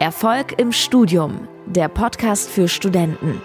Erfolg 0.00 0.56
im 0.60 0.70
Studium, 0.70 1.48
der 1.66 1.88
Podcast 1.88 2.48
für 2.48 2.68
Studenten. 2.68 3.42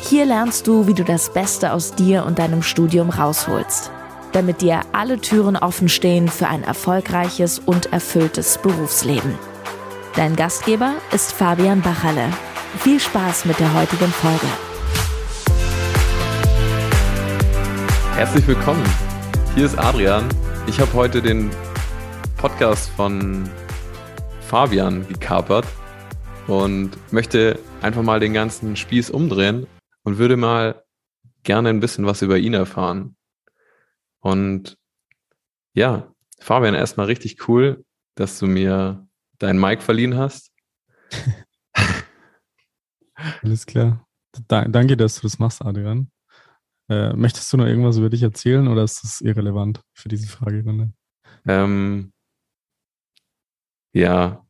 Hier 0.00 0.24
lernst 0.24 0.66
du, 0.66 0.86
wie 0.86 0.94
du 0.94 1.04
das 1.04 1.34
Beste 1.34 1.74
aus 1.74 1.94
dir 1.94 2.24
und 2.24 2.38
deinem 2.38 2.62
Studium 2.62 3.10
rausholst, 3.10 3.90
damit 4.32 4.62
dir 4.62 4.80
alle 4.92 5.20
Türen 5.20 5.54
offen 5.54 5.90
stehen 5.90 6.28
für 6.28 6.48
ein 6.48 6.62
erfolgreiches 6.62 7.58
und 7.58 7.92
erfülltes 7.92 8.56
Berufsleben. 8.56 9.34
Dein 10.14 10.34
Gastgeber 10.34 10.94
ist 11.12 11.32
Fabian 11.32 11.82
Bachalle. 11.82 12.30
Viel 12.78 12.98
Spaß 12.98 13.44
mit 13.44 13.60
der 13.60 13.74
heutigen 13.74 14.08
Folge. 14.08 14.46
Herzlich 18.14 18.46
willkommen. 18.46 18.82
Hier 19.54 19.66
ist 19.66 19.78
Adrian. 19.78 20.26
Ich 20.66 20.80
habe 20.80 20.94
heute 20.94 21.20
den 21.20 21.50
Podcast 22.38 22.88
von 22.96 23.46
Fabian 24.46 25.08
gekapert 25.08 25.66
und 26.46 26.92
möchte 27.12 27.58
einfach 27.82 28.02
mal 28.02 28.20
den 28.20 28.32
ganzen 28.32 28.76
Spieß 28.76 29.10
umdrehen 29.10 29.66
und 30.04 30.18
würde 30.18 30.36
mal 30.36 30.84
gerne 31.42 31.68
ein 31.70 31.80
bisschen 31.80 32.06
was 32.06 32.22
über 32.22 32.38
ihn 32.38 32.54
erfahren. 32.54 33.16
Und 34.20 34.78
ja, 35.74 36.14
Fabian, 36.38 36.74
erstmal 36.74 37.06
richtig 37.06 37.48
cool, 37.48 37.84
dass 38.14 38.38
du 38.38 38.46
mir 38.46 39.08
dein 39.38 39.58
Mic 39.58 39.82
verliehen 39.82 40.16
hast. 40.16 40.52
Alles 43.42 43.66
klar. 43.66 44.06
Da, 44.46 44.64
danke, 44.64 44.96
dass 44.96 45.16
du 45.16 45.22
das 45.22 45.40
machst, 45.40 45.60
Adrian. 45.60 46.12
Äh, 46.88 47.14
möchtest 47.14 47.52
du 47.52 47.56
noch 47.56 47.66
irgendwas 47.66 47.96
über 47.96 48.10
dich 48.10 48.22
erzählen 48.22 48.68
oder 48.68 48.84
ist 48.84 49.02
das 49.02 49.20
irrelevant 49.22 49.80
für 49.92 50.08
diese 50.08 50.28
Fragerunde? 50.28 50.92
Ähm, 51.48 52.12
ja, 53.92 54.45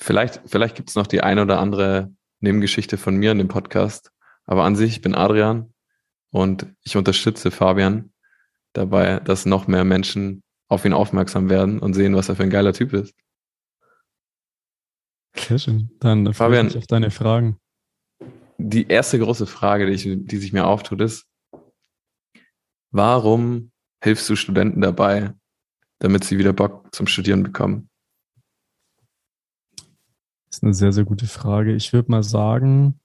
vielleicht, 0.00 0.40
vielleicht 0.46 0.74
gibt 0.74 0.88
es 0.88 0.96
noch 0.96 1.06
die 1.06 1.22
eine 1.22 1.42
oder 1.42 1.60
andere 1.60 2.12
Nebengeschichte 2.40 2.96
von 2.96 3.16
mir 3.16 3.32
in 3.32 3.38
dem 3.38 3.48
Podcast. 3.48 4.10
Aber 4.46 4.64
an 4.64 4.76
sich, 4.76 4.92
ich 4.92 5.00
bin 5.02 5.14
Adrian 5.14 5.72
und 6.30 6.66
ich 6.82 6.96
unterstütze 6.96 7.50
Fabian 7.50 8.12
dabei, 8.72 9.20
dass 9.20 9.46
noch 9.46 9.66
mehr 9.66 9.84
Menschen 9.84 10.42
auf 10.68 10.84
ihn 10.84 10.92
aufmerksam 10.92 11.50
werden 11.50 11.78
und 11.78 11.94
sehen, 11.94 12.14
was 12.14 12.28
er 12.28 12.36
für 12.36 12.44
ein 12.44 12.50
geiler 12.50 12.72
Typ 12.72 12.92
ist. 12.92 13.14
Sehr 15.36 15.58
schön. 15.58 15.90
Dann 16.00 16.32
Fabian, 16.32 16.68
ich 16.68 16.76
auf 16.76 16.86
deine 16.86 17.10
Fragen. 17.10 17.58
Die 18.58 18.86
erste 18.88 19.18
große 19.18 19.46
Frage, 19.46 19.86
die, 19.86 19.92
ich, 19.92 20.26
die 20.26 20.36
sich 20.36 20.52
mir 20.52 20.66
auftut, 20.66 21.00
ist, 21.00 21.26
warum 22.90 23.72
hilfst 24.02 24.28
du 24.28 24.36
Studenten 24.36 24.80
dabei, 24.80 25.32
damit 25.98 26.24
sie 26.24 26.38
wieder 26.38 26.52
Bock 26.52 26.94
zum 26.94 27.06
Studieren 27.06 27.42
bekommen? 27.42 27.89
Das 30.50 30.58
ist 30.58 30.64
eine 30.64 30.74
sehr, 30.74 30.92
sehr 30.92 31.04
gute 31.04 31.26
Frage. 31.26 31.74
Ich 31.74 31.92
würde 31.92 32.10
mal 32.10 32.24
sagen, 32.24 33.00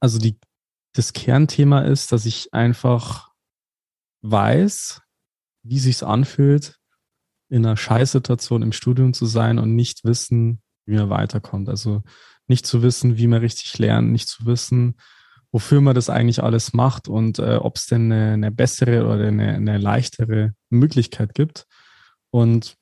also 0.00 0.18
die, 0.18 0.38
das 0.92 1.12
Kernthema 1.12 1.82
ist, 1.82 2.10
dass 2.10 2.26
ich 2.26 2.52
einfach 2.52 3.30
weiß, 4.22 5.00
wie 5.62 5.78
sich's 5.78 6.02
anfühlt, 6.02 6.80
in 7.48 7.64
einer 7.64 7.76
Scheißsituation 7.76 8.62
im 8.62 8.72
Studium 8.72 9.14
zu 9.14 9.26
sein 9.26 9.58
und 9.58 9.76
nicht 9.76 10.04
wissen, 10.04 10.62
wie 10.86 10.96
man 10.96 11.10
weiterkommt. 11.10 11.68
Also 11.68 12.02
nicht 12.48 12.66
zu 12.66 12.82
wissen, 12.82 13.16
wie 13.16 13.28
man 13.28 13.40
richtig 13.40 13.78
lernt, 13.78 14.10
nicht 14.10 14.28
zu 14.28 14.46
wissen, 14.46 14.96
wofür 15.52 15.80
man 15.80 15.94
das 15.94 16.10
eigentlich 16.10 16.42
alles 16.42 16.72
macht 16.72 17.06
und 17.06 17.38
äh, 17.38 17.56
ob 17.56 17.76
es 17.76 17.86
denn 17.86 18.10
eine, 18.10 18.32
eine, 18.32 18.50
bessere 18.50 19.06
oder 19.06 19.28
eine, 19.28 19.54
eine 19.54 19.78
leichtere 19.78 20.54
Möglichkeit 20.70 21.34
gibt. 21.34 21.66
Und 22.30 22.76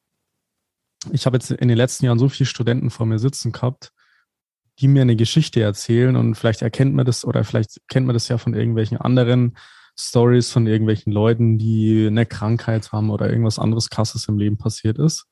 ich 1.13 1.27
habe 1.27 1.37
jetzt 1.37 1.51
in 1.51 1.69
den 1.69 1.77
letzten 1.77 2.07
Jahren 2.07 2.19
so 2.19 2.29
viele 2.29 2.47
Studenten 2.47 2.91
vor 2.91 3.07
mir 3.07 3.19
sitzen 3.19 3.53
gehabt, 3.53 3.93
die 4.79 4.89
mir 4.89 5.03
eine 5.03 5.17
Geschichte 5.17 5.61
erzählen 5.61 6.17
und 6.17 6.35
vielleicht 6.35 6.63
erkennt 6.63 6.95
man 6.95 7.07
das 7.07 7.25
oder 7.25 7.45
vielleicht 7.45 7.81
kennt 7.89 8.07
man 8.07 8.15
das 8.15 8.29
ja 8.29 8.39
von 8.39 8.55
irgendwelchen 8.55 8.99
anderen 8.99 9.57
Stories 9.99 10.51
von 10.51 10.67
irgendwelchen 10.67 11.13
Leuten, 11.13 11.59
die 11.59 12.07
eine 12.07 12.25
Krankheit 12.25 12.93
haben 12.93 13.11
oder 13.11 13.29
irgendwas 13.29 13.59
anderes 13.59 13.91
krasses 13.91 14.29
im 14.29 14.39
Leben 14.39 14.57
passiert 14.57 14.99
ist. 14.99 15.27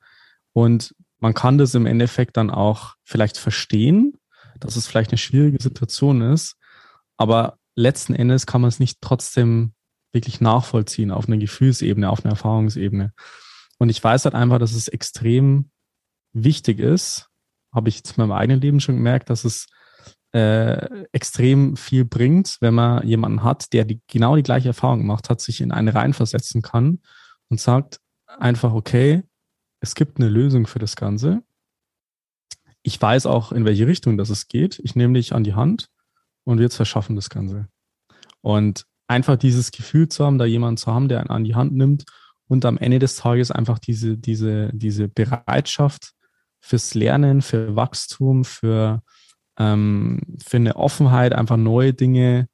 Und 0.53 0.93
man 1.19 1.33
kann 1.33 1.57
das 1.57 1.75
im 1.75 1.85
Endeffekt 1.85 2.37
dann 2.37 2.49
auch 2.49 2.95
vielleicht 3.03 3.37
verstehen, 3.37 4.13
dass 4.59 4.75
es 4.75 4.87
vielleicht 4.87 5.11
eine 5.11 5.17
schwierige 5.17 5.61
Situation 5.61 6.21
ist, 6.21 6.55
aber 7.17 7.57
letzten 7.75 8.13
Endes 8.13 8.45
kann 8.45 8.61
man 8.61 8.69
es 8.69 8.79
nicht 8.79 8.99
trotzdem 9.01 9.73
wirklich 10.11 10.41
nachvollziehen 10.41 11.11
auf 11.11 11.27
einer 11.27 11.37
Gefühlsebene, 11.37 12.09
auf 12.09 12.23
einer 12.23 12.31
Erfahrungsebene. 12.31 13.13
Und 13.79 13.89
ich 13.89 14.03
weiß 14.03 14.25
halt 14.25 14.35
einfach, 14.35 14.59
dass 14.59 14.73
es 14.73 14.87
extrem 14.87 15.71
wichtig 16.33 16.79
ist, 16.79 17.29
habe 17.73 17.89
ich 17.89 17.97
jetzt 17.97 18.17
in 18.17 18.21
meinem 18.21 18.33
eigenen 18.33 18.61
Leben 18.61 18.79
schon 18.79 18.95
gemerkt, 18.95 19.29
dass 19.29 19.45
es 19.45 19.67
äh, 20.31 21.05
extrem 21.11 21.75
viel 21.75 22.05
bringt, 22.05 22.57
wenn 22.61 22.75
man 22.75 23.05
jemanden 23.07 23.43
hat, 23.43 23.73
der 23.73 23.85
die, 23.85 24.01
genau 24.07 24.35
die 24.35 24.43
gleiche 24.43 24.69
Erfahrung 24.69 24.99
gemacht 24.99 25.29
hat, 25.29 25.41
sich 25.41 25.61
in 25.61 25.71
eine 25.71 25.95
reinversetzen 25.95 26.61
kann 26.61 26.99
und 27.49 27.59
sagt 27.59 27.99
einfach, 28.37 28.73
okay, 28.73 29.23
es 29.79 29.95
gibt 29.95 30.19
eine 30.19 30.29
Lösung 30.29 30.67
für 30.67 30.79
das 30.79 30.95
Ganze. 30.95 31.41
Ich 32.83 33.01
weiß 33.01 33.25
auch, 33.25 33.51
in 33.51 33.65
welche 33.65 33.87
Richtung 33.87 34.17
das 34.17 34.29
es 34.29 34.47
geht. 34.47 34.79
Ich 34.83 34.95
nehme 34.95 35.13
dich 35.13 35.33
an 35.33 35.43
die 35.43 35.55
Hand 35.55 35.89
und 36.43 36.59
wir 36.59 36.69
verschaffen 36.69 37.15
das 37.15 37.29
Ganze. 37.29 37.67
Und 38.41 38.85
einfach 39.07 39.35
dieses 39.35 39.71
Gefühl 39.71 40.09
zu 40.09 40.25
haben, 40.25 40.37
da 40.37 40.45
jemanden 40.45 40.77
zu 40.77 40.93
haben, 40.93 41.07
der 41.07 41.19
einen 41.19 41.29
an 41.29 41.43
die 41.43 41.55
Hand 41.55 41.73
nimmt 41.73 42.05
und 42.49 42.65
am 42.65 42.77
Ende 42.77 42.99
des 42.99 43.15
Tages 43.15 43.51
einfach 43.51 43.79
diese, 43.79 44.17
diese, 44.17 44.71
diese 44.73 45.07
Bereitschaft 45.07 46.13
fürs 46.59 46.95
Lernen, 46.95 47.41
für 47.41 47.75
Wachstum, 47.75 48.43
für, 48.43 49.03
ähm, 49.57 50.19
für 50.45 50.57
eine 50.57 50.75
Offenheit, 50.75 51.31
einfach 51.31 51.57
neue 51.57 51.93
Dinge 51.93 52.49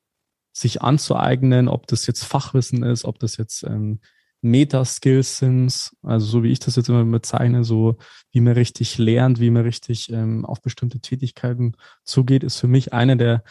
sich 0.52 0.82
anzueignen, 0.82 1.70
ob 1.70 1.88
das 1.88 2.08
jetzt 2.08 2.26
Fachwissen 2.26 2.84
ist, 2.84 3.06
ob 3.06 3.20
das 3.20 3.38
jetzt 3.38 3.64
ähm, 3.64 4.02
Meta-Skills 4.42 5.38
sind, 5.38 5.92
also 6.04 6.26
so 6.26 6.44
wie 6.44 6.52
ich 6.52 6.60
das 6.60 6.76
jetzt 6.76 6.90
immer 6.90 7.04
bezeichne, 7.06 7.64
so 7.64 7.98
wie 8.32 8.42
man 8.42 8.54
richtig 8.54 8.98
lernt, 8.98 9.40
wie 9.40 9.50
man 9.50 9.64
richtig 9.64 10.12
ähm, 10.12 10.46
auf 10.46 10.62
bestimmte 10.62 11.00
Tätigkeiten 11.00 11.78
zugeht, 12.04 12.44
ist 12.44 12.60
für 12.60 12.68
mich 12.68 12.94
eine 12.94 13.16
der, 13.16 13.44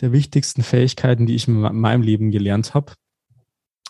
der 0.00 0.12
wichtigsten 0.12 0.64
Fähigkeiten, 0.64 1.26
die 1.26 1.36
ich 1.36 1.46
in 1.46 1.54
meinem 1.54 2.02
Leben 2.02 2.32
gelernt 2.32 2.74
habe. 2.74 2.92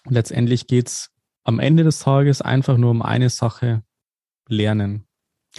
letztendlich 0.07 0.67
geht's 0.67 1.14
am 1.45 1.59
Ende 1.59 1.85
des 1.85 2.01
Tages 2.01 2.43
einfach 2.43 2.77
nur 2.77 2.91
um 2.91 3.03
eine 3.03 3.31
Sache 3.31 3.83
lernen 4.49 5.07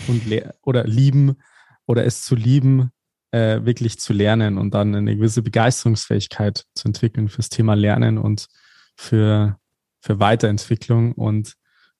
und 0.08 0.26
le 0.26 0.54
oder 0.62 0.84
lieben 0.84 1.38
oder 1.86 2.06
es 2.06 2.24
zu 2.24 2.36
lieben, 2.36 2.92
äh, 3.32 3.64
wirklich 3.64 4.00
zu 4.00 4.14
lernen 4.14 4.58
und 4.58 4.74
dann 4.74 4.96
eine 4.96 5.16
gewisse 5.16 5.42
Begeisterungsfähigkeit 5.42 6.66
zu 6.74 6.88
entwickeln 6.88 7.30
fürs 7.30 7.50
Thema 7.50 7.76
Lernen 7.76 8.18
und 8.18 8.48
für, 8.96 9.60
für 10.02 10.20
Weiterentwicklung. 10.20 11.14
Und 11.14 11.54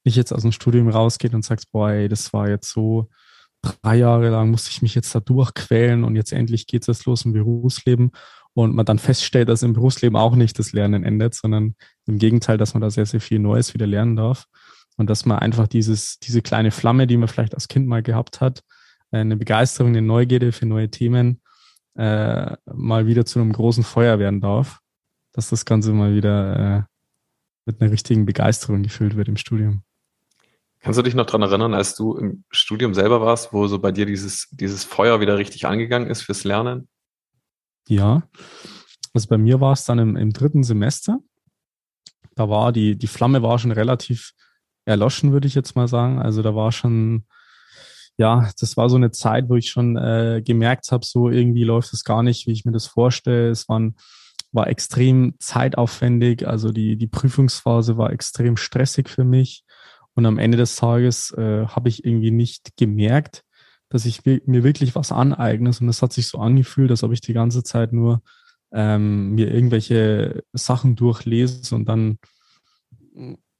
nicht 0.04 0.16
jetzt 0.16 0.34
aus 0.34 0.42
dem 0.42 0.52
Studium 0.52 0.90
rausgeht 0.90 1.34
und 1.34 1.44
sagst, 1.44 1.72
boah, 1.72 1.92
ey, 1.92 2.08
das 2.08 2.34
war 2.34 2.50
jetzt 2.50 2.72
so, 2.72 3.10
drei 3.62 3.96
Jahre 3.98 4.30
lang 4.30 4.52
musste 4.52 4.70
ich 4.72 4.82
mich 4.82 4.96
jetzt 4.96 5.14
da 5.16 5.20
durchquälen 5.20 6.04
und 6.04 6.16
jetzt 6.16 6.32
endlich 6.32 6.68
geht 6.68 6.88
es 6.88 7.06
los 7.06 7.26
im 7.26 7.34
Berufsleben 7.34 8.12
und 8.56 8.74
man 8.74 8.86
dann 8.86 9.00
feststellt, 9.00 9.50
dass 9.50 9.64
im 9.64 9.74
Berufsleben 9.74 10.16
auch 10.16 10.36
nicht 10.36 10.58
das 10.58 10.72
Lernen 10.72 11.04
endet, 11.04 11.36
sondern 11.36 11.76
im 12.08 12.18
Gegenteil, 12.18 12.58
dass 12.58 12.74
man 12.74 12.82
da 12.82 12.90
sehr, 12.90 13.06
sehr 13.06 13.20
viel 13.20 13.38
Neues 13.40 13.74
wieder 13.74 13.86
lernen 13.86 14.16
darf 14.16 14.46
und 14.98 15.10
dass 15.10 15.26
man 15.26 15.40
einfach 15.40 15.68
dieses, 15.68 16.20
diese 16.20 16.42
kleine 16.42 16.72
Flamme, 16.72 17.06
die 17.06 17.18
man 17.18 17.28
vielleicht 17.28 17.54
als 17.54 17.68
Kind 17.68 17.86
mal 17.86 18.02
gehabt 18.02 18.40
hat, 18.40 18.64
äh, 19.12 19.18
eine 19.18 19.36
Begeisterung, 19.36 19.90
eine 19.90 20.02
Neugierde 20.02 20.54
für 20.54 20.66
neue 20.66 20.90
Themen, 20.90 21.42
äh, 21.96 22.56
mal 22.66 23.08
wieder 23.08 23.26
zu 23.26 23.40
einem 23.40 23.52
großen 23.52 23.84
Feuer 23.84 24.20
werden 24.20 24.40
darf, 24.40 24.80
dass 25.34 25.50
das 25.50 25.66
Ganze 25.66 25.92
mal 25.92 26.16
wieder 26.16 26.78
äh, 26.78 26.84
mit 27.66 27.82
einer 27.82 27.92
richtigen 27.92 28.26
Begeisterung 28.26 28.84
gefüllt 28.84 29.18
wird 29.18 29.28
im 29.28 29.38
Studium. 29.38 29.82
Kannst 30.80 30.98
du 30.98 31.04
dich 31.04 31.16
noch 31.16 31.26
dran 31.26 31.42
erinnern, 31.42 31.74
als 31.74 31.96
du 31.96 32.16
im 32.16 32.46
Studium 32.52 32.94
selber 32.94 33.20
warst, 33.20 33.52
wo 33.52 33.68
so 33.68 33.80
bei 33.80 33.92
dir 33.92 34.06
dieses, 34.06 34.48
dieses 34.52 34.86
Feuer 34.86 35.20
wieder 35.20 35.38
richtig 35.38 35.66
angegangen 35.66 36.10
ist 36.10 36.22
fürs 36.22 36.46
Lernen? 36.46 36.88
Ja, 37.88 38.24
also 39.14 39.28
bei 39.30 39.38
mir 39.38 39.62
war 39.62 39.74
es 39.74 39.86
dann 39.86 40.00
im, 40.00 40.16
im 40.16 40.34
dritten 40.34 40.64
Semester. 40.64 41.20
Da 42.36 42.50
war 42.50 42.74
die, 42.74 42.98
die 42.98 43.08
Flamme 43.08 43.42
war 43.42 43.58
schon 43.60 43.72
relativ 43.72 44.34
erloschen, 44.84 45.32
würde 45.32 45.48
ich 45.48 45.56
jetzt 45.56 45.76
mal 45.76 45.88
sagen. 45.88 46.20
Also 46.20 46.42
da 46.42 46.54
war 46.54 46.72
schon, 46.72 47.26
ja, 48.18 48.50
das 48.60 48.76
war 48.76 48.90
so 48.90 48.98
eine 48.98 49.12
Zeit, 49.12 49.48
wo 49.48 49.56
ich 49.56 49.70
schon 49.70 49.96
äh, 49.96 50.42
gemerkt 50.44 50.92
habe, 50.92 51.06
so 51.06 51.30
irgendwie 51.30 51.64
läuft 51.64 51.94
es 51.94 52.04
gar 52.04 52.24
nicht, 52.24 52.46
wie 52.46 52.52
ich 52.52 52.66
mir 52.66 52.74
das 52.74 52.88
vorstelle. 52.88 53.50
Es 53.50 53.70
waren, 53.70 53.96
war 54.52 54.68
extrem 54.68 55.36
zeitaufwendig, 55.40 56.46
also 56.46 56.72
die, 56.72 56.98
die 56.98 57.08
Prüfungsphase 57.08 57.98
war 57.98 58.12
extrem 58.12 58.58
stressig 58.58 59.08
für 59.08 59.24
mich. 59.24 59.64
Und 60.14 60.26
am 60.26 60.40
Ende 60.40 60.58
des 60.58 60.76
Tages 60.76 61.32
äh, 61.38 61.68
habe 61.68 61.88
ich 61.88 62.04
irgendwie 62.04 62.32
nicht 62.32 62.76
gemerkt, 62.78 63.45
dass 63.90 64.06
ich 64.06 64.26
mir 64.26 64.64
wirklich 64.64 64.96
was 64.96 65.12
aneigne. 65.12 65.72
Und 65.80 65.90
es 65.90 66.02
hat 66.02 66.14
sich 66.14 66.28
so 66.28 66.40
angefühlt, 66.40 66.92
als 66.92 67.04
ob 67.04 67.12
ich 67.12 67.22
die 67.22 67.34
ganze 67.34 67.64
Zeit 67.64 67.94
nur 67.94 68.22
ähm, 68.72 69.32
mir 69.36 69.54
irgendwelche 69.54 70.44
Sachen 70.54 70.96
durchlese 70.96 71.76
und 71.76 71.88
dann 71.88 72.18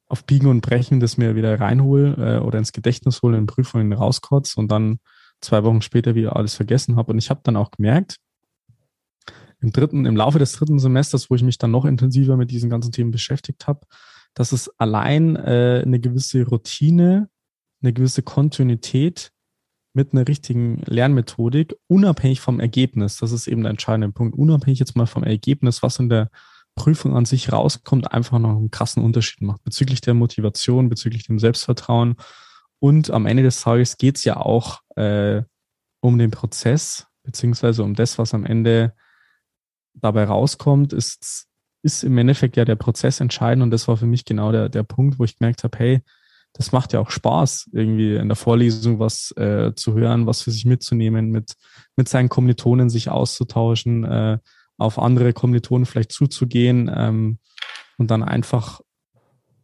auf 0.08 0.26
Biegen 0.26 0.48
und 0.48 0.62
Brechen 0.62 1.00
das 1.00 1.18
mir 1.18 1.36
wieder 1.36 1.60
reinhole 1.60 2.38
äh, 2.38 2.44
oder 2.44 2.60
ins 2.60 2.74
Gedächtnis 2.74 3.22
hole, 3.22 3.38
in 3.38 3.46
Prüfungen 3.46 3.92
rauskotze 3.94 4.60
und 4.60 4.70
dann 4.70 5.00
zwei 5.42 5.64
Wochen 5.64 5.82
später 5.82 6.16
wieder 6.16 6.36
alles 6.36 6.56
vergessen 6.56 6.96
habe. 6.96 7.12
Und 7.12 7.18
ich 7.18 7.30
habe 7.30 7.42
dann 7.44 7.56
auch 7.56 7.72
gemerkt, 7.72 8.18
im 9.62 9.72
dritten, 9.72 10.06
im 10.06 10.16
Laufe 10.16 10.40
des 10.40 10.54
dritten 10.54 10.80
Semesters, 10.80 11.30
wo 11.30 11.36
ich 11.36 11.44
mich 11.44 11.58
dann 11.58 11.72
noch 11.72 11.86
intensiver 11.86 12.38
mit 12.38 12.52
diesen 12.52 12.70
ganzen 12.70 12.92
Themen 12.92 13.12
beschäftigt 13.12 13.68
habe, 13.68 13.82
dass 14.34 14.52
es 14.52 14.70
allein 14.80 15.36
äh, 15.36 15.82
eine 15.84 16.00
gewisse 16.00 16.46
Routine, 16.46 17.30
eine 17.82 17.94
gewisse 17.94 18.22
Kontinuität 18.22 19.32
mit 19.96 20.14
einer 20.14 20.28
richtigen 20.28 20.82
Lernmethodik, 20.86 21.76
unabhängig 21.88 22.42
vom 22.42 22.60
Ergebnis, 22.60 23.18
das 23.18 23.32
ist 23.32 23.48
eben 23.48 23.62
der 23.62 23.72
entscheidende 23.72 24.12
Punkt, 24.12 24.38
unabhängig 24.38 24.80
jetzt 24.80 24.96
mal 24.96 25.08
vom 25.08 25.24
Ergebnis, 25.24 25.82
was 25.82 26.00
in 26.00 26.10
der 26.10 26.30
Prüfung 26.76 27.16
an 27.16 27.26
sich 27.26 27.52
rauskommt, 27.52 28.12
einfach 28.12 28.38
noch 28.38 28.58
einen 28.58 28.72
krassen 28.72 29.04
Unterschied 29.04 29.42
macht 29.42 29.64
bezüglich 29.64 30.02
der 30.02 30.14
Motivation, 30.14 30.90
bezüglich 30.90 31.26
dem 31.26 31.40
Selbstvertrauen. 31.40 32.16
Und 32.80 33.10
am 33.10 33.26
Ende 33.26 33.44
des 33.44 33.62
Tages 33.62 33.98
geht 33.98 34.18
es 34.18 34.26
ja 34.26 34.38
auch 34.38 34.82
äh, 34.98 35.42
um 36.02 36.18
den 36.18 36.32
Prozess, 36.32 37.08
beziehungsweise 37.24 37.84
um 37.84 37.96
das, 37.96 38.18
was 38.18 38.34
am 38.34 38.46
Ende 38.46 38.94
dabei 39.94 40.26
rauskommt, 40.26 40.92
ist, 40.92 41.48
ist 41.82 42.04
im 42.04 42.18
Endeffekt 42.18 42.58
ja 42.58 42.66
der 42.66 42.76
Prozess 42.76 43.22
entscheidend. 43.22 43.64
Und 43.64 43.72
das 43.72 43.88
war 43.88 43.96
für 43.96 44.06
mich 44.06 44.26
genau 44.26 44.52
der, 44.52 44.68
der 44.68 44.84
Punkt, 44.84 45.18
wo 45.18 45.24
ich 45.24 45.38
gemerkt 45.38 45.64
habe, 45.64 45.78
hey, 45.80 46.02
das 46.58 46.72
macht 46.72 46.94
ja 46.94 47.02
auch 47.02 47.12
Spaß, 47.12 47.70
irgendwie 47.74 48.16
in 48.16 48.30
der 48.30 48.38
Vorlesung 48.38 48.98
was 48.98 49.32
äh, 49.32 49.74
zu 49.76 49.94
hören, 49.94 50.26
was 50.26 50.42
für 50.42 50.52
sich 50.52 50.66
mitzunehmen, 50.66 51.30
mit, 51.30 51.54
mit 51.98 52.08
seinen 52.08 52.30
Kommilitonen 52.30 52.90
sich 52.90 53.10
auszutauschen, 53.10 54.06
äh, 54.06 54.38
auf 54.78 54.98
andere 54.98 55.34
Kommilitonen 55.34 55.86
vielleicht 55.86 56.14
zuzugehen 56.14 56.90
ähm, 56.94 57.40
und 57.98 58.10
dann 58.10 58.24
einfach 58.24 58.80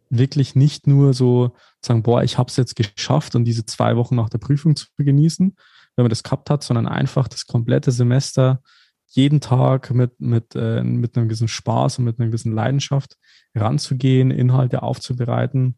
wirklich 0.09 0.55
nicht 0.55 0.85
nur 0.85 1.13
so 1.13 1.55
sagen, 1.81 2.03
boah, 2.03 2.23
ich 2.23 2.37
habe 2.37 2.49
es 2.49 2.57
jetzt 2.57 2.75
geschafft 2.75 3.35
und 3.35 3.45
diese 3.45 3.65
zwei 3.65 3.95
Wochen 3.95 4.15
nach 4.15 4.29
der 4.29 4.39
Prüfung 4.39 4.75
zu 4.75 4.87
genießen, 4.97 5.55
wenn 5.95 6.03
man 6.03 6.09
das 6.09 6.23
gehabt 6.23 6.49
hat, 6.49 6.61
sondern 6.61 6.87
einfach 6.87 7.29
das 7.29 7.45
komplette 7.45 7.91
Semester 7.91 8.61
jeden 9.07 9.39
Tag 9.39 9.91
mit, 9.91 10.19
mit, 10.19 10.55
äh, 10.55 10.83
mit 10.83 11.15
einem 11.15 11.27
gewissen 11.27 11.47
Spaß 11.47 11.99
und 11.99 12.05
mit 12.05 12.19
einer 12.19 12.27
gewissen 12.27 12.53
Leidenschaft 12.53 13.17
ranzugehen, 13.55 14.31
Inhalte 14.31 14.83
aufzubereiten. 14.83 15.77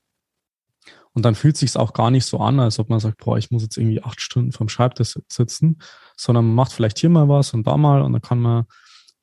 Und 1.13 1.23
dann 1.23 1.35
fühlt 1.35 1.57
sich 1.57 1.77
auch 1.77 1.93
gar 1.93 2.09
nicht 2.09 2.25
so 2.25 2.39
an, 2.39 2.59
als 2.59 2.79
ob 2.79 2.89
man 2.89 2.99
sagt, 2.99 3.17
boah, 3.23 3.37
ich 3.37 3.51
muss 3.51 3.61
jetzt 3.61 3.77
irgendwie 3.77 4.03
acht 4.03 4.19
Stunden 4.19 4.51
vom 4.51 4.67
Schreibtisch 4.67 5.13
sitzen, 5.31 5.79
sondern 6.17 6.45
man 6.45 6.55
macht 6.55 6.73
vielleicht 6.73 6.97
hier 6.97 7.09
mal 7.09 7.29
was 7.29 7.53
und 7.53 7.67
da 7.67 7.77
mal 7.77 8.01
und 8.01 8.13
dann 8.13 8.21
kann 8.21 8.39
man 8.39 8.65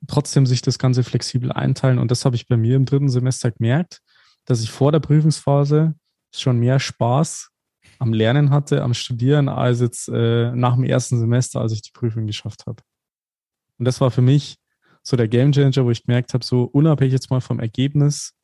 trotzdem 0.06 0.46
sich 0.46 0.62
das 0.62 0.78
Ganze 0.78 1.02
flexibel 1.02 1.52
einteilen. 1.52 1.98
Und 1.98 2.10
das 2.10 2.24
habe 2.24 2.36
ich 2.36 2.46
bei 2.46 2.56
mir 2.56 2.76
im 2.76 2.84
dritten 2.84 3.08
Semester 3.08 3.50
gemerkt, 3.50 4.00
dass 4.44 4.62
ich 4.62 4.70
vor 4.70 4.92
der 4.92 5.00
Prüfungsphase 5.00 5.94
schon 6.32 6.58
mehr 6.58 6.78
Spaß 6.78 7.50
am 7.98 8.12
Lernen 8.12 8.50
hatte, 8.50 8.82
am 8.82 8.94
Studieren, 8.94 9.48
als 9.48 9.80
jetzt 9.80 10.08
äh, 10.08 10.52
nach 10.52 10.74
dem 10.74 10.84
ersten 10.84 11.18
Semester, 11.18 11.60
als 11.60 11.72
ich 11.72 11.82
die 11.82 11.92
Prüfung 11.92 12.26
geschafft 12.26 12.66
habe. 12.66 12.82
Und 13.78 13.84
das 13.84 14.00
war 14.00 14.10
für 14.10 14.22
mich 14.22 14.56
so 15.02 15.16
der 15.16 15.28
Game 15.28 15.52
Changer, 15.52 15.84
wo 15.84 15.90
ich 15.90 16.04
gemerkt 16.04 16.34
habe, 16.34 16.44
so 16.44 16.64
unabhängig 16.64 17.12
jetzt 17.12 17.30
mal 17.30 17.40
vom 17.40 17.58
Ergebnis, 17.58 18.34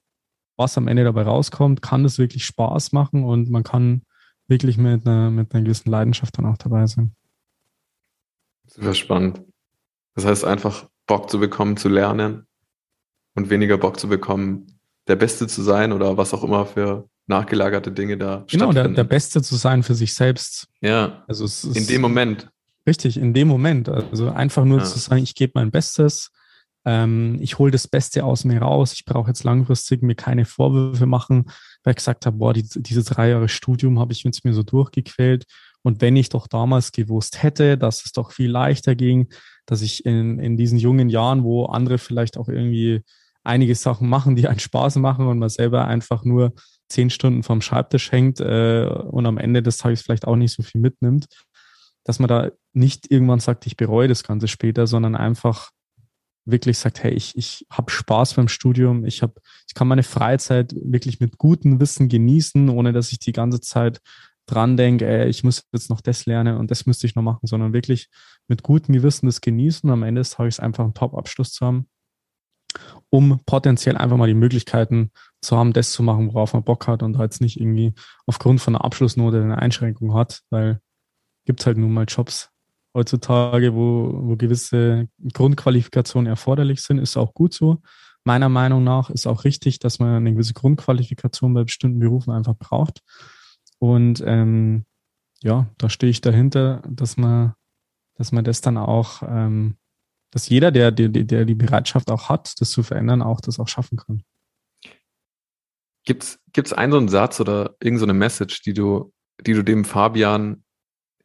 was 0.56 0.78
am 0.78 0.88
Ende 0.88 1.04
dabei 1.04 1.22
rauskommt, 1.22 1.82
kann 1.82 2.02
das 2.02 2.18
wirklich 2.18 2.44
Spaß 2.44 2.92
machen 2.92 3.24
und 3.24 3.50
man 3.50 3.62
kann 3.62 4.02
wirklich 4.48 4.78
mit 4.78 5.06
einer, 5.06 5.30
mit 5.30 5.54
einer 5.54 5.64
gewissen 5.64 5.90
Leidenschaft 5.90 6.38
dann 6.38 6.46
auch 6.46 6.56
dabei 6.56 6.86
sein. 6.86 7.12
Super 8.66 8.94
spannend. 8.94 9.42
Das 10.14 10.24
heißt 10.24 10.44
einfach 10.44 10.88
Bock 11.06 11.30
zu 11.30 11.38
bekommen, 11.38 11.76
zu 11.76 11.88
lernen 11.88 12.46
und 13.34 13.50
weniger 13.50 13.78
Bock 13.78 14.00
zu 14.00 14.08
bekommen, 14.08 14.78
der 15.06 15.16
Beste 15.16 15.46
zu 15.46 15.62
sein 15.62 15.92
oder 15.92 16.16
was 16.16 16.34
auch 16.34 16.42
immer 16.42 16.66
für 16.66 17.08
nachgelagerte 17.26 17.92
Dinge 17.92 18.16
da 18.16 18.44
Genau, 18.48 18.72
der, 18.72 18.88
der 18.88 19.04
Beste 19.04 19.42
zu 19.42 19.56
sein 19.56 19.82
für 19.82 19.94
sich 19.94 20.14
selbst. 20.14 20.68
Ja. 20.80 21.24
Also 21.28 21.44
es 21.44 21.64
ist, 21.64 21.76
in 21.76 21.86
dem 21.86 22.00
Moment. 22.00 22.48
Richtig, 22.86 23.16
in 23.16 23.34
dem 23.34 23.48
Moment. 23.48 23.88
Also 23.88 24.30
einfach 24.30 24.64
nur 24.64 24.78
ja. 24.78 24.84
zu 24.84 24.98
sagen, 24.98 25.22
ich 25.22 25.34
gebe 25.34 25.52
mein 25.54 25.70
Bestes, 25.70 26.30
ähm, 26.86 27.38
ich 27.40 27.58
hole 27.58 27.72
das 27.72 27.88
Beste 27.88 28.24
aus 28.24 28.44
mir 28.44 28.62
raus, 28.62 28.92
ich 28.92 29.04
brauche 29.04 29.28
jetzt 29.28 29.42
langfristig 29.42 30.02
mir 30.02 30.14
keine 30.14 30.44
Vorwürfe 30.44 31.04
machen, 31.04 31.46
weil 31.82 31.90
ich 31.90 31.96
gesagt 31.96 32.24
habe, 32.24 32.38
boah, 32.38 32.54
die, 32.54 32.64
diese 32.76 33.02
drei 33.02 33.30
Jahre 33.30 33.48
Studium 33.48 33.98
habe 33.98 34.12
ich 34.12 34.22
jetzt 34.22 34.44
mir 34.44 34.54
so 34.54 34.62
durchgequält. 34.62 35.44
Und 35.82 36.00
wenn 36.00 36.16
ich 36.16 36.28
doch 36.28 36.46
damals 36.46 36.92
gewusst 36.92 37.42
hätte, 37.42 37.76
dass 37.76 38.04
es 38.04 38.12
doch 38.12 38.32
viel 38.32 38.50
leichter 38.50 38.94
ging, 38.94 39.28
dass 39.66 39.82
ich 39.82 40.06
in, 40.06 40.38
in 40.38 40.56
diesen 40.56 40.78
jungen 40.78 41.08
Jahren, 41.08 41.42
wo 41.42 41.66
andere 41.66 41.98
vielleicht 41.98 42.38
auch 42.38 42.48
irgendwie 42.48 43.02
einige 43.42 43.74
Sachen 43.74 44.08
machen, 44.08 44.36
die 44.36 44.46
einen 44.46 44.58
Spaß 44.60 44.96
machen 44.96 45.26
und 45.26 45.38
man 45.38 45.48
selber 45.48 45.86
einfach 45.86 46.24
nur 46.24 46.52
zehn 46.88 47.10
Stunden 47.10 47.42
vom 47.42 47.60
Schreibtisch 47.60 48.12
hängt 48.12 48.40
äh, 48.40 48.86
und 48.86 49.26
am 49.26 49.38
Ende 49.38 49.62
des 49.62 49.78
Tages 49.78 50.02
vielleicht 50.02 50.26
auch 50.26 50.36
nicht 50.36 50.54
so 50.54 50.62
viel 50.62 50.80
mitnimmt, 50.80 51.26
dass 52.04 52.20
man 52.20 52.28
da 52.28 52.50
nicht 52.72 53.10
irgendwann 53.10 53.40
sagt, 53.40 53.66
ich 53.66 53.76
bereue 53.76 54.06
das 54.06 54.22
Ganze 54.22 54.46
später, 54.46 54.86
sondern 54.86 55.16
einfach 55.16 55.70
wirklich 56.46 56.78
sagt, 56.78 57.02
hey, 57.02 57.12
ich, 57.12 57.36
ich 57.36 57.66
habe 57.70 57.90
Spaß 57.90 58.34
beim 58.34 58.48
Studium, 58.48 59.04
ich, 59.04 59.22
hab, 59.22 59.38
ich 59.68 59.74
kann 59.74 59.88
meine 59.88 60.02
Freizeit 60.02 60.74
wirklich 60.74 61.20
mit 61.20 61.38
gutem 61.38 61.80
Wissen 61.80 62.08
genießen, 62.08 62.68
ohne 62.70 62.92
dass 62.92 63.12
ich 63.12 63.18
die 63.18 63.32
ganze 63.32 63.60
Zeit 63.60 64.00
dran 64.46 64.76
denke, 64.76 65.06
ey, 65.06 65.28
ich 65.28 65.42
muss 65.42 65.64
jetzt 65.72 65.90
noch 65.90 66.00
das 66.00 66.24
lernen 66.24 66.56
und 66.56 66.70
das 66.70 66.86
müsste 66.86 67.06
ich 67.06 67.16
noch 67.16 67.22
machen, 67.22 67.46
sondern 67.46 67.72
wirklich 67.72 68.08
mit 68.46 68.62
gutem 68.62 68.94
Gewissen 68.94 69.26
das 69.26 69.40
genießen. 69.40 69.90
Am 69.90 70.04
Ende 70.04 70.20
des 70.20 70.30
Tages 70.30 70.60
einfach 70.60 70.84
einen 70.84 70.94
Top-Abschluss 70.94 71.52
zu 71.52 71.66
haben, 71.66 71.88
um 73.10 73.40
potenziell 73.44 73.96
einfach 73.96 74.16
mal 74.16 74.28
die 74.28 74.34
Möglichkeiten 74.34 75.10
zu 75.42 75.56
haben, 75.56 75.72
das 75.72 75.90
zu 75.90 76.04
machen, 76.04 76.32
worauf 76.32 76.52
man 76.52 76.62
Bock 76.62 76.86
hat 76.86 77.02
und 77.02 77.18
jetzt 77.18 77.40
nicht 77.40 77.60
irgendwie 77.60 77.92
aufgrund 78.26 78.60
von 78.60 78.76
einer 78.76 78.84
Abschlussnote 78.84 79.42
eine 79.42 79.58
Einschränkung 79.58 80.14
hat, 80.14 80.42
weil 80.50 80.80
gibt 81.44 81.64
halt 81.66 81.78
nun 81.78 81.92
mal 81.92 82.04
Jobs 82.06 82.50
heutzutage, 82.96 83.74
wo, 83.74 84.10
wo 84.22 84.36
gewisse 84.36 85.08
Grundqualifikationen 85.34 86.28
erforderlich 86.28 86.80
sind, 86.82 86.98
ist 86.98 87.16
auch 87.16 87.34
gut 87.34 87.52
so. 87.52 87.82
Meiner 88.24 88.48
Meinung 88.48 88.82
nach 88.82 89.10
ist 89.10 89.26
auch 89.26 89.44
richtig, 89.44 89.78
dass 89.78 89.98
man 89.98 90.16
eine 90.16 90.32
gewisse 90.32 90.54
Grundqualifikation 90.54 91.54
bei 91.54 91.62
bestimmten 91.62 92.00
Berufen 92.00 92.32
einfach 92.32 92.56
braucht. 92.56 93.02
Und 93.78 94.22
ähm, 94.26 94.86
ja, 95.42 95.68
da 95.76 95.90
stehe 95.90 96.10
ich 96.10 96.22
dahinter, 96.22 96.82
dass 96.88 97.18
man, 97.18 97.54
dass 98.14 98.32
man 98.32 98.44
das 98.44 98.62
dann 98.62 98.78
auch, 98.78 99.22
ähm, 99.22 99.76
dass 100.30 100.48
jeder, 100.48 100.72
der, 100.72 100.90
der, 100.90 101.08
der 101.10 101.44
die 101.44 101.54
Bereitschaft 101.54 102.10
auch 102.10 102.30
hat, 102.30 102.54
das 102.60 102.70
zu 102.70 102.82
verändern, 102.82 103.22
auch 103.22 103.40
das 103.42 103.60
auch 103.60 103.68
schaffen 103.68 103.98
kann. 103.98 104.22
Gibt 106.04 106.24
es 106.56 106.72
einen 106.72 106.92
so 106.92 106.98
einen 106.98 107.08
Satz 107.08 107.40
oder 107.40 107.76
irgendeine 107.80 108.12
so 108.12 108.18
Message, 108.18 108.62
die 108.62 108.72
du, 108.72 109.12
die 109.44 109.52
du 109.52 109.62
dem 109.62 109.84
Fabian 109.84 110.64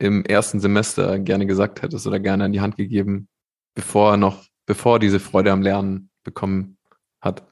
im 0.01 0.25
ersten 0.25 0.59
Semester 0.59 1.19
gerne 1.19 1.45
gesagt 1.45 1.81
hättest 1.81 2.07
oder 2.07 2.19
gerne 2.19 2.45
an 2.45 2.51
die 2.51 2.61
Hand 2.61 2.75
gegeben, 2.75 3.29
bevor 3.75 4.11
er 4.11 4.17
noch, 4.17 4.45
bevor 4.65 4.95
er 4.95 4.99
diese 4.99 5.19
Freude 5.19 5.51
am 5.51 5.61
Lernen 5.61 6.09
bekommen 6.23 6.77
hat? 7.21 7.47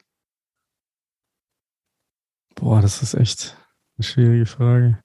Boah, 2.56 2.82
das 2.82 3.04
ist 3.04 3.14
echt 3.14 3.56
eine 3.98 4.04
schwierige 4.04 4.46
Frage. 4.48 5.02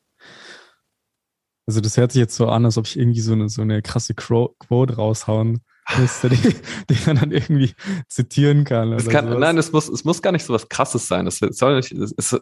Also 1.67 1.81
das 1.81 1.97
hört 1.97 2.13
sich 2.13 2.21
jetzt 2.21 2.37
so 2.37 2.49
an, 2.49 2.65
als 2.65 2.79
ob 2.79 2.87
ich 2.87 2.99
irgendwie 2.99 3.21
so 3.21 3.33
eine, 3.33 3.49
so 3.49 3.63
eine 3.63 3.83
krasse 3.83 4.15
Quote 4.15 4.97
raushauen 4.97 5.63
müsste, 5.99 6.31
die, 6.31 6.55
die 6.91 6.97
man 7.07 7.17
dann 7.17 7.31
irgendwie 7.31 7.75
zitieren 8.09 8.65
kann. 8.65 8.93
Es 8.93 9.09
kann 9.09 9.39
nein, 9.39 9.59
es 9.59 9.73
muss, 9.73 9.89
es 9.89 10.05
muss 10.05 10.23
gar 10.23 10.33
nicht 10.33 10.45
so 10.45 10.55
was 10.55 10.69
Krasses 10.69 11.09
sein. 11.09 11.27
Es, 11.27 11.39
soll 11.39 11.77
nicht, 11.77 11.93
es, 11.93 12.15
es 12.17 12.41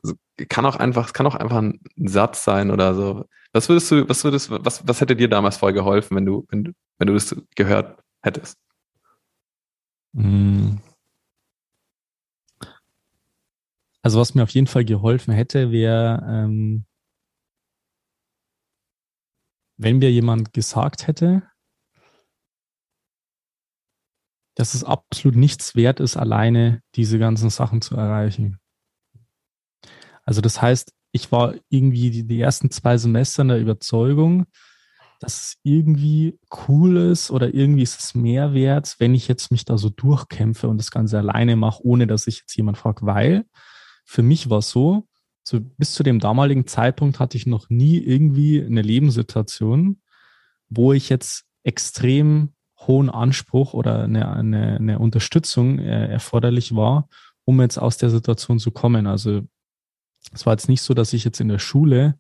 kann 0.48 0.64
auch 0.64 0.76
einfach, 0.76 1.06
es 1.06 1.12
kann 1.12 1.26
auch 1.26 1.34
einfach 1.34 1.58
ein 1.58 1.80
Satz 1.96 2.44
sein 2.44 2.70
oder 2.70 2.94
so. 2.94 3.24
Was 3.52 3.68
würdest 3.68 3.90
du, 3.90 4.08
was 4.08 4.24
würdest, 4.24 4.50
was, 4.50 4.86
was 4.86 5.00
hätte 5.00 5.16
dir 5.16 5.28
damals 5.28 5.56
voll 5.56 5.72
geholfen, 5.72 6.16
wenn 6.16 6.24
du, 6.26 6.46
wenn 6.50 6.74
wenn 6.98 7.08
du 7.08 7.14
das 7.14 7.34
gehört 7.56 8.00
hättest? 8.22 8.56
Hm. 10.14 10.80
Also 14.02 14.20
was 14.20 14.34
mir 14.34 14.42
auf 14.42 14.50
jeden 14.50 14.66
Fall 14.66 14.84
geholfen 14.84 15.32
hätte, 15.32 15.70
wäre, 15.70 16.24
ähm, 16.28 16.84
wenn 19.76 19.98
mir 19.98 20.10
jemand 20.10 20.52
gesagt 20.52 21.06
hätte, 21.06 21.42
dass 24.54 24.74
es 24.74 24.84
absolut 24.84 25.36
nichts 25.36 25.74
wert 25.74 26.00
ist, 26.00 26.16
alleine 26.16 26.82
diese 26.94 27.18
ganzen 27.18 27.50
Sachen 27.50 27.80
zu 27.80 27.96
erreichen. 27.96 28.58
Also 30.24 30.40
das 30.40 30.60
heißt, 30.60 30.92
ich 31.12 31.32
war 31.32 31.54
irgendwie 31.68 32.10
die, 32.10 32.26
die 32.26 32.40
ersten 32.40 32.70
zwei 32.70 32.96
Semester 32.96 33.42
in 33.42 33.48
der 33.48 33.60
Überzeugung, 33.60 34.46
dass 35.20 35.40
es 35.40 35.56
irgendwie 35.62 36.38
cool 36.68 36.96
ist 36.96 37.30
oder 37.30 37.54
irgendwie 37.54 37.82
ist 37.82 38.00
es 38.00 38.14
mehr 38.14 38.54
wert, 38.54 38.96
wenn 38.98 39.14
ich 39.14 39.28
jetzt 39.28 39.50
mich 39.50 39.64
da 39.64 39.78
so 39.78 39.88
durchkämpfe 39.88 40.68
und 40.68 40.78
das 40.78 40.90
Ganze 40.90 41.18
alleine 41.18 41.54
mache, 41.54 41.84
ohne 41.84 42.06
dass 42.06 42.26
ich 42.26 42.40
jetzt 42.40 42.56
jemand 42.56 42.78
fragt, 42.78 43.02
weil 43.02 43.44
für 44.04 44.22
mich 44.22 44.50
war 44.50 44.58
es 44.58 44.70
so, 44.70 45.06
so 45.44 45.60
bis 45.60 45.94
zu 45.94 46.02
dem 46.02 46.18
damaligen 46.18 46.66
Zeitpunkt 46.66 47.20
hatte 47.20 47.36
ich 47.36 47.46
noch 47.46 47.68
nie 47.68 47.98
irgendwie 47.98 48.64
eine 48.64 48.82
Lebenssituation, 48.82 50.00
wo 50.68 50.92
ich 50.92 51.08
jetzt 51.08 51.44
extrem 51.62 52.54
hohen 52.86 53.10
Anspruch 53.10 53.74
oder 53.74 54.04
eine, 54.04 54.30
eine, 54.32 54.76
eine 54.76 54.98
Unterstützung 54.98 55.78
äh, 55.78 56.06
erforderlich 56.08 56.74
war, 56.74 57.08
um 57.44 57.60
jetzt 57.60 57.78
aus 57.78 57.98
der 57.98 58.10
Situation 58.10 58.58
zu 58.58 58.70
kommen. 58.70 59.06
Also 59.06 59.42
es 60.32 60.46
war 60.46 60.52
jetzt 60.52 60.68
nicht 60.68 60.82
so, 60.82 60.94
dass 60.94 61.12
ich 61.12 61.24
jetzt 61.24 61.40
in 61.40 61.48
der 61.48 61.58
Schule 61.58 62.16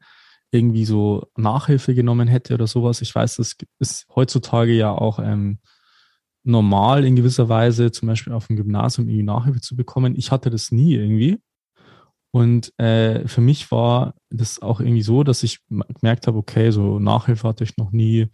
irgendwie 0.50 0.84
so 0.84 1.26
Nachhilfe 1.36 1.94
genommen 1.94 2.28
hätte 2.28 2.54
oder 2.54 2.66
sowas. 2.66 3.00
Ich 3.00 3.14
weiß, 3.14 3.36
das 3.36 3.56
ist 3.78 4.06
heutzutage 4.14 4.72
ja 4.72 4.92
auch 4.92 5.18
ähm, 5.18 5.58
normal 6.44 7.04
in 7.04 7.16
gewisser 7.16 7.48
Weise, 7.48 7.90
zum 7.90 8.08
Beispiel 8.08 8.32
auf 8.32 8.48
dem 8.48 8.56
Gymnasium 8.56 9.08
irgendwie 9.08 9.24
Nachhilfe 9.24 9.60
zu 9.60 9.76
bekommen. 9.76 10.14
Ich 10.16 10.30
hatte 10.30 10.50
das 10.50 10.70
nie 10.70 10.94
irgendwie. 10.94 11.40
Und 12.32 12.78
äh, 12.78 13.28
für 13.28 13.40
mich 13.40 13.70
war 13.70 14.14
das 14.30 14.60
auch 14.60 14.80
irgendwie 14.80 15.02
so, 15.02 15.22
dass 15.22 15.42
ich 15.42 15.60
gemerkt 15.68 16.26
habe, 16.26 16.38
okay, 16.38 16.70
so 16.70 16.98
Nachhilfe 16.98 17.46
hatte 17.46 17.64
ich 17.64 17.76
noch 17.76 17.92
nie. 17.92 18.28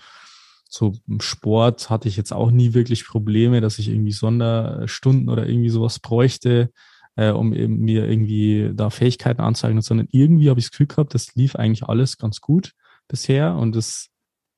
So 0.68 0.94
im 1.08 1.20
Sport 1.20 1.88
hatte 1.88 2.08
ich 2.08 2.16
jetzt 2.16 2.32
auch 2.32 2.50
nie 2.50 2.74
wirklich 2.74 3.06
Probleme, 3.06 3.60
dass 3.60 3.78
ich 3.78 3.88
irgendwie 3.88 4.12
Sonderstunden 4.12 5.30
oder 5.30 5.48
irgendwie 5.48 5.70
sowas 5.70 5.98
bräuchte, 5.98 6.70
äh, 7.16 7.30
um 7.30 7.54
eben 7.54 7.78
mir 7.80 8.06
irgendwie 8.06 8.70
da 8.74 8.90
Fähigkeiten 8.90 9.40
anzeigen, 9.40 9.80
sondern 9.80 10.08
irgendwie 10.12 10.50
habe 10.50 10.60
ich 10.60 10.66
das 10.66 10.70
Gefühl 10.72 10.86
gehabt, 10.86 11.14
das 11.14 11.34
lief 11.34 11.56
eigentlich 11.56 11.84
alles 11.84 12.18
ganz 12.18 12.40
gut 12.40 12.74
bisher 13.08 13.56
und 13.56 13.74
das 13.74 14.10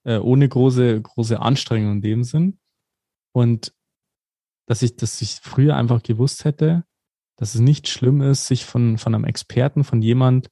äh, 0.04 0.18
ohne 0.18 0.48
große, 0.48 1.00
große 1.00 1.40
Anstrengung 1.40 1.92
in 1.92 2.02
dem 2.02 2.24
Sinn. 2.24 2.58
Und 3.32 3.72
dass 4.66 4.82
ich, 4.82 4.96
dass 4.96 5.22
ich 5.22 5.38
früher 5.42 5.76
einfach 5.76 6.02
gewusst 6.02 6.44
hätte, 6.44 6.84
dass 7.36 7.54
es 7.54 7.60
nicht 7.60 7.88
schlimm 7.88 8.20
ist, 8.20 8.46
sich 8.46 8.64
von, 8.64 8.98
von 8.98 9.14
einem 9.14 9.24
Experten, 9.24 9.84
von 9.84 10.02
jemand, 10.02 10.50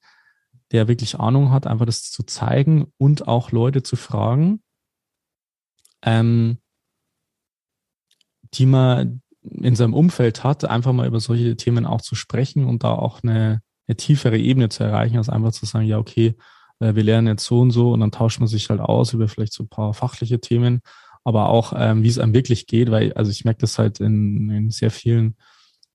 der 0.71 0.89
wirklich 0.89 1.19
Ahnung 1.19 1.51
hat, 1.51 1.67
einfach 1.67 1.87
das 1.87 2.11
zu 2.11 2.23
zeigen 2.23 2.93
und 2.97 3.27
auch 3.27 3.53
Leute 3.53 3.83
zu 3.83 3.97
fragen, 3.97 4.63
ähm, 6.03 6.59
die 8.55 8.67
man 8.67 9.23
in 9.43 9.77
seinem 9.77 9.95
Umfeld 9.95 10.45
hat, 10.45 10.65
einfach 10.65 10.93
mal 10.93 11.07
über 11.07 11.21
solche 11.21 11.57
Themen 11.57 11.87
auch 11.87 12.01
zu 12.01 12.15
sprechen 12.15 12.65
und 12.65 12.85
da 12.85 12.93
auch 12.93 13.23
eine, 13.23 13.63
eine 13.87 13.97
tiefere 13.97 14.39
Ebene 14.39 14.69
zu 14.69 14.85
erreichen, 14.85 15.17
als 15.17 15.29
einfach 15.29 15.53
zu 15.53 15.67
sagen, 15.67 15.87
ja, 15.87 15.99
okay, 15.99 16.35
äh, 16.81 16.95
wir 16.95 17.03
lernen 17.03 17.29
jetzt 17.29 17.45
so 17.45 17.61
und 17.61 17.71
so 17.71 17.93
und 17.93 18.01
dann 18.01 18.13
tauscht 18.13 18.41
man 18.41 18.49
sich 18.49 18.69
halt 18.71 18.81
aus 18.81 19.13
über 19.13 19.29
vielleicht 19.29 19.53
so 19.53 19.65
ein 19.65 19.69
paar 19.69 19.95
fachliche 19.95 20.41
Themen. 20.41 20.81
Aber 21.25 21.49
auch, 21.51 21.73
ähm, 21.77 22.03
wie 22.03 22.09
es 22.09 22.19
einem 22.19 22.33
wirklich 22.35 22.67
geht, 22.67 22.91
weil, 22.91 23.13
also 23.15 23.31
ich 23.31 23.45
merke 23.45 23.61
das 23.61 23.79
halt 23.79 24.01
in, 24.01 24.51
in 24.51 24.71
sehr 24.71 24.91
vielen 24.91 25.37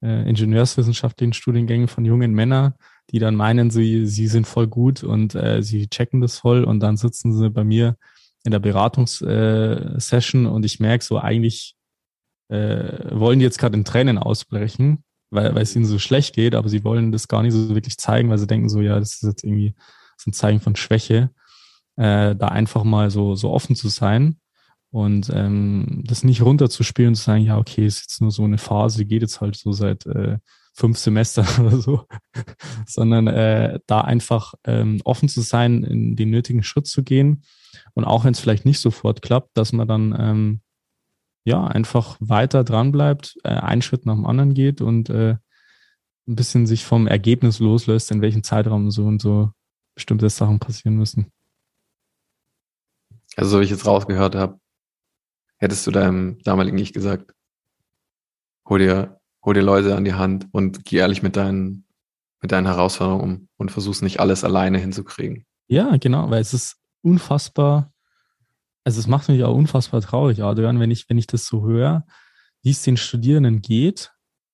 äh, 0.02 0.28
ingenieurswissenschaftlichen 0.30 1.34
Studiengängen 1.34 1.88
von 1.88 2.06
jungen 2.06 2.34
Männern, 2.34 2.74
die 3.10 3.20
dann 3.20 3.36
meinen, 3.36 3.72
sie, 3.72 4.06
sie 4.06 4.28
sind 4.28 4.46
voll 4.46 4.68
gut 4.68 5.04
und 5.04 5.34
äh, 5.34 5.64
sie 5.64 5.88
checken 5.88 6.22
das 6.22 6.38
voll 6.38 6.64
und 6.64 6.82
dann 6.82 6.98
sitzen 6.98 7.34
sie 7.34 7.50
bei 7.50 7.64
mir 7.64 7.98
in 8.44 8.52
der 8.52 8.60
Beratungssession 8.60 10.46
äh, 10.46 10.50
und 10.50 10.66
ich 10.66 10.80
merke 10.80 11.04
so, 11.04 11.20
eigentlich 11.20 11.76
äh, 12.50 13.10
wollen 13.12 13.40
die 13.40 13.46
jetzt 13.46 13.58
gerade 13.58 13.78
in 13.78 13.86
Tränen 13.86 14.18
ausbrechen, 14.18 15.04
weil, 15.30 15.56
weil 15.56 15.64
es 15.64 15.76
ihnen 15.76 15.86
so 15.86 16.00
schlecht 16.00 16.36
geht, 16.36 16.56
aber 16.56 16.70
sie 16.70 16.84
wollen 16.84 17.12
das 17.12 17.28
gar 17.28 17.42
nicht 17.42 17.54
so 17.54 17.70
wirklich 17.70 17.98
zeigen, 17.98 18.30
weil 18.30 18.38
sie 18.38 18.48
denken 18.48 18.70
so, 18.70 18.82
ja, 18.82 19.00
das 19.00 19.14
ist 19.14 19.24
jetzt 19.24 19.44
irgendwie 19.44 19.76
so 20.18 20.30
ein 20.30 20.34
Zeichen 20.34 20.60
von 20.60 20.76
Schwäche, 20.76 21.32
äh, 21.96 22.36
da 22.36 22.48
einfach 22.50 22.84
mal 22.84 23.10
so, 23.10 23.36
so 23.36 23.52
offen 23.52 23.76
zu 23.76 23.90
sein. 23.90 24.38
Und 24.92 25.32
ähm, 25.34 26.04
das 26.06 26.24
nicht 26.24 26.44
runterzuspielen 26.44 27.10
und 27.10 27.16
zu 27.16 27.24
sagen, 27.24 27.44
ja, 27.44 27.58
okay, 27.58 27.84
ist 27.84 28.02
jetzt 28.02 28.22
nur 28.22 28.30
so 28.30 28.44
eine 28.44 28.60
Phase, 28.60 29.06
geht 29.06 29.24
jetzt 29.24 29.42
halt 29.42 29.56
so 29.56 29.72
seit 29.72 30.06
äh, 30.06 30.38
fünf 30.74 31.00
Semestern 31.00 31.48
oder 31.66 31.78
so, 31.78 32.06
sondern 32.86 33.26
äh, 33.26 33.80
da 33.88 34.02
einfach 34.02 34.54
ähm, 34.66 35.02
offen 35.04 35.30
zu 35.30 35.42
sein, 35.42 35.84
in 35.84 36.16
den 36.16 36.30
nötigen 36.30 36.62
Schritt 36.62 36.86
zu 36.86 37.02
gehen. 37.04 37.44
Und 37.96 38.06
auch 38.06 38.26
wenn 38.26 38.34
es 38.34 38.40
vielleicht 38.40 38.66
nicht 38.66 38.80
sofort 38.80 39.22
klappt, 39.22 39.58
dass 39.58 39.72
man 39.74 39.88
dann 39.88 40.16
ähm, 40.18 40.62
ja 41.46 41.66
einfach 41.66 42.18
weiter 42.20 42.64
dran 42.64 42.92
bleibt, 42.92 43.38
äh, 43.44 43.50
einen 43.50 43.82
Schritt 43.82 44.06
nach 44.06 44.16
dem 44.16 44.26
anderen 44.26 44.54
geht 44.54 44.82
und 44.82 45.10
äh, 45.10 45.38
ein 46.28 46.36
bisschen 46.36 46.66
sich 46.66 46.86
vom 46.86 47.08
Ergebnis 47.08 47.60
loslöst, 47.60 48.12
in 48.12 48.22
welchem 48.22 48.44
Zeitraum 48.44 48.92
so 48.92 49.06
und 49.06 49.22
so 49.22 49.52
bestimmte 49.96 50.30
Sachen 50.30 50.60
passieren 50.60 50.98
müssen. 50.98 51.32
Also, 53.36 53.52
so 53.52 53.60
wie 53.60 53.66
ich 53.66 53.72
jetzt 53.72 53.86
rausgehört 53.86 54.36
habe, 54.36 54.60
hättest 55.58 55.86
du 55.86 55.92
deinem 55.92 56.40
damaligen 56.44 56.78
Ich 56.78 56.94
gesagt, 56.94 57.34
hol 58.68 58.80
dir, 58.80 59.20
hol 59.44 59.54
dir 59.54 59.64
Leute 59.64 59.96
an 59.96 60.06
die 60.06 60.14
Hand 60.14 60.48
und 60.52 60.86
geh 60.86 60.98
ehrlich 60.98 61.24
mit 61.24 61.36
deinen, 61.36 61.86
mit 62.42 62.52
deinen 62.52 62.68
Herausforderungen 62.68 63.24
um 63.24 63.50
und 63.58 63.72
versuch's 63.72 64.02
nicht 64.02 64.20
alles 64.20 64.44
alleine 64.44 64.78
hinzukriegen. 64.78 65.46
Ja, 65.68 65.98
genau, 65.98 66.30
weil 66.30 66.42
es 66.42 66.54
ist 66.54 66.78
unfassbar, 67.04 67.92
also 68.84 69.00
es 69.00 69.08
macht 69.08 69.30
mich 69.30 69.44
auch 69.44 69.56
unfassbar 69.56 70.02
traurig, 70.02 70.44
Adrian, 70.44 70.80
wenn 70.80 70.92
ich, 70.92 71.10
wenn 71.10 71.18
ich 71.18 71.28
das 71.28 71.46
so 71.46 71.64
höre, 71.64 72.06
wie 72.64 72.72
es 72.72 72.82
den 72.82 72.98
Studierenden 72.98 73.62
geht, 73.62 74.12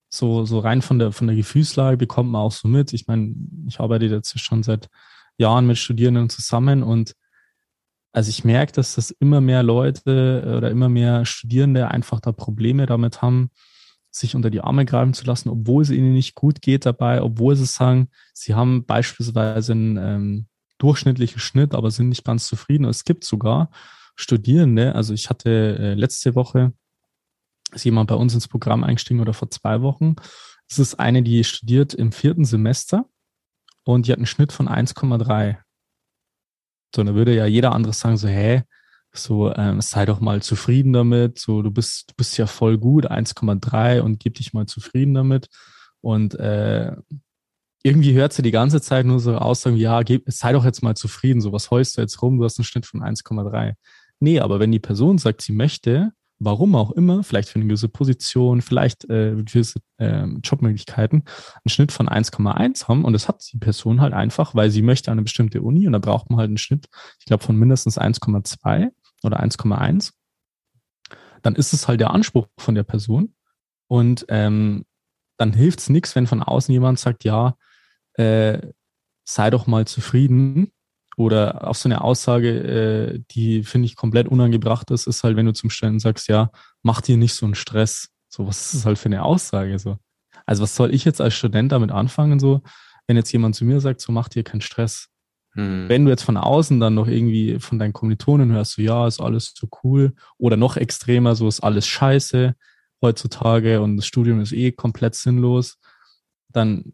so, 0.09 0.43
so 0.45 0.59
rein 0.59 0.81
von 0.81 0.99
der, 0.99 1.11
von 1.11 1.27
der 1.27 1.35
Gefühlslage 1.35 1.97
bekommt 1.97 2.31
man 2.31 2.41
auch 2.41 2.51
so 2.51 2.67
mit. 2.67 2.93
Ich 2.93 3.07
meine, 3.07 3.35
ich 3.67 3.79
arbeite 3.79 4.05
jetzt 4.05 4.39
schon 4.39 4.63
seit 4.63 4.89
Jahren 5.37 5.67
mit 5.67 5.77
Studierenden 5.77 6.29
zusammen 6.29 6.83
und 6.83 7.15
also 8.11 8.29
ich 8.29 8.43
merke, 8.43 8.71
dass 8.73 8.95
das 8.95 9.11
immer 9.11 9.39
mehr 9.39 9.61
Leute 9.61 10.55
oder 10.57 10.71
immer 10.71 10.89
mehr 10.89 11.25
Studierende 11.25 11.89
einfach 11.89 12.19
da 12.19 12.31
Probleme 12.31 12.87
damit 12.87 13.21
haben, 13.21 13.51
sich 14.09 14.35
unter 14.35 14.49
die 14.49 14.61
Arme 14.61 14.85
greifen 14.85 15.13
zu 15.13 15.25
lassen, 15.25 15.49
obwohl 15.49 15.83
es 15.83 15.91
ihnen 15.91 16.13
nicht 16.13 16.33
gut 16.33 16.61
geht 16.63 16.87
dabei, 16.87 17.21
obwohl 17.21 17.55
sie 17.55 17.65
sagen, 17.65 18.09
sie 18.33 18.55
haben 18.55 18.85
beispielsweise 18.85 19.73
einen 19.73 19.97
ähm, 19.97 20.47
durchschnittlichen 20.79 21.39
Schnitt, 21.39 21.75
aber 21.75 21.91
sind 21.91 22.09
nicht 22.09 22.25
ganz 22.25 22.47
zufrieden. 22.47 22.85
Es 22.85 23.03
gibt 23.03 23.23
sogar 23.23 23.69
Studierende, 24.15 24.95
also 24.95 25.13
ich 25.13 25.29
hatte 25.29 25.77
äh, 25.79 25.93
letzte 25.93 26.35
Woche, 26.35 26.73
ist 27.71 27.85
jemand 27.85 28.09
bei 28.09 28.15
uns 28.15 28.33
ins 28.33 28.47
Programm 28.47 28.83
eingestiegen 28.83 29.21
oder 29.21 29.33
vor 29.33 29.49
zwei 29.51 29.81
Wochen. 29.81 30.15
Es 30.67 30.79
ist 30.79 30.99
eine, 30.99 31.23
die 31.23 31.43
studiert 31.43 31.93
im 31.93 32.11
vierten 32.11 32.45
Semester 32.45 33.05
und 33.83 34.07
die 34.07 34.11
hat 34.11 34.19
einen 34.19 34.25
Schnitt 34.25 34.51
von 34.51 34.67
1,3. 34.67 35.57
So, 36.95 37.03
dann 37.03 37.15
würde 37.15 37.35
ja 37.35 37.45
jeder 37.45 37.73
andere 37.73 37.93
sagen, 37.93 38.17
so, 38.17 38.27
hä, 38.27 38.63
so, 39.11 39.53
ähm, 39.55 39.81
sei 39.81 40.05
doch 40.05 40.19
mal 40.19 40.41
zufrieden 40.41 40.93
damit, 40.93 41.39
so, 41.39 41.61
du 41.61 41.71
bist, 41.71 42.11
du 42.11 42.15
bist 42.15 42.37
ja 42.37 42.47
voll 42.47 42.77
gut, 42.77 43.09
1,3 43.09 44.01
und 44.01 44.19
gib 44.19 44.35
dich 44.35 44.53
mal 44.53 44.65
zufrieden 44.65 45.13
damit. 45.13 45.49
Und 46.01 46.35
äh, 46.35 46.95
irgendwie 47.83 48.13
hört 48.13 48.33
sie 48.33 48.41
die 48.41 48.51
ganze 48.51 48.81
Zeit 48.81 49.05
nur 49.05 49.19
so 49.19 49.35
Aussagen, 49.35 49.77
ja, 49.77 50.01
gib, 50.03 50.23
sei 50.27 50.51
doch 50.51 50.65
jetzt 50.65 50.83
mal 50.83 50.95
zufrieden, 50.95 51.41
so, 51.41 51.51
was 51.53 51.71
heust 51.71 51.97
du 51.97 52.01
jetzt 52.01 52.21
rum, 52.21 52.37
du 52.37 52.43
hast 52.43 52.59
einen 52.59 52.65
Schnitt 52.65 52.85
von 52.85 53.01
1,3. 53.01 53.73
Nee, 54.19 54.39
aber 54.39 54.59
wenn 54.59 54.71
die 54.71 54.79
Person 54.79 55.17
sagt, 55.17 55.41
sie 55.41 55.53
möchte, 55.53 56.11
warum 56.39 56.75
auch 56.75 56.91
immer, 56.91 57.23
vielleicht 57.23 57.49
für 57.49 57.55
eine 57.55 57.67
gewisse 57.67 57.87
Position, 57.87 58.61
vielleicht 58.61 59.09
äh, 59.09 59.35
gewisse 59.35 59.79
äh, 59.97 60.25
Jobmöglichkeiten, 60.43 61.23
einen 61.23 61.69
Schnitt 61.69 61.91
von 61.91 62.09
1,1 62.09 62.87
haben 62.87 63.05
und 63.05 63.13
das 63.13 63.27
hat 63.29 63.43
die 63.51 63.57
Person 63.57 64.01
halt 64.01 64.13
einfach, 64.13 64.55
weil 64.55 64.69
sie 64.71 64.81
möchte 64.81 65.11
eine 65.11 65.21
bestimmte 65.21 65.61
Uni 65.61 65.87
und 65.87 65.93
da 65.93 65.99
braucht 65.99 66.29
man 66.29 66.39
halt 66.39 66.49
einen 66.49 66.57
Schnitt, 66.57 66.87
ich 67.19 67.25
glaube, 67.25 67.43
von 67.43 67.55
mindestens 67.55 67.97
1,2 67.97 68.89
oder 69.23 69.41
1,1, 69.41 70.11
dann 71.41 71.55
ist 71.55 71.71
es 71.71 71.87
halt 71.87 72.01
der 72.01 72.11
Anspruch 72.11 72.47
von 72.57 72.75
der 72.75 72.83
Person 72.83 73.33
und 73.87 74.25
ähm, 74.27 74.85
dann 75.37 75.53
hilft 75.53 75.79
es 75.79 75.89
nichts, 75.89 76.15
wenn 76.15 76.27
von 76.27 76.43
außen 76.43 76.73
jemand 76.73 76.99
sagt, 76.99 77.23
ja, 77.23 77.55
äh, 78.19 78.59
sei 79.23 79.49
doch 79.49 79.67
mal 79.67 79.85
zufrieden, 79.85 80.71
oder 81.19 81.67
auch 81.67 81.75
so 81.75 81.89
eine 81.89 82.01
Aussage, 82.01 82.49
äh, 82.49 83.19
die 83.31 83.63
finde 83.63 83.87
ich 83.87 83.97
komplett 83.97 84.29
unangebracht 84.29 84.89
ist, 84.89 85.05
ist 85.05 85.25
halt, 85.25 85.35
wenn 85.35 85.45
du 85.45 85.51
zum 85.51 85.69
Studenten 85.69 85.99
sagst, 85.99 86.29
ja, 86.29 86.49
mach 86.81 87.01
dir 87.01 87.17
nicht 87.17 87.33
so 87.33 87.45
einen 87.45 87.55
Stress. 87.55 88.07
So, 88.29 88.47
was 88.47 88.67
ist 88.67 88.75
das 88.75 88.85
halt 88.85 88.97
für 88.97 89.07
eine 89.07 89.23
Aussage? 89.23 89.77
So? 89.79 89.97
Also, 90.45 90.63
was 90.63 90.77
soll 90.77 90.93
ich 90.93 91.03
jetzt 91.03 91.19
als 91.19 91.33
Student 91.33 91.73
damit 91.73 91.91
anfangen, 91.91 92.39
so, 92.39 92.61
wenn 93.05 93.17
jetzt 93.17 93.33
jemand 93.33 93.55
zu 93.55 93.65
mir 93.65 93.81
sagt, 93.81 93.99
so 93.99 94.13
mach 94.13 94.29
dir 94.29 94.43
keinen 94.45 94.61
Stress. 94.61 95.09
Hm. 95.55 95.89
Wenn 95.89 96.05
du 96.05 96.11
jetzt 96.11 96.23
von 96.23 96.37
außen 96.37 96.79
dann 96.79 96.93
noch 96.93 97.07
irgendwie 97.07 97.59
von 97.59 97.79
deinen 97.79 97.91
Kommilitonen 97.91 98.53
hörst, 98.53 98.73
so 98.73 98.81
ja, 98.81 99.05
ist 99.05 99.19
alles 99.19 99.53
so 99.53 99.67
cool, 99.83 100.13
oder 100.37 100.55
noch 100.55 100.77
extremer, 100.77 101.35
so 101.35 101.49
ist 101.49 101.59
alles 101.59 101.85
scheiße 101.85 102.55
heutzutage 103.01 103.81
und 103.81 103.97
das 103.97 104.05
Studium 104.05 104.39
ist 104.39 104.53
eh 104.53 104.71
komplett 104.71 105.15
sinnlos, 105.15 105.79
dann 106.47 106.93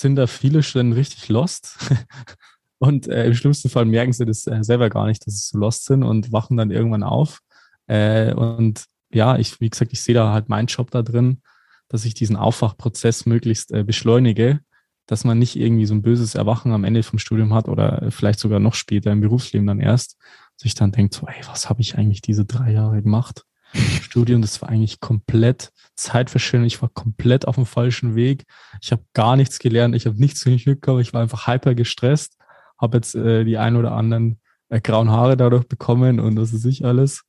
sind 0.00 0.16
da 0.16 0.26
viele 0.26 0.62
Studenten 0.62 0.94
richtig 0.94 1.28
lost 1.28 1.78
Und 2.82 3.06
äh, 3.06 3.26
im 3.26 3.34
schlimmsten 3.34 3.68
Fall 3.68 3.84
merken 3.84 4.12
sie 4.12 4.24
das 4.24 4.44
äh, 4.48 4.64
selber 4.64 4.90
gar 4.90 5.06
nicht, 5.06 5.24
dass 5.24 5.34
sie 5.34 5.50
so 5.52 5.58
lost 5.58 5.84
sind 5.84 6.02
und 6.02 6.32
wachen 6.32 6.56
dann 6.56 6.72
irgendwann 6.72 7.04
auf. 7.04 7.38
Äh, 7.86 8.34
und 8.34 8.86
ja, 9.12 9.38
ich, 9.38 9.60
wie 9.60 9.70
gesagt, 9.70 9.92
ich 9.92 10.02
sehe 10.02 10.16
da 10.16 10.32
halt 10.32 10.48
meinen 10.48 10.66
Job 10.66 10.90
da 10.90 11.02
drin, 11.02 11.42
dass 11.86 12.04
ich 12.04 12.14
diesen 12.14 12.34
Aufwachprozess 12.34 13.24
möglichst 13.24 13.70
äh, 13.70 13.84
beschleunige, 13.84 14.62
dass 15.06 15.22
man 15.22 15.38
nicht 15.38 15.54
irgendwie 15.54 15.86
so 15.86 15.94
ein 15.94 16.02
böses 16.02 16.34
Erwachen 16.34 16.72
am 16.72 16.82
Ende 16.82 17.04
vom 17.04 17.20
Studium 17.20 17.54
hat 17.54 17.68
oder 17.68 18.10
vielleicht 18.10 18.40
sogar 18.40 18.58
noch 18.58 18.74
später 18.74 19.12
im 19.12 19.20
Berufsleben 19.20 19.68
dann 19.68 19.78
erst, 19.78 20.18
sich 20.56 20.74
dann 20.74 20.90
denkt 20.90 21.14
so, 21.14 21.28
ey, 21.28 21.40
was 21.46 21.70
habe 21.70 21.82
ich 21.82 21.96
eigentlich 21.96 22.20
diese 22.20 22.44
drei 22.44 22.72
Jahre 22.72 23.00
gemacht? 23.00 23.44
Studium, 23.74 24.42
das 24.42 24.60
war 24.60 24.68
eigentlich 24.68 25.00
komplett 25.00 25.72
Zeitverschwendung. 25.94 26.66
Ich 26.66 26.82
war 26.82 26.88
komplett 26.88 27.46
auf 27.48 27.54
dem 27.54 27.66
falschen 27.66 28.14
Weg. 28.14 28.44
Ich 28.80 28.92
habe 28.92 29.04
gar 29.14 29.36
nichts 29.36 29.58
gelernt. 29.58 29.94
Ich 29.94 30.06
habe 30.06 30.20
nichts 30.20 30.44
mitbekommen. 30.44 31.00
Ich 31.00 31.12
war 31.14 31.22
einfach 31.22 31.46
hyper 31.46 31.74
gestresst 31.74 32.36
habe 32.82 32.98
jetzt 32.98 33.14
äh, 33.14 33.44
die 33.44 33.56
ein 33.56 33.76
oder 33.76 33.92
anderen 33.92 34.40
äh, 34.68 34.80
grauen 34.80 35.10
Haare 35.10 35.36
dadurch 35.36 35.66
bekommen 35.68 36.20
und 36.20 36.34
das 36.34 36.52
ist 36.52 36.66
ich 36.66 36.84
alles, 36.84 37.22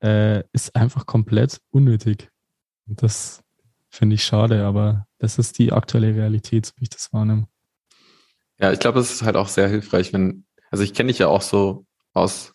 äh, 0.00 0.44
ist 0.52 0.74
einfach 0.76 1.04
komplett 1.04 1.60
unnötig. 1.70 2.30
Und 2.86 3.02
das 3.02 3.42
finde 3.90 4.14
ich 4.14 4.24
schade, 4.24 4.64
aber 4.64 5.06
das 5.18 5.38
ist 5.38 5.58
die 5.58 5.72
aktuelle 5.72 6.14
Realität, 6.14 6.66
so 6.66 6.72
wie 6.76 6.84
ich 6.84 6.90
das 6.90 7.12
wahrnehme. 7.12 7.48
Ja, 8.58 8.72
ich 8.72 8.78
glaube, 8.78 9.00
es 9.00 9.12
ist 9.12 9.22
halt 9.22 9.36
auch 9.36 9.48
sehr 9.48 9.68
hilfreich, 9.68 10.12
wenn, 10.12 10.44
Also 10.70 10.84
ich 10.84 10.94
kenne 10.94 11.08
dich 11.08 11.18
ja 11.18 11.26
auch 11.26 11.42
so 11.42 11.84
aus, 12.12 12.54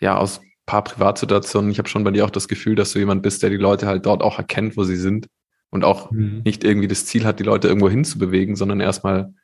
ja, 0.00 0.18
aus 0.18 0.42
paar 0.66 0.84
Privatsituationen. 0.84 1.70
Ich 1.70 1.78
habe 1.78 1.88
schon 1.88 2.04
bei 2.04 2.10
dir 2.10 2.24
auch 2.24 2.30
das 2.30 2.48
Gefühl, 2.48 2.74
dass 2.74 2.92
du 2.92 2.98
jemand 2.98 3.22
bist, 3.22 3.42
der 3.42 3.50
die 3.50 3.56
Leute 3.56 3.86
halt 3.86 4.06
dort 4.06 4.22
auch 4.22 4.38
erkennt, 4.38 4.76
wo 4.76 4.84
sie 4.84 4.96
sind 4.96 5.28
und 5.70 5.84
auch 5.84 6.10
mhm. 6.10 6.42
nicht 6.44 6.64
irgendwie 6.64 6.88
das 6.88 7.06
Ziel 7.06 7.24
hat, 7.24 7.40
die 7.40 7.44
Leute 7.44 7.68
irgendwo 7.68 7.90
hinzubewegen, 7.90 8.56
sondern 8.56 8.80
erstmal 8.80 9.34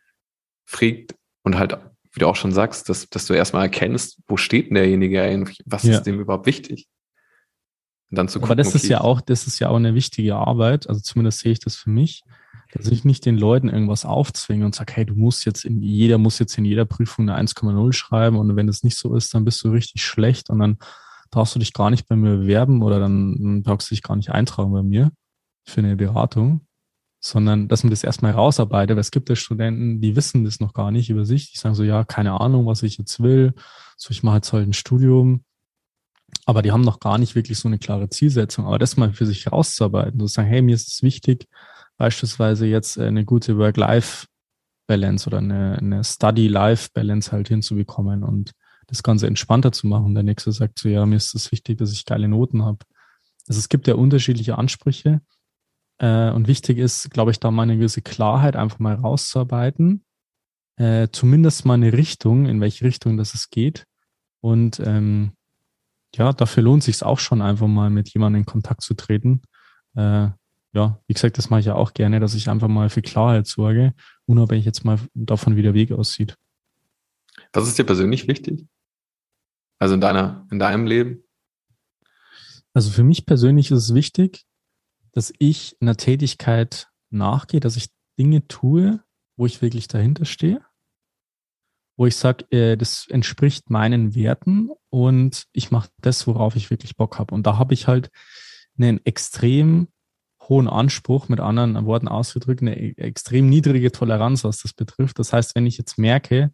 fragt 0.65 1.15
und 1.43 1.59
halt, 1.59 1.77
wie 2.13 2.21
du 2.21 2.27
auch 2.27 2.37
schon 2.37 2.53
sagst, 2.53 2.89
dass, 2.89 3.09
dass 3.09 3.27
du 3.27 3.35
erstmal 3.35 3.65
erkennst, 3.65 4.21
wo 4.27 4.37
steht 4.37 4.69
denn 4.69 4.75
derjenige 4.75 5.23
eigentlich, 5.23 5.59
was 5.67 5.83
ja. 5.83 5.95
ist 5.95 6.05
dem 6.05 6.21
überhaupt 6.21 6.47
wichtig? 6.47 6.89
Und 8.11 8.19
dann 8.19 8.29
zu 8.29 8.39
gucken, 8.41 8.53
Aber 8.53 8.57
das 8.57 8.75
ist 8.75 8.89
ja 8.89 9.01
auch, 9.01 9.21
das 9.21 9.47
ist 9.47 9.59
ja 9.59 9.69
auch 9.69 9.77
eine 9.77 9.95
wichtige 9.95 10.37
Arbeit, 10.37 10.89
also 10.89 11.01
zumindest 11.01 11.41
sehe 11.41 11.53
ich 11.53 11.61
das 11.61 11.77
für 11.77 11.91
mich, 11.91 12.23
dass 12.73 12.87
ich 12.87 13.05
nicht 13.05 13.27
den 13.27 13.37
Leuten 13.37 13.69
irgendwas 13.69 14.05
aufzwinge 14.05 14.65
und 14.65 14.75
sage, 14.75 14.93
hey, 14.95 15.05
du 15.05 15.15
musst 15.15 15.45
jetzt 15.45 15.65
in 15.65 15.83
jeder 15.83 16.19
muss 16.19 16.39
jetzt 16.39 16.57
in 16.57 16.65
jeder 16.65 16.85
Prüfung 16.85 17.29
eine 17.29 17.49
1,0 17.49 17.93
schreiben 17.93 18.37
und 18.37 18.55
wenn 18.55 18.67
das 18.67 18.85
nicht 18.85 18.97
so 18.97 19.17
ist, 19.17 19.35
dann 19.35 19.45
bist 19.45 19.63
du 19.65 19.71
richtig 19.71 20.05
schlecht 20.05 20.51
und 20.51 20.61
dann 20.61 20.79
darfst 21.31 21.55
du 21.55 21.59
dich 21.59 21.73
gar 21.73 21.91
nicht 21.91 22.09
bei 22.09 22.17
mir 22.17 22.37
bewerben 22.39 22.83
oder 22.83 22.99
dann, 22.99 23.63
brauchst 23.63 23.91
du 23.91 23.95
dich 23.95 24.03
gar 24.03 24.17
nicht 24.17 24.31
eintragen 24.31 24.73
bei 24.73 24.83
mir 24.83 25.11
für 25.65 25.81
eine 25.81 25.97
Beratung, 25.97 26.67
sondern 27.21 27.69
dass 27.69 27.85
man 27.85 27.91
das 27.91 28.05
erstmal 28.05 28.33
rausarbeitet, 28.33 28.97
weil 28.97 29.01
es 29.01 29.11
gibt 29.11 29.29
ja 29.29 29.37
Studenten, 29.37 30.01
die 30.01 30.17
wissen 30.17 30.45
das 30.45 30.61
noch 30.61 30.73
gar 30.73 30.91
nicht 30.91 31.11
über 31.11 31.25
sich, 31.25 31.53
die 31.53 31.59
sagen 31.59 31.75
so, 31.75 31.85
ja, 31.85 32.05
keine 32.05 32.41
Ahnung, 32.41 32.67
was 32.67 32.83
ich 32.83 32.99
jetzt 32.99 33.23
will, 33.23 33.55
so 33.97 34.11
ich 34.11 34.23
mache 34.23 34.37
jetzt 34.37 34.53
halt 34.53 34.67
ein 34.67 34.73
Studium, 34.73 35.45
aber 36.47 36.63
die 36.63 36.73
haben 36.73 36.81
noch 36.83 37.01
gar 37.01 37.19
nicht 37.19 37.35
wirklich 37.35 37.59
so 37.59 37.69
eine 37.69 37.79
klare 37.79 38.09
Zielsetzung, 38.09 38.67
aber 38.67 38.79
das 38.79 38.97
mal 38.97 39.13
für 39.13 39.27
sich 39.27 39.51
rauszuarbeiten, 39.51 40.19
so 40.19 40.27
sagen, 40.27 40.49
hey, 40.49 40.63
mir 40.63 40.75
ist 40.75 40.89
es 40.89 41.03
wichtig, 41.03 41.47
beispielsweise 41.97 42.67
jetzt 42.67 42.99
eine 42.99 43.25
gute 43.25 43.59
Work-Life-Balance 43.59 45.27
oder 45.27 45.39
eine, 45.39 45.77
eine 45.79 46.03
Study-Life-Balance 46.03 47.33
halt 47.33 47.49
hinzubekommen 47.49 48.25
und 48.25 48.53
das 48.91 49.03
Ganze 49.03 49.27
entspannter 49.27 49.73
zu 49.73 49.87
machen. 49.87 50.15
Der 50.15 50.25
nächste 50.25 50.53
sagt 50.53 50.79
so, 50.79 50.89
ja, 50.89 51.07
mir 51.07 51.17
ist 51.17 51.35
es 51.35 51.51
wichtig, 51.53 51.79
dass 51.79 51.93
ich 51.93 52.05
geile 52.05 52.29
Noten 52.29 52.65
habe. 52.65 52.79
Also 53.49 53.59
es 53.59 53.69
gibt 53.69 53.87
ja 53.87 53.95
unterschiedliche 53.95 54.59
Ansprüche 54.59 55.21
äh, 55.99 56.31
und 56.31 56.49
wichtig 56.49 56.79
ist, 56.79 57.11
glaube 57.11 57.31
ich, 57.31 57.41
da 57.41 57.51
mal 57.51 57.63
eine 57.63 57.77
gewisse 57.77 58.03
Klarheit 58.03 58.57
einfach 58.57 58.79
mal 58.79 58.95
rauszuarbeiten, 58.95 60.05
äh, 60.77 61.09
zumindest 61.11 61.65
mal 61.65 61.75
eine 61.75 61.93
Richtung, 61.93 62.47
in 62.47 62.61
welche 62.61 62.85
Richtung 62.85 63.17
das 63.17 63.35
es 63.35 63.51
geht 63.51 63.87
und 64.41 64.81
ähm, 64.81 65.33
ja, 66.15 66.33
dafür 66.33 66.63
lohnt 66.63 66.83
sich 66.83 67.03
auch 67.03 67.19
schon 67.19 67.41
einfach 67.41 67.69
mal 67.69 67.91
mit 67.91 68.09
jemandem 68.13 68.41
in 68.41 68.47
Kontakt 68.47 68.83
zu 68.83 68.95
treten. 68.95 69.43
Äh, 69.95 70.29
ja, 70.73 71.01
wie 71.07 71.15
gesagt, 71.15 71.39
das 71.39 71.51
mache 71.51 71.61
ich 71.61 71.67
ja 71.67 71.75
auch 71.75 71.95
gerne, 71.95 72.21
dass 72.21 72.35
ich 72.35 72.49
einfach 72.49 72.69
mal 72.69 72.91
für 72.91 73.03
Klarheit 73.03 73.47
sorge, 73.47 73.95
unabhängig 74.27 74.65
jetzt 74.65 74.85
mal 74.85 74.99
davon, 75.15 75.57
wie 75.57 75.63
der 75.63 75.75
Weg 75.75 75.93
aussieht. 75.93 76.37
Was 77.53 77.67
ist 77.67 77.79
dir 77.79 77.85
persönlich 77.85 78.29
wichtig? 78.29 78.67
Also 79.81 79.95
in 79.95 80.01
deiner, 80.01 80.47
in 80.53 80.61
deinem 80.61 80.87
Leben? 80.87 81.25
Also 82.73 82.91
für 82.91 83.03
mich 83.03 83.27
persönlich 83.27 83.71
ist 83.71 83.79
es 83.79 83.95
wichtig, 83.95 84.45
dass 85.13 85.33
ich 85.39 85.77
einer 85.81 85.97
Tätigkeit 85.97 86.89
nachgehe, 87.09 87.61
dass 87.61 87.77
ich 87.77 87.89
Dinge 88.19 88.47
tue, 88.47 89.03
wo 89.37 89.47
ich 89.47 89.63
wirklich 89.63 89.89
dahinter 89.89 90.27
stehe, 90.27 90.61
wo 91.97 92.07
ich 92.07 92.15
sage, 92.15 92.45
äh, 92.51 92.77
das 92.77 93.07
entspricht 93.09 93.71
meinen 93.71 94.15
Werten 94.15 94.71
und 94.91 95.47
ich 95.53 95.71
mache 95.71 95.89
das, 96.01 96.27
worauf 96.27 96.55
ich 96.57 96.71
wirklich 96.71 96.97
Bock 96.97 97.19
habe. 97.19 97.35
Und 97.35 97.47
da 97.47 97.59
habe 97.59 97.75
ich 97.75 97.89
halt 97.89 98.11
einen 98.79 99.05
extrem 99.05 99.89
hohen 100.43 100.69
Anspruch, 100.69 101.29
mit 101.29 101.41
anderen 101.41 101.87
Worten 101.87 102.09
ausgedrückt, 102.09 102.61
eine 102.61 102.79
e-, 102.79 102.95
extrem 102.97 103.49
niedrige 103.49 103.93
Toleranz, 103.93 104.45
was 104.45 104.59
das 104.59 104.75
betrifft. 104.75 105.19
Das 105.19 105.33
heißt, 105.33 105.55
wenn 105.55 105.67
ich 105.67 105.79
jetzt 105.79 105.97
merke, 105.97 106.53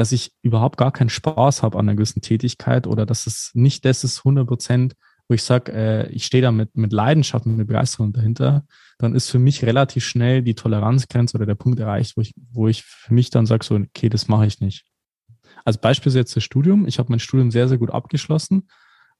dass 0.00 0.12
ich 0.12 0.32
überhaupt 0.40 0.78
gar 0.78 0.92
keinen 0.92 1.10
Spaß 1.10 1.62
habe 1.62 1.78
an 1.78 1.86
einer 1.86 1.94
gewissen 1.94 2.22
Tätigkeit 2.22 2.86
oder 2.86 3.04
dass 3.04 3.26
es 3.26 3.50
nicht 3.52 3.84
das 3.84 4.02
ist 4.02 4.20
100 4.20 4.48
Prozent, 4.48 4.94
wo 5.28 5.34
ich 5.34 5.42
sage, 5.42 5.72
äh, 5.72 6.08
ich 6.10 6.24
stehe 6.24 6.42
da 6.42 6.52
mit, 6.52 6.74
mit 6.74 6.90
Leidenschaft, 6.90 7.44
mit 7.44 7.68
Begeisterung 7.68 8.14
dahinter, 8.14 8.64
dann 8.96 9.14
ist 9.14 9.28
für 9.28 9.38
mich 9.38 9.62
relativ 9.62 10.02
schnell 10.04 10.40
die 10.40 10.54
Toleranzgrenze 10.54 11.36
oder 11.36 11.44
der 11.44 11.54
Punkt 11.54 11.78
erreicht, 11.80 12.16
wo 12.16 12.22
ich, 12.22 12.32
wo 12.50 12.66
ich 12.66 12.82
für 12.82 13.12
mich 13.12 13.28
dann 13.28 13.44
sage, 13.44 13.62
so, 13.62 13.74
okay, 13.74 14.08
das 14.08 14.26
mache 14.26 14.46
ich 14.46 14.60
nicht. 14.60 14.86
Als 15.66 15.76
Beispiel 15.76 16.12
jetzt 16.12 16.34
das 16.34 16.44
Studium. 16.44 16.88
Ich 16.88 16.98
habe 16.98 17.10
mein 17.10 17.20
Studium 17.20 17.50
sehr, 17.50 17.68
sehr 17.68 17.76
gut 17.76 17.90
abgeschlossen, 17.90 18.68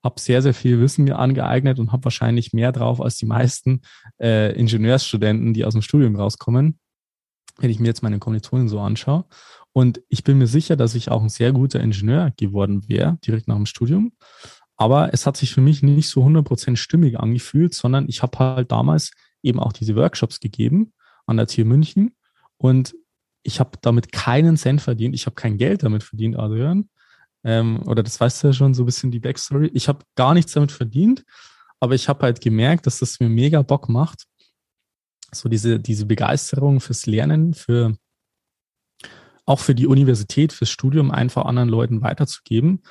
habe 0.02 0.18
sehr, 0.18 0.40
sehr 0.40 0.54
viel 0.54 0.81
Wissen 0.81 1.04
mir 1.04 1.18
angeeignet 1.18 1.78
und 1.78 1.92
habe 1.92 2.04
wahrscheinlich 2.04 2.54
mehr 2.54 2.72
drauf 2.72 3.02
als 3.02 3.16
die 3.16 3.26
meisten 3.26 3.83
äh, 4.18 4.59
Ingenieursstudenten, 4.59 5.52
die 5.52 5.66
aus 5.66 5.74
dem 5.74 5.83
Studium 5.83 6.16
rauskommen, 6.16 6.78
wenn 7.61 7.70
ich 7.70 7.79
mir 7.79 7.87
jetzt 7.87 8.03
meine 8.03 8.18
Kommilitonen 8.18 8.68
so 8.68 8.81
anschaue. 8.81 9.25
Und 9.73 10.03
ich 10.09 10.25
bin 10.25 10.38
mir 10.38 10.46
sicher, 10.46 10.77
dass 10.77 10.94
ich 10.94 11.11
auch 11.11 11.23
ein 11.23 11.29
sehr 11.29 11.53
guter 11.53 11.81
Ingenieur 11.81 12.33
geworden 12.37 12.88
wäre, 12.88 13.18
direkt 13.25 13.46
nach 13.46 13.57
dem 13.57 13.66
Studium. 13.66 14.12
Aber 14.77 15.12
es 15.12 15.27
hat 15.27 15.37
sich 15.37 15.53
für 15.53 15.61
mich 15.61 15.83
nicht 15.83 16.09
so 16.09 16.25
100% 16.25 16.77
stimmig 16.77 17.20
angefühlt, 17.20 17.75
sondern 17.75 18.09
ich 18.09 18.23
habe 18.23 18.38
halt 18.38 18.73
damals 18.73 19.12
eben 19.42 19.61
auch 19.61 19.73
diese 19.73 19.94
Workshops 19.94 20.40
gegeben 20.40 20.92
an 21.27 21.37
der 21.37 21.46
TU 21.46 21.64
München 21.64 22.14
und 22.57 22.94
ich 23.42 23.61
habe 23.61 23.79
damit 23.81 24.12
keinen 24.12 24.57
Cent 24.57 24.83
verdient. 24.83 25.14
Ich 25.14 25.27
habe 25.27 25.35
kein 25.35 25.57
Geld 25.57 25.83
damit 25.83 26.03
verdient, 26.03 26.38
Adrian. 26.38 26.88
Ähm, 27.42 27.83
oder 27.87 28.03
das 28.03 28.20
weißt 28.20 28.42
du 28.42 28.49
ja 28.49 28.53
schon 28.53 28.75
so 28.75 28.83
ein 28.83 28.87
bisschen 28.87 29.11
die 29.11 29.20
Backstory. 29.20 29.70
Ich 29.73 29.88
habe 29.88 30.05
gar 30.14 30.35
nichts 30.35 30.53
damit 30.53 30.73
verdient, 30.73 31.25
aber 31.79 31.94
ich 31.94 32.09
habe 32.09 32.23
halt 32.23 32.40
gemerkt, 32.40 32.87
dass 32.87 32.99
das 32.99 33.18
mir 33.20 33.29
mega 33.31 33.62
Bock 33.62 33.88
macht. 33.88 34.25
So 35.32 35.48
diese, 35.48 35.80
diese 35.80 36.06
Begeisterung 36.06 36.80
fürs 36.80 37.06
Lernen, 37.06 37.54
für 37.54 37.96
auch 39.46 39.58
für 39.58 39.74
die 39.74 39.86
Universität, 39.86 40.52
fürs 40.52 40.70
Studium 40.70 41.10
einfach 41.10 41.44
anderen 41.44 41.68
Leuten 41.68 42.02
weiterzugeben. 42.02 42.82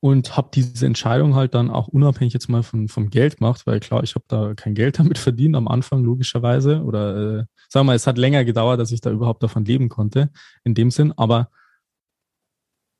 Und 0.00 0.36
habe 0.36 0.50
diese 0.54 0.86
Entscheidung 0.86 1.34
halt 1.34 1.54
dann 1.54 1.70
auch 1.70 1.88
unabhängig 1.88 2.32
jetzt 2.32 2.48
mal 2.48 2.62
von, 2.62 2.86
vom 2.86 3.10
Geld 3.10 3.38
gemacht, 3.38 3.66
weil 3.66 3.80
klar, 3.80 4.04
ich 4.04 4.14
habe 4.14 4.24
da 4.28 4.54
kein 4.54 4.74
Geld 4.74 4.98
damit 5.00 5.18
verdient 5.18 5.56
am 5.56 5.66
Anfang, 5.66 6.04
logischerweise. 6.04 6.82
Oder 6.82 7.16
äh, 7.16 7.44
sagen 7.68 7.84
wir 7.84 7.84
mal, 7.84 7.96
es 7.96 8.06
hat 8.06 8.16
länger 8.16 8.44
gedauert, 8.44 8.78
dass 8.78 8.92
ich 8.92 9.00
da 9.00 9.10
überhaupt 9.10 9.42
davon 9.42 9.64
leben 9.64 9.88
konnte, 9.88 10.30
in 10.62 10.74
dem 10.74 10.92
Sinn. 10.92 11.12
Aber 11.16 11.50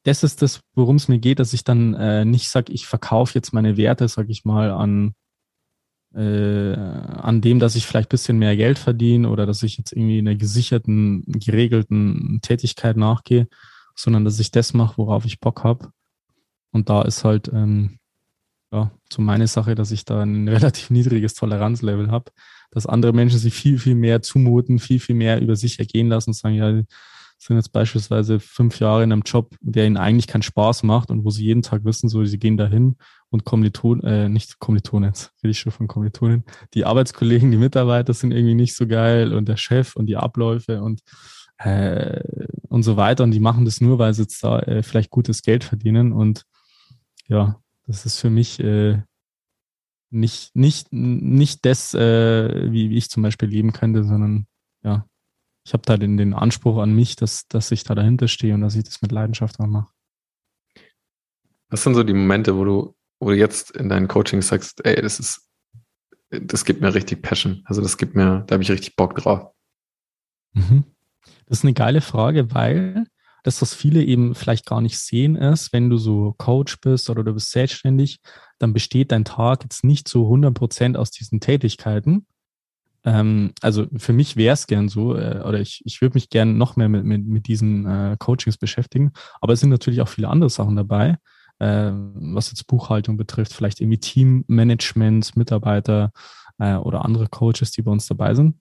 das 0.03 0.25
ist 0.25 0.43
das, 0.43 0.61
worum 0.75 0.97
es 0.97 1.09
mir 1.09 1.19
geht, 1.19 1.39
dass 1.39 1.53
ich 1.53 1.65
dann 1.65 1.95
äh, 1.95 2.25
nicht 2.25 2.49
sage, 2.49 2.73
ich 2.73 2.87
verkaufe 2.87 3.35
jetzt 3.35 3.53
meine 3.53 3.77
Werte, 3.77 4.09
sag 4.09 4.29
ich 4.29 4.45
mal, 4.45 4.71
an 4.71 5.15
äh, 6.15 6.75
an 6.75 7.41
dem, 7.41 7.59
dass 7.59 7.77
ich 7.77 7.87
vielleicht 7.87 8.09
bisschen 8.09 8.39
mehr 8.39 8.57
Geld 8.57 8.79
verdiene 8.79 9.29
oder 9.29 9.47
dass 9.47 9.63
ich 9.63 9.79
jetzt 9.79 9.93
irgendwie 9.93 10.19
in 10.19 10.29
einer 10.29 10.37
gesicherten, 10.37 11.23
geregelten 11.27 12.41
Tätigkeit 12.43 12.97
nachgehe, 12.97 13.49
sondern 13.95 14.25
dass 14.25 14.41
ich 14.41 14.51
das 14.51 14.75
mache, 14.75 14.99
worauf 14.99 15.25
ich 15.25 15.41
Bock 15.41 15.65
habe. 15.65 15.91
Und 16.73 16.89
da 16.89 17.03
ist 17.03 17.25
halt 17.25 17.49
ähm, 17.53 17.99
ja, 18.73 18.91
so 19.13 19.23
meine 19.23 19.47
Sache, 19.47 19.75
dass 19.75 19.91
ich 19.91 20.05
da 20.05 20.23
ein 20.23 20.49
relativ 20.49 20.91
niedriges 20.91 21.35
Toleranzlevel 21.35 22.11
habe, 22.11 22.33
dass 22.71 22.87
andere 22.87 23.13
Menschen 23.13 23.39
sich 23.39 23.55
viel, 23.55 23.79
viel 23.79 23.95
mehr 23.95 24.23
zumuten, 24.23 24.79
viel, 24.79 25.01
viel 25.01 25.17
mehr 25.17 25.41
über 25.41 25.57
sich 25.57 25.79
ergehen 25.79 26.09
lassen 26.09 26.31
und 26.31 26.35
sagen, 26.35 26.55
ja, 26.55 26.83
sind 27.39 27.57
jetzt 27.57 27.73
beispielsweise 27.73 28.41
fünf 28.41 28.81
Jahre 28.81 29.05
in 29.05 29.13
einem 29.13 29.23
Job, 29.23 29.55
der 29.61 29.87
ihnen 29.87 29.97
eigentlich 29.97 30.27
keinen 30.27 30.43
Spaß 30.43 30.83
macht 30.83 31.11
und 31.11 31.25
wo 31.25 31.31
sie 31.31 31.45
jeden 31.45 31.63
Tag 31.63 31.85
wissen, 31.85 32.09
so 32.09 32.25
sie 32.25 32.39
gehen 32.39 32.57
dahin 32.57 32.97
und 33.31 33.45
Kommilitonen, 33.45 34.05
äh, 34.05 34.29
nicht 34.29 34.59
Kommilitonen, 34.59 35.11
jetzt 35.11 35.33
rede 35.43 35.53
ich 35.53 35.59
schon 35.59 35.73
von 35.73 35.87
Kommilitonen, 35.87 36.45
die 36.75 36.85
Arbeitskollegen, 36.85 37.51
die 37.51 37.57
Mitarbeiter 37.57 38.13
sind 38.13 38.33
irgendwie 38.33 38.55
nicht 38.55 38.75
so 38.75 38.87
geil 38.87 39.33
und 39.33 39.49
der 39.49 39.57
Chef 39.57 39.95
und 39.97 40.07
die 40.07 40.17
Abläufe 40.17 40.83
und 40.83 41.01
äh, 41.59 42.23
und 42.69 42.83
so 42.83 42.97
weiter. 42.97 43.25
Und 43.25 43.33
die 43.33 43.41
machen 43.41 43.65
das 43.65 43.81
nur, 43.81 43.99
weil 43.99 44.15
sie 44.15 44.23
jetzt 44.23 44.43
da 44.43 44.61
äh, 44.61 44.83
vielleicht 44.83 45.11
gutes 45.11 45.43
Geld 45.43 45.65
verdienen. 45.65 46.13
Und 46.13 46.45
ja, 47.27 47.61
das 47.87 48.07
ist 48.07 48.21
für 48.21 48.31
mich 48.31 48.61
äh, 48.61 49.03
nicht, 50.11 50.55
nicht, 50.55 50.93
nicht 50.93 51.65
das, 51.65 51.95
äh, 51.95 52.73
wie, 52.73 52.91
wie 52.91 52.97
ich 52.97 53.11
zum 53.11 53.23
Beispiel 53.23 53.49
leben 53.49 53.73
könnte, 53.73 54.05
sondern 54.05 54.47
ja, 54.83 55.07
ich 55.69 55.75
habe 55.75 55.83
da 55.85 55.99
den, 55.99 56.17
den 56.17 56.33
Anspruch 56.33 56.79
an 56.79 56.95
mich, 56.95 57.15
dass, 57.15 57.47
dass 57.47 57.71
ich 57.73 57.85
da 57.85 57.95
dahinter 57.95 58.27
stehe 58.27 58.55
und 58.55 58.63
dass 58.63 58.75
ich 58.75 58.85
das 58.85 59.03
mit 59.03 59.13
Leidenschaft 59.13 59.61
auch 59.61 59.67
mache. 59.67 59.89
Was 61.69 61.83
sind 61.83 61.95
so 61.95 62.03
die 62.03 62.15
Momente, 62.15 62.57
wo 62.57 62.65
du, 62.65 62.97
wo 63.21 63.29
du 63.29 63.37
jetzt 63.37 63.73
in 63.73 63.91
deinen 63.91 64.09
Coaching 64.09 64.41
sagst, 64.41 64.83
ey, 64.87 65.03
das 65.03 65.21
ist, 65.21 65.47
das 66.31 66.65
gibt 66.65 66.81
mir 66.81 66.95
richtig 66.95 67.21
Passion. 67.21 67.61
Also 67.67 67.83
das 67.83 67.99
gibt 67.99 68.15
mir, 68.15 68.45
da 68.47 68.55
habe 68.55 68.63
ich 68.63 68.71
richtig 68.71 68.97
Bock 68.97 69.15
drauf. 69.17 69.53
Mhm. 70.55 70.85
Das 71.45 71.59
ist 71.59 71.65
eine 71.65 71.75
geile 71.75 72.01
Frage, 72.01 72.55
weil 72.55 73.05
das, 73.43 73.61
was 73.61 73.75
viele 73.75 74.03
eben 74.03 74.35
vielleicht 74.35 74.65
gar 74.65 74.81
nicht 74.81 74.99
sehen, 74.99 75.37
ist, 75.37 75.75
wenn 75.75 75.91
du 75.91 75.99
so 75.99 76.35
Coach 76.39 76.81
bist 76.81 77.11
oder 77.11 77.23
du 77.23 77.35
bist 77.35 77.51
selbstständig, 77.51 78.21
dann 78.59 78.73
besteht 78.73 79.13
dein 79.13 79.27
Tag 79.27 79.65
jetzt 79.65 79.85
nicht 79.85 80.09
zu 80.09 80.23
100 80.23 80.55
Prozent 80.55 80.97
aus 80.97 81.11
diesen 81.11 81.41
Tätigkeiten, 81.41 82.27
ähm, 83.05 83.53
also 83.61 83.87
für 83.97 84.13
mich 84.13 84.37
wäre 84.37 84.55
es 84.55 84.67
gern 84.67 84.89
so, 84.89 85.17
äh, 85.17 85.43
oder 85.47 85.61
ich, 85.61 85.83
ich 85.85 86.01
würde 86.01 86.15
mich 86.15 86.31
gern 86.31 86.59
noch 86.59 86.77
mehr 86.77 86.89
mit, 86.89 87.05
mit, 87.05 87.27
mit 87.27 87.47
diesen 87.47 87.87
äh, 87.87 88.17
Coachings 88.19 88.59
beschäftigen. 88.59 89.13
Aber 89.41 89.53
es 89.53 89.61
sind 89.61 89.71
natürlich 89.71 90.01
auch 90.01 90.09
viele 90.09 90.29
andere 90.29 90.51
Sachen 90.51 90.77
dabei, 90.77 91.17
äh, 91.59 91.91
was 91.93 92.51
jetzt 92.51 92.67
Buchhaltung 92.67 93.17
betrifft, 93.17 93.53
vielleicht 93.53 93.81
irgendwie 93.81 93.99
Teammanagement, 93.99 95.37
Mitarbeiter 95.37 96.13
äh, 96.59 96.75
oder 96.75 97.05
andere 97.05 97.29
Coaches, 97.29 97.71
die 97.71 97.83
bei 97.83 97.91
uns 97.91 98.07
dabei 98.07 98.35
sind. 98.35 98.57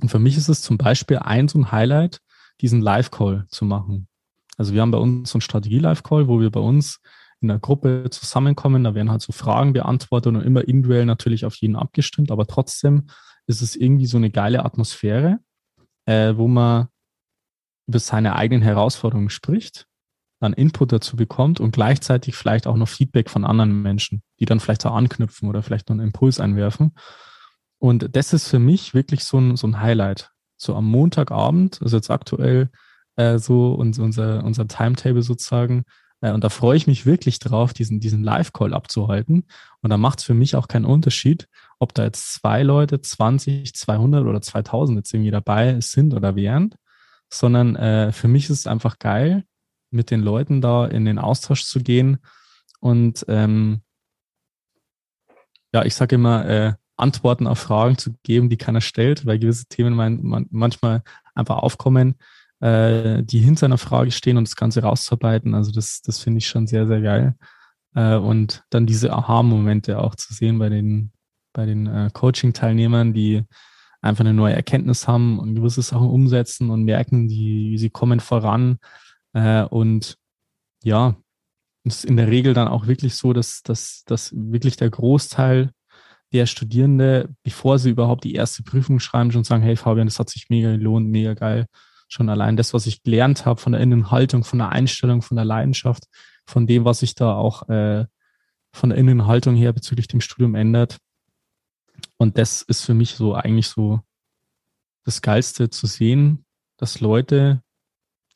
Und 0.00 0.10
für 0.10 0.18
mich 0.18 0.36
ist 0.36 0.48
es 0.48 0.62
zum 0.62 0.78
Beispiel 0.78 1.18
ein 1.18 1.48
so 1.48 1.58
ein 1.58 1.72
Highlight, 1.72 2.20
diesen 2.60 2.80
Live-Call 2.80 3.46
zu 3.48 3.64
machen. 3.64 4.08
Also 4.56 4.74
wir 4.74 4.82
haben 4.82 4.90
bei 4.90 4.98
uns 4.98 5.30
so 5.30 5.36
einen 5.36 5.42
Strategie-Live-Call, 5.42 6.28
wo 6.28 6.40
wir 6.40 6.50
bei 6.50 6.60
uns 6.60 7.00
in 7.40 7.48
der 7.48 7.58
Gruppe 7.58 8.06
zusammenkommen. 8.10 8.84
Da 8.84 8.94
werden 8.94 9.10
halt 9.10 9.22
so 9.22 9.32
Fragen 9.32 9.72
beantwortet 9.72 10.34
und 10.34 10.42
immer 10.42 10.66
individuell 10.66 11.06
natürlich 11.06 11.44
auf 11.44 11.54
jeden 11.56 11.76
abgestimmt, 11.76 12.30
aber 12.30 12.46
trotzdem 12.46 13.06
ist 13.48 13.62
es 13.62 13.74
irgendwie 13.74 14.06
so 14.06 14.18
eine 14.18 14.30
geile 14.30 14.64
Atmosphäre, 14.64 15.40
äh, 16.04 16.36
wo 16.36 16.46
man 16.46 16.88
über 17.88 17.98
seine 17.98 18.36
eigenen 18.36 18.62
Herausforderungen 18.62 19.30
spricht, 19.30 19.86
dann 20.40 20.52
Input 20.52 20.92
dazu 20.92 21.16
bekommt 21.16 21.58
und 21.58 21.72
gleichzeitig 21.72 22.36
vielleicht 22.36 22.66
auch 22.66 22.76
noch 22.76 22.88
Feedback 22.88 23.30
von 23.30 23.44
anderen 23.44 23.82
Menschen, 23.82 24.22
die 24.38 24.44
dann 24.44 24.60
vielleicht 24.60 24.86
auch 24.86 24.94
anknüpfen 24.94 25.48
oder 25.48 25.62
vielleicht 25.62 25.88
noch 25.88 25.94
einen 25.94 26.08
Impuls 26.08 26.38
einwerfen. 26.38 26.92
Und 27.78 28.14
das 28.14 28.32
ist 28.32 28.48
für 28.48 28.58
mich 28.58 28.94
wirklich 28.94 29.24
so 29.24 29.38
ein, 29.38 29.56
so 29.56 29.66
ein 29.66 29.80
Highlight. 29.80 30.30
So 30.56 30.74
am 30.74 30.84
Montagabend, 30.86 31.80
also 31.80 31.96
jetzt 31.96 32.10
aktuell 32.10 32.70
äh, 33.16 33.38
so 33.38 33.72
und 33.74 33.98
unser, 33.98 34.44
unser 34.44 34.68
Timetable 34.68 35.22
sozusagen, 35.22 35.84
äh, 36.20 36.32
und 36.32 36.44
da 36.44 36.48
freue 36.48 36.76
ich 36.76 36.86
mich 36.86 37.06
wirklich 37.06 37.38
drauf, 37.38 37.72
diesen, 37.72 38.00
diesen 38.00 38.22
Live-Call 38.22 38.74
abzuhalten. 38.74 39.44
Und 39.80 39.90
da 39.90 39.96
macht 39.96 40.18
es 40.20 40.24
für 40.24 40.34
mich 40.34 40.56
auch 40.56 40.68
keinen 40.68 40.84
Unterschied, 40.84 41.48
ob 41.78 41.94
da 41.94 42.04
jetzt 42.04 42.34
zwei 42.34 42.62
Leute, 42.62 43.00
20, 43.00 43.74
200 43.74 44.26
oder 44.26 44.40
2000 44.40 44.98
jetzt 44.98 45.14
irgendwie 45.14 45.30
dabei 45.30 45.80
sind 45.80 46.14
oder 46.14 46.36
wären, 46.36 46.74
sondern 47.30 47.76
äh, 47.76 48.12
für 48.12 48.28
mich 48.28 48.44
ist 48.44 48.60
es 48.60 48.66
einfach 48.66 48.98
geil, 48.98 49.44
mit 49.90 50.10
den 50.10 50.20
Leuten 50.20 50.60
da 50.60 50.86
in 50.86 51.04
den 51.04 51.18
Austausch 51.18 51.64
zu 51.64 51.80
gehen 51.80 52.18
und 52.80 53.24
ähm, 53.28 53.82
ja, 55.72 55.84
ich 55.84 55.94
sage 55.94 56.14
immer, 56.14 56.46
äh, 56.46 56.74
Antworten 56.96 57.46
auf 57.46 57.58
Fragen 57.58 57.96
zu 57.96 58.14
geben, 58.22 58.48
die 58.48 58.56
keiner 58.56 58.80
stellt, 58.80 59.24
weil 59.26 59.38
gewisse 59.38 59.66
Themen 59.66 59.94
mein, 59.94 60.22
man, 60.22 60.46
manchmal 60.50 61.02
einfach 61.34 61.58
aufkommen, 61.58 62.16
äh, 62.60 63.22
die 63.22 63.38
hinter 63.38 63.66
einer 63.66 63.78
Frage 63.78 64.10
stehen 64.10 64.36
und 64.36 64.48
das 64.48 64.56
Ganze 64.56 64.82
rauszuarbeiten. 64.82 65.54
Also 65.54 65.70
das, 65.70 66.02
das 66.02 66.18
finde 66.18 66.38
ich 66.38 66.48
schon 66.48 66.66
sehr, 66.66 66.86
sehr 66.86 67.00
geil. 67.00 67.36
Äh, 67.94 68.16
und 68.16 68.64
dann 68.70 68.86
diese 68.86 69.12
Aha-Momente 69.12 69.98
auch 70.00 70.16
zu 70.16 70.34
sehen 70.34 70.58
bei 70.58 70.68
den, 70.68 71.12
bei 71.52 71.66
den 71.66 71.86
äh, 71.86 72.10
Coaching-Teilnehmern, 72.12 73.12
die 73.12 73.42
einfach 74.00 74.24
eine 74.24 74.34
neue 74.34 74.54
Erkenntnis 74.54 75.08
haben 75.08 75.38
und 75.38 75.54
gewisse 75.54 75.82
Sachen 75.82 76.08
umsetzen 76.08 76.70
und 76.70 76.84
merken, 76.84 77.28
die, 77.28 77.76
sie 77.78 77.90
kommen 77.90 78.20
voran. 78.20 78.78
Äh, 79.32 79.64
und 79.64 80.16
ja, 80.84 81.16
es 81.84 81.98
ist 81.98 82.04
in 82.04 82.16
der 82.16 82.28
Regel 82.28 82.54
dann 82.54 82.68
auch 82.68 82.86
wirklich 82.86 83.14
so, 83.14 83.32
dass, 83.32 83.62
dass, 83.62 84.04
dass 84.04 84.32
wirklich 84.34 84.76
der 84.76 84.90
Großteil 84.90 85.70
der 86.32 86.46
Studierende, 86.46 87.30
bevor 87.42 87.78
sie 87.78 87.90
überhaupt 87.90 88.24
die 88.24 88.34
erste 88.34 88.62
Prüfung 88.62 89.00
schreiben, 89.00 89.32
schon 89.32 89.44
sagen, 89.44 89.62
hey 89.62 89.76
Fabian, 89.76 90.06
das 90.06 90.18
hat 90.18 90.28
sich 90.28 90.50
mega 90.50 90.70
gelohnt, 90.72 91.08
mega 91.08 91.34
geil 91.34 91.66
schon 92.08 92.28
allein 92.30 92.56
das, 92.56 92.74
was 92.74 92.86
ich 92.86 93.02
gelernt 93.02 93.46
habe 93.46 93.60
von 93.60 93.72
der 93.72 93.80
Innenhaltung, 93.82 94.42
von 94.42 94.58
der 94.58 94.70
Einstellung, 94.70 95.22
von 95.22 95.36
der 95.36 95.44
Leidenschaft, 95.44 96.04
von 96.46 96.66
dem, 96.66 96.84
was 96.84 97.00
sich 97.00 97.14
da 97.14 97.34
auch 97.34 97.68
äh, 97.68 98.06
von 98.72 98.90
der 98.90 98.98
Innenhaltung 98.98 99.54
her 99.54 99.72
bezüglich 99.72 100.08
dem 100.08 100.20
Studium 100.20 100.54
ändert. 100.54 100.98
Und 102.18 102.36
das 102.36 102.62
ist 102.62 102.84
für 102.84 102.94
mich 102.94 103.14
so 103.14 103.34
eigentlich 103.34 103.68
so 103.68 104.00
das 105.04 105.22
Geilste 105.22 105.70
zu 105.70 105.86
sehen, 105.86 106.44
dass 106.76 107.00
Leute 107.00 107.62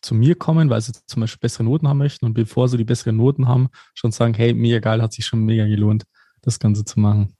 zu 0.01 0.14
mir 0.14 0.37
kommen, 0.37 0.71
weil 0.71 0.81
sie 0.81 0.92
zum 1.07 1.21
Beispiel 1.21 1.40
bessere 1.40 1.64
Noten 1.64 1.88
haben 1.88 1.99
möchten 1.99 2.27
und 2.27 2.35
bevor 2.35 2.68
sie 2.68 2.77
die 2.77 2.85
besseren 2.85 3.16
Noten 3.16 3.47
haben, 3.47 3.68
schon 3.95 4.12
sagen, 4.12 4.35
hey, 4.35 4.53
mega 4.53 4.79
geil, 4.79 5.01
hat 5.01 5.12
sich 5.12 5.27
schon 5.27 5.45
mega 5.45 5.66
gelohnt, 5.66 6.05
das 6.40 6.59
Ganze 6.59 6.85
zu 6.85 6.99
machen. 6.99 7.37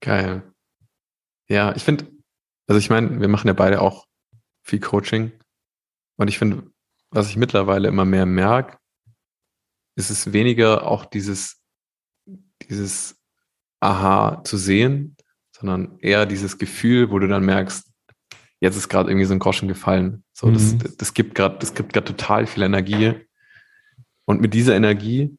Geil. 0.00 0.42
Ja, 1.48 1.74
ich 1.76 1.82
finde, 1.82 2.06
also 2.66 2.78
ich 2.78 2.88
meine, 2.88 3.20
wir 3.20 3.28
machen 3.28 3.48
ja 3.48 3.52
beide 3.52 3.80
auch 3.80 4.06
viel 4.62 4.80
Coaching. 4.80 5.32
Und 6.16 6.28
ich 6.28 6.38
finde, 6.38 6.70
was 7.10 7.28
ich 7.28 7.36
mittlerweile 7.36 7.88
immer 7.88 8.04
mehr 8.04 8.26
merke, 8.26 8.78
ist 9.96 10.10
es 10.10 10.32
weniger 10.32 10.86
auch 10.86 11.04
dieses, 11.04 11.62
dieses 12.62 13.16
Aha 13.80 14.42
zu 14.44 14.56
sehen, 14.56 15.13
sondern 15.64 15.98
eher 16.00 16.26
dieses 16.26 16.58
Gefühl, 16.58 17.10
wo 17.10 17.18
du 17.18 17.26
dann 17.26 17.44
merkst, 17.44 17.90
jetzt 18.60 18.76
ist 18.76 18.88
gerade 18.88 19.10
irgendwie 19.10 19.24
so 19.24 19.32
ein 19.32 19.38
Groschen 19.38 19.66
gefallen. 19.66 20.22
So, 20.34 20.48
mhm. 20.48 20.54
das, 20.54 20.96
das 20.96 21.14
gibt 21.14 21.34
gerade, 21.34 21.58
das 21.58 21.74
gibt 21.74 21.94
gerade 21.94 22.06
total 22.06 22.46
viel 22.46 22.62
Energie. 22.62 23.14
Und 24.26 24.40
mit 24.40 24.52
dieser 24.52 24.76
Energie, 24.76 25.38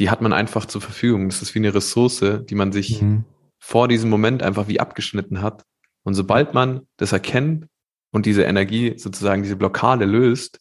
die 0.00 0.10
hat 0.10 0.22
man 0.22 0.32
einfach 0.32 0.66
zur 0.66 0.80
Verfügung. 0.80 1.28
Das 1.28 1.40
ist 1.40 1.54
wie 1.54 1.60
eine 1.60 1.74
Ressource, 1.74 2.24
die 2.48 2.54
man 2.54 2.72
sich 2.72 3.00
mhm. 3.00 3.24
vor 3.58 3.86
diesem 3.86 4.10
Moment 4.10 4.42
einfach 4.42 4.66
wie 4.66 4.80
abgeschnitten 4.80 5.40
hat. 5.40 5.64
Und 6.04 6.14
sobald 6.14 6.52
man 6.52 6.82
das 6.96 7.12
erkennt 7.12 7.66
und 8.10 8.26
diese 8.26 8.42
Energie 8.42 8.98
sozusagen 8.98 9.42
diese 9.42 9.56
Blockade 9.56 10.04
löst, 10.04 10.58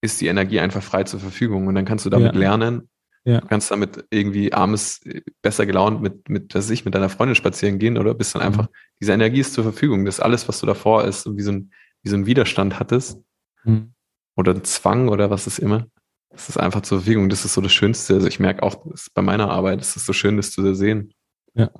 ist 0.00 0.20
die 0.20 0.26
Energie 0.26 0.58
einfach 0.60 0.82
frei 0.82 1.04
zur 1.04 1.20
Verfügung 1.20 1.66
und 1.66 1.74
dann 1.74 1.84
kannst 1.84 2.06
du 2.06 2.10
damit 2.10 2.34
ja. 2.34 2.38
lernen. 2.40 2.88
Ja. 3.28 3.42
Du 3.42 3.46
kannst 3.46 3.70
damit 3.70 4.06
irgendwie 4.08 4.54
abends 4.54 5.04
äh, 5.04 5.20
besser 5.42 5.66
gelaunt 5.66 6.00
mit, 6.00 6.30
mit, 6.30 6.54
was 6.54 6.70
ich, 6.70 6.86
mit 6.86 6.94
deiner 6.94 7.10
Freundin 7.10 7.34
spazieren 7.34 7.78
gehen 7.78 7.98
oder 7.98 8.14
bist 8.14 8.34
dann 8.34 8.40
mhm. 8.40 8.46
einfach, 8.46 8.68
diese 9.02 9.12
Energie 9.12 9.40
ist 9.40 9.52
zur 9.52 9.64
Verfügung. 9.64 10.06
Das 10.06 10.14
ist 10.14 10.20
alles, 10.24 10.48
was 10.48 10.60
du 10.60 10.66
davor 10.66 11.04
ist, 11.04 11.26
wie 11.36 11.42
so 11.42 11.52
ein, 11.52 11.70
wie 12.02 12.08
so 12.08 12.16
ein 12.16 12.24
Widerstand 12.24 12.80
hattest 12.80 13.20
mhm. 13.64 13.92
oder 14.34 14.54
ein 14.54 14.64
Zwang 14.64 15.08
oder 15.08 15.28
was 15.28 15.46
ist 15.46 15.58
immer. 15.58 15.86
Das 16.30 16.48
ist 16.48 16.56
einfach 16.56 16.80
zur 16.80 17.00
Verfügung. 17.00 17.28
Das 17.28 17.44
ist 17.44 17.52
so 17.52 17.60
das 17.60 17.72
Schönste. 17.72 18.14
Also 18.14 18.28
ich 18.28 18.40
merke 18.40 18.62
auch 18.62 18.86
bei 19.12 19.20
meiner 19.20 19.50
Arbeit, 19.50 19.82
es 19.82 19.94
ist 19.94 20.06
so 20.06 20.14
schön, 20.14 20.38
das 20.38 20.50
zu 20.50 20.74
sehen. 20.74 21.12
Ja. 21.52 21.70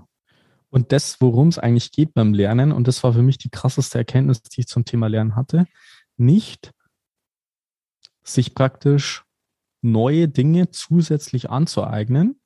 Und 0.69 0.93
das, 0.93 1.19
worum 1.19 1.49
es 1.49 1.59
eigentlich 1.59 1.93
geht 1.93 2.13
beim 2.13 2.35
Lernen, 2.35 2.73
und 2.73 2.87
das 2.87 3.03
war 3.03 3.15
für 3.15 3.23
mich 3.23 3.39
die 3.39 3.49
krasseste 3.49 3.97
Erkenntnis, 3.97 4.43
die 4.43 4.61
ich 4.61 4.67
zum 4.67 4.85
Thema 4.85 5.07
Lernen 5.07 5.35
hatte, 5.35 5.67
nicht 6.19 6.73
sich 8.23 8.55
praktisch 8.55 9.25
neue 9.91 10.29
Dinge 10.29 10.71
zusätzlich 10.71 11.51
anzueignen, 11.51 12.41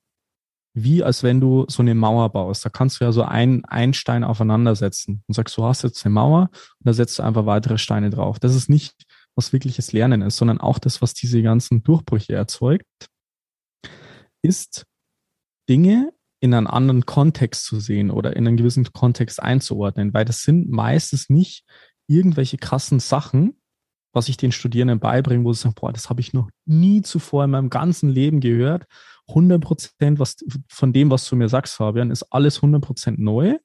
wie 0.75 1.03
als 1.03 1.23
wenn 1.23 1.39
du 1.39 1.65
so 1.67 1.83
eine 1.83 1.95
Mauer 1.95 2.29
baust. 2.31 2.65
Da 2.65 2.69
kannst 2.69 2.99
du 2.99 3.05
ja 3.05 3.11
so 3.11 3.23
ein, 3.23 3.63
ein 3.65 3.93
Stein 3.93 4.23
aufeinandersetzen 4.23 5.23
und 5.27 5.33
sagst, 5.33 5.55
du 5.57 5.63
hast 5.63 5.83
jetzt 5.83 6.05
eine 6.05 6.13
Mauer 6.13 6.49
und 6.51 6.87
da 6.87 6.93
setzt 6.93 7.19
du 7.19 7.23
einfach 7.23 7.45
weitere 7.45 7.77
Steine 7.77 8.09
drauf. 8.09 8.39
Das 8.39 8.55
ist 8.55 8.69
nicht, 8.69 9.03
was 9.35 9.53
wirkliches 9.53 9.91
Lernen 9.91 10.21
ist, 10.21 10.37
sondern 10.37 10.59
auch 10.59 10.79
das, 10.79 11.01
was 11.01 11.13
diese 11.13 11.41
ganzen 11.41 11.83
Durchbrüche 11.83 12.33
erzeugt, 12.33 12.87
ist 14.41 14.85
Dinge 15.69 16.11
in 16.39 16.53
einen 16.53 16.67
anderen 16.67 17.05
Kontext 17.05 17.65
zu 17.65 17.79
sehen 17.79 18.11
oder 18.11 18.35
in 18.35 18.47
einen 18.47 18.57
gewissen 18.57 18.91
Kontext 18.91 19.41
einzuordnen, 19.41 20.13
weil 20.13 20.25
das 20.25 20.41
sind 20.41 20.69
meistens 20.69 21.29
nicht 21.29 21.63
irgendwelche 22.07 22.57
krassen 22.57 22.99
Sachen, 22.99 23.61
was 24.13 24.29
ich 24.29 24.37
den 24.37 24.51
Studierenden 24.51 24.99
beibringe, 24.99 25.43
wo 25.43 25.51
sie 25.51 25.61
sagen, 25.61 25.75
boah, 25.75 25.91
das 25.91 26.09
habe 26.09 26.21
ich 26.21 26.33
noch 26.33 26.49
nie 26.65 27.01
zuvor 27.01 27.43
in 27.43 27.51
meinem 27.51 27.69
ganzen 27.69 28.09
Leben 28.09 28.39
gehört. 28.39 28.85
100 29.27 29.61
Prozent 29.61 30.21
von 30.69 30.93
dem, 30.93 31.09
was 31.09 31.27
du 31.27 31.35
mir 31.35 31.49
sagst, 31.49 31.75
Fabian, 31.75 32.11
ist 32.11 32.23
alles 32.31 32.57
100 32.57 32.81
Prozent 32.81 33.19
neu. 33.19 33.57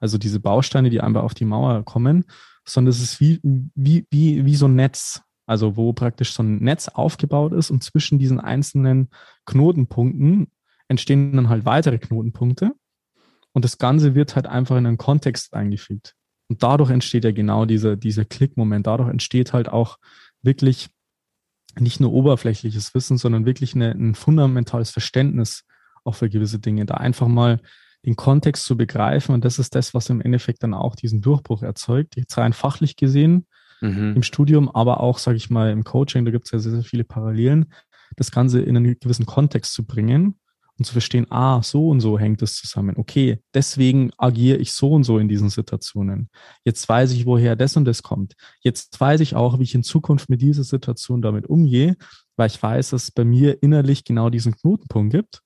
Also 0.00 0.18
diese 0.18 0.40
Bausteine, 0.40 0.90
die 0.90 1.00
einfach 1.00 1.22
auf 1.22 1.34
die 1.34 1.44
Mauer 1.44 1.84
kommen, 1.84 2.24
sondern 2.66 2.90
es 2.90 3.00
ist 3.00 3.20
wie, 3.20 3.40
wie, 3.42 4.06
wie, 4.10 4.44
wie 4.44 4.56
so 4.56 4.66
ein 4.66 4.74
Netz. 4.74 5.22
Also 5.46 5.76
wo 5.76 5.92
praktisch 5.92 6.32
so 6.32 6.42
ein 6.42 6.58
Netz 6.58 6.88
aufgebaut 6.88 7.52
ist 7.52 7.70
und 7.70 7.84
zwischen 7.84 8.18
diesen 8.18 8.40
einzelnen 8.40 9.08
Knotenpunkten 9.44 10.50
entstehen 10.88 11.32
dann 11.36 11.48
halt 11.48 11.64
weitere 11.64 11.98
Knotenpunkte 11.98 12.72
und 13.52 13.64
das 13.64 13.78
Ganze 13.78 14.14
wird 14.16 14.34
halt 14.34 14.46
einfach 14.46 14.76
in 14.76 14.86
einen 14.86 14.98
Kontext 14.98 15.54
eingefügt. 15.54 16.16
Und 16.48 16.62
dadurch 16.62 16.90
entsteht 16.90 17.24
ja 17.24 17.32
genau 17.32 17.64
dieser, 17.64 17.96
dieser 17.96 18.24
Klickmoment. 18.24 18.86
Dadurch 18.86 19.10
entsteht 19.10 19.52
halt 19.52 19.68
auch 19.68 19.98
wirklich 20.42 20.88
nicht 21.78 22.00
nur 22.00 22.12
oberflächliches 22.12 22.94
Wissen, 22.94 23.18
sondern 23.18 23.46
wirklich 23.46 23.74
eine, 23.74 23.90
ein 23.90 24.14
fundamentales 24.14 24.90
Verständnis 24.90 25.64
auch 26.04 26.14
für 26.14 26.28
gewisse 26.28 26.58
Dinge. 26.58 26.86
Da 26.86 26.94
einfach 26.94 27.26
mal 27.26 27.60
den 28.04 28.16
Kontext 28.16 28.64
zu 28.64 28.76
begreifen. 28.76 29.34
Und 29.34 29.44
das 29.44 29.58
ist 29.58 29.74
das, 29.74 29.92
was 29.92 30.08
im 30.08 30.20
Endeffekt 30.20 30.62
dann 30.62 30.74
auch 30.74 30.94
diesen 30.94 31.20
Durchbruch 31.20 31.62
erzeugt. 31.62 32.16
Jetzt 32.16 32.38
rein 32.38 32.52
fachlich 32.52 32.96
gesehen 32.96 33.46
mhm. 33.80 34.14
im 34.14 34.22
Studium, 34.22 34.68
aber 34.68 35.00
auch, 35.00 35.18
sage 35.18 35.36
ich 35.36 35.50
mal, 35.50 35.70
im 35.70 35.84
Coaching, 35.84 36.24
da 36.24 36.30
gibt 36.30 36.46
es 36.46 36.52
ja 36.52 36.58
sehr, 36.60 36.72
sehr 36.72 36.84
viele 36.84 37.04
Parallelen, 37.04 37.72
das 38.14 38.30
Ganze 38.30 38.60
in 38.60 38.76
einen 38.76 38.98
gewissen 38.98 39.26
Kontext 39.26 39.74
zu 39.74 39.84
bringen 39.84 40.38
und 40.78 40.84
zu 40.84 40.92
verstehen, 40.92 41.26
ah, 41.30 41.62
so 41.62 41.88
und 41.88 42.00
so 42.00 42.18
hängt 42.18 42.42
es 42.42 42.56
zusammen. 42.56 42.96
Okay, 42.96 43.38
deswegen 43.54 44.10
agiere 44.18 44.58
ich 44.58 44.72
so 44.72 44.92
und 44.92 45.04
so 45.04 45.18
in 45.18 45.28
diesen 45.28 45.48
Situationen. 45.48 46.28
Jetzt 46.64 46.88
weiß 46.88 47.12
ich, 47.12 47.26
woher 47.26 47.56
das 47.56 47.76
und 47.76 47.86
das 47.86 48.02
kommt. 48.02 48.34
Jetzt 48.60 49.00
weiß 49.00 49.20
ich 49.20 49.34
auch, 49.34 49.58
wie 49.58 49.64
ich 49.64 49.74
in 49.74 49.82
Zukunft 49.82 50.28
mit 50.28 50.42
dieser 50.42 50.64
Situation 50.64 51.22
damit 51.22 51.46
umgehe, 51.46 51.96
weil 52.36 52.48
ich 52.48 52.62
weiß, 52.62 52.90
dass 52.90 53.04
es 53.04 53.10
bei 53.10 53.24
mir 53.24 53.62
innerlich 53.62 54.04
genau 54.04 54.28
diesen 54.28 54.54
Knotenpunkt 54.54 55.12
gibt, 55.12 55.40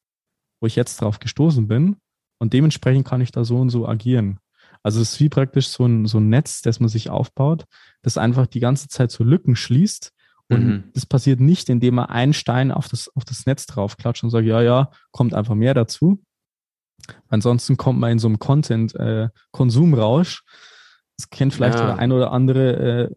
wo 0.61 0.67
ich 0.67 0.77
jetzt 0.77 1.01
drauf 1.01 1.21
gestoßen 1.21 1.69
bin. 1.69 1.97
Und 2.39 2.53
dementsprechend 2.53 3.07
kann 3.07 3.21
ich 3.21 3.33
da 3.33 3.45
so 3.45 3.59
und 3.59 3.71
so 3.71 3.87
agieren. 3.87 4.41
Also 4.83 5.01
es 5.01 5.13
ist 5.13 5.21
wie 5.21 5.29
praktisch 5.29 5.69
so 5.69 5.85
ein, 5.85 6.07
so 6.07 6.19
ein 6.19 6.29
Netz, 6.29 6.63
das 6.63 6.81
man 6.81 6.89
sich 6.89 7.11
aufbaut, 7.11 7.65
das 8.03 8.19
einfach 8.19 8.47
die 8.47 8.61
ganze 8.61 8.89
Zeit 8.89 9.11
so 9.11 9.25
Lücken 9.25 9.57
schließt, 9.57 10.13
und 10.51 10.67
mhm. 10.67 10.85
das 10.95 11.07
passiert 11.07 11.41
nicht, 11.41 11.69
indem 11.69 11.95
man 11.95 12.07
einen 12.07 12.33
Stein 12.33 12.73
auf 12.73 12.89
das, 12.89 13.09
auf 13.15 13.25
das 13.25 13.47
Netz 13.47 13.67
draufklatscht 13.67 14.25
und 14.25 14.31
sagt, 14.31 14.47
ja, 14.47 14.61
ja, 14.61 14.91
kommt 15.13 15.33
einfach 15.33 15.55
mehr 15.55 15.75
dazu. 15.75 16.21
Ansonsten 17.29 17.77
kommt 17.77 18.01
man 18.01 18.13
in 18.13 18.19
so 18.19 18.29
einem 18.29 18.39
Content-Konsumrausch. 18.39 20.43
Äh, 20.45 20.51
das 21.17 21.31
kennt 21.31 21.55
vielleicht 21.55 21.79
ja. 21.79 21.87
der 21.87 21.99
ein 21.99 22.13
oder 22.13 22.33
andere, 22.33 22.77
äh, 22.77 23.11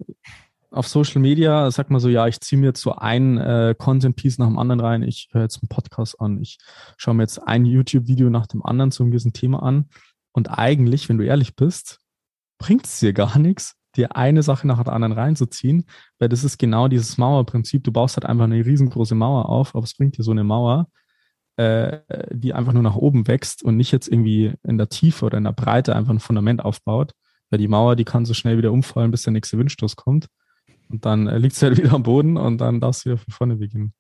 auf 0.74 0.88
Social 0.88 1.22
Media, 1.22 1.70
sag 1.72 1.92
mal 1.92 2.00
so, 2.00 2.10
ja, 2.10 2.28
ich 2.28 2.42
ziehe 2.42 2.60
mir 2.60 2.68
jetzt 2.68 2.82
so 2.82 2.96
ein 2.96 3.38
äh, 3.38 3.76
Content-Piece 3.78 4.40
nach 4.40 4.48
dem 4.48 4.58
anderen 4.58 4.80
rein, 4.80 5.04
ich 5.04 5.30
höre 5.32 5.44
jetzt 5.44 5.62
einen 5.62 5.70
Podcast 5.70 6.20
an, 6.20 6.42
ich 6.42 6.58
schaue 6.98 7.14
mir 7.14 7.24
jetzt 7.24 7.38
ein 7.38 7.66
YouTube-Video 7.66 8.30
nach 8.30 8.48
dem 8.48 8.66
anderen 8.66 8.92
zu 8.92 9.04
einem 9.04 9.12
gewissen 9.12 9.34
Thema 9.34 9.62
an. 9.62 9.90
Und 10.32 10.48
eigentlich, 10.48 11.10
wenn 11.10 11.20
du 11.20 11.26
ehrlich 11.26 11.56
bist, 11.56 12.00
bringt 12.58 12.86
es 12.86 13.00
dir 13.00 13.14
gar 13.14 13.38
nichts, 13.38 13.76
dir 13.96 14.16
eine 14.16 14.44
Sache 14.44 14.68
nach 14.68 14.84
der 14.84 14.94
anderen 14.94 15.14
reinzuziehen, 15.14 15.86
weil 16.20 16.30
das 16.30 16.44
ist 16.44 16.58
genau 16.58 16.88
dieses 16.88 17.18
Mauerprinzip. 17.18 17.84
Du 17.84 17.92
baust 17.92 18.18
halt 18.18 18.26
einfach 18.26 18.46
eine 18.46 18.66
riesengroße 18.66 19.16
Mauer 19.16 19.50
auf, 19.50 19.76
aber 19.76 19.84
es 19.84 19.96
bringt 19.96 20.18
dir 20.18 20.24
so 20.24 20.32
eine 20.32 20.44
Mauer, 20.44 20.88
äh, 21.58 22.00
die 22.32 22.54
einfach 22.54 22.74
nur 22.74 22.84
nach 22.84 22.96
oben 22.96 23.28
wächst 23.28 23.64
und 23.64 23.78
nicht 23.78 23.92
jetzt 23.92 24.08
irgendwie 24.08 24.54
in 24.64 24.78
der 24.78 24.90
Tiefe 24.90 25.26
oder 25.26 25.38
in 25.38 25.44
der 25.44 25.52
Breite 25.52 25.96
einfach 25.96 26.14
ein 26.14 26.20
Fundament 26.20 26.64
aufbaut. 26.64 27.12
Weil 27.50 27.60
die 27.60 27.68
Mauer, 27.68 27.96
die 27.96 28.06
kann 28.06 28.26
so 28.26 28.34
schnell 28.34 28.58
wieder 28.58 28.72
umfallen, 28.72 29.12
bis 29.12 29.24
der 29.24 29.34
nächste 29.34 29.58
Windstoß 29.60 29.96
kommt. 29.96 30.28
Und 30.90 31.06
dann 31.06 31.28
äh, 31.28 31.38
liegt 31.38 31.56
es 31.56 31.62
halt 31.62 31.78
wieder 31.84 31.94
am 31.94 32.04
Boden 32.04 32.38
und 32.38 32.60
dann 32.60 32.80
darfst 32.80 33.06
du 33.06 33.12
wieder 33.12 33.18
von 33.18 33.32
vorne 33.32 33.56
beginnen. 33.58 33.94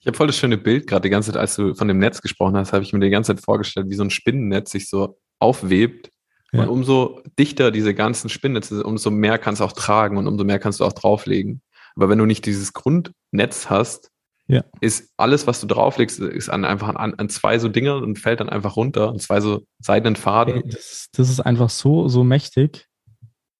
Ich 0.00 0.06
habe 0.06 0.16
voll 0.16 0.26
das 0.26 0.36
schöne 0.36 0.58
Bild 0.58 0.86
gerade 0.86 1.02
die 1.02 1.10
ganze 1.10 1.32
Zeit, 1.32 1.40
als 1.40 1.56
du 1.56 1.74
von 1.74 1.88
dem 1.88 1.98
Netz 1.98 2.20
gesprochen 2.20 2.56
hast, 2.56 2.74
habe 2.74 2.84
ich 2.84 2.92
mir 2.92 3.00
die 3.00 3.08
ganze 3.08 3.34
Zeit 3.34 3.42
vorgestellt, 3.42 3.88
wie 3.88 3.94
so 3.94 4.02
ein 4.02 4.10
Spinnennetz 4.10 4.70
sich 4.70 4.88
so 4.88 5.18
aufwebt. 5.38 6.10
Ja. 6.54 6.62
Und 6.62 6.68
umso 6.68 7.20
dichter 7.38 7.72
diese 7.72 7.94
ganzen 7.94 8.28
Spinnennetze, 8.28 8.84
umso 8.84 9.10
mehr 9.10 9.38
kannst 9.38 9.60
du 9.60 9.64
auch 9.64 9.72
tragen 9.72 10.16
und 10.16 10.28
umso 10.28 10.44
mehr 10.44 10.60
kannst 10.60 10.80
du 10.80 10.84
auch 10.84 10.92
drauflegen. 10.92 11.62
Aber 11.96 12.08
wenn 12.08 12.18
du 12.18 12.26
nicht 12.26 12.46
dieses 12.46 12.72
Grundnetz 12.72 13.70
hast, 13.70 14.10
ja. 14.46 14.62
ist 14.80 15.10
alles, 15.16 15.46
was 15.46 15.60
du 15.60 15.66
drauflegst, 15.66 16.20
ist 16.20 16.48
an, 16.50 16.64
einfach 16.64 16.94
an, 16.94 17.14
an 17.14 17.28
zwei 17.28 17.58
so 17.58 17.68
Dinger 17.68 17.96
und 17.96 18.18
fällt 18.18 18.40
dann 18.40 18.48
einfach 18.48 18.76
runter, 18.76 19.08
an 19.08 19.18
zwei 19.18 19.40
so 19.40 19.66
seidenen 19.80 20.16
Faden. 20.16 20.62
Das, 20.68 21.08
das 21.12 21.28
ist 21.28 21.40
einfach 21.40 21.70
so, 21.70 22.08
so 22.08 22.22
mächtig. 22.22 22.86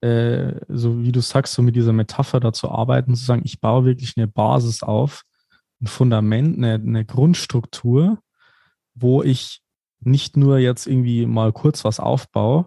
Äh, 0.00 0.61
so 0.68 1.02
wie 1.02 1.12
du 1.12 1.20
sagst, 1.20 1.54
so 1.54 1.62
mit 1.62 1.74
dieser 1.74 1.92
Metapher 1.92 2.38
da 2.38 2.52
zu 2.52 2.70
arbeiten, 2.70 3.14
zu 3.16 3.24
sagen, 3.24 3.42
ich 3.44 3.61
baue 3.61 3.87
wirklich 3.87 4.14
eine 4.16 4.28
Basis 4.28 4.83
auf, 4.83 5.22
ein 5.80 5.87
Fundament, 5.87 6.59
eine, 6.59 6.74
eine 6.74 7.04
Grundstruktur, 7.04 8.18
wo 8.94 9.22
ich 9.22 9.62
nicht 10.00 10.37
nur 10.37 10.59
jetzt 10.59 10.87
irgendwie 10.87 11.26
mal 11.26 11.52
kurz 11.52 11.85
was 11.85 11.98
aufbaue 11.98 12.66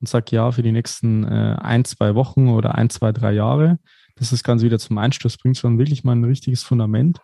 und 0.00 0.08
sage, 0.08 0.36
ja, 0.36 0.50
für 0.52 0.62
die 0.62 0.72
nächsten 0.72 1.24
äh, 1.24 1.56
ein, 1.60 1.84
zwei 1.84 2.14
Wochen 2.14 2.48
oder 2.48 2.74
ein, 2.74 2.90
zwei, 2.90 3.12
drei 3.12 3.32
Jahre, 3.32 3.78
dass 4.16 4.30
das 4.30 4.42
Ganze 4.42 4.64
wieder 4.64 4.78
zum 4.78 4.98
Einsturz 4.98 5.36
bringt, 5.36 5.56
sondern 5.56 5.78
wirklich 5.78 6.04
mal 6.04 6.12
ein 6.12 6.24
richtiges 6.24 6.62
Fundament. 6.62 7.20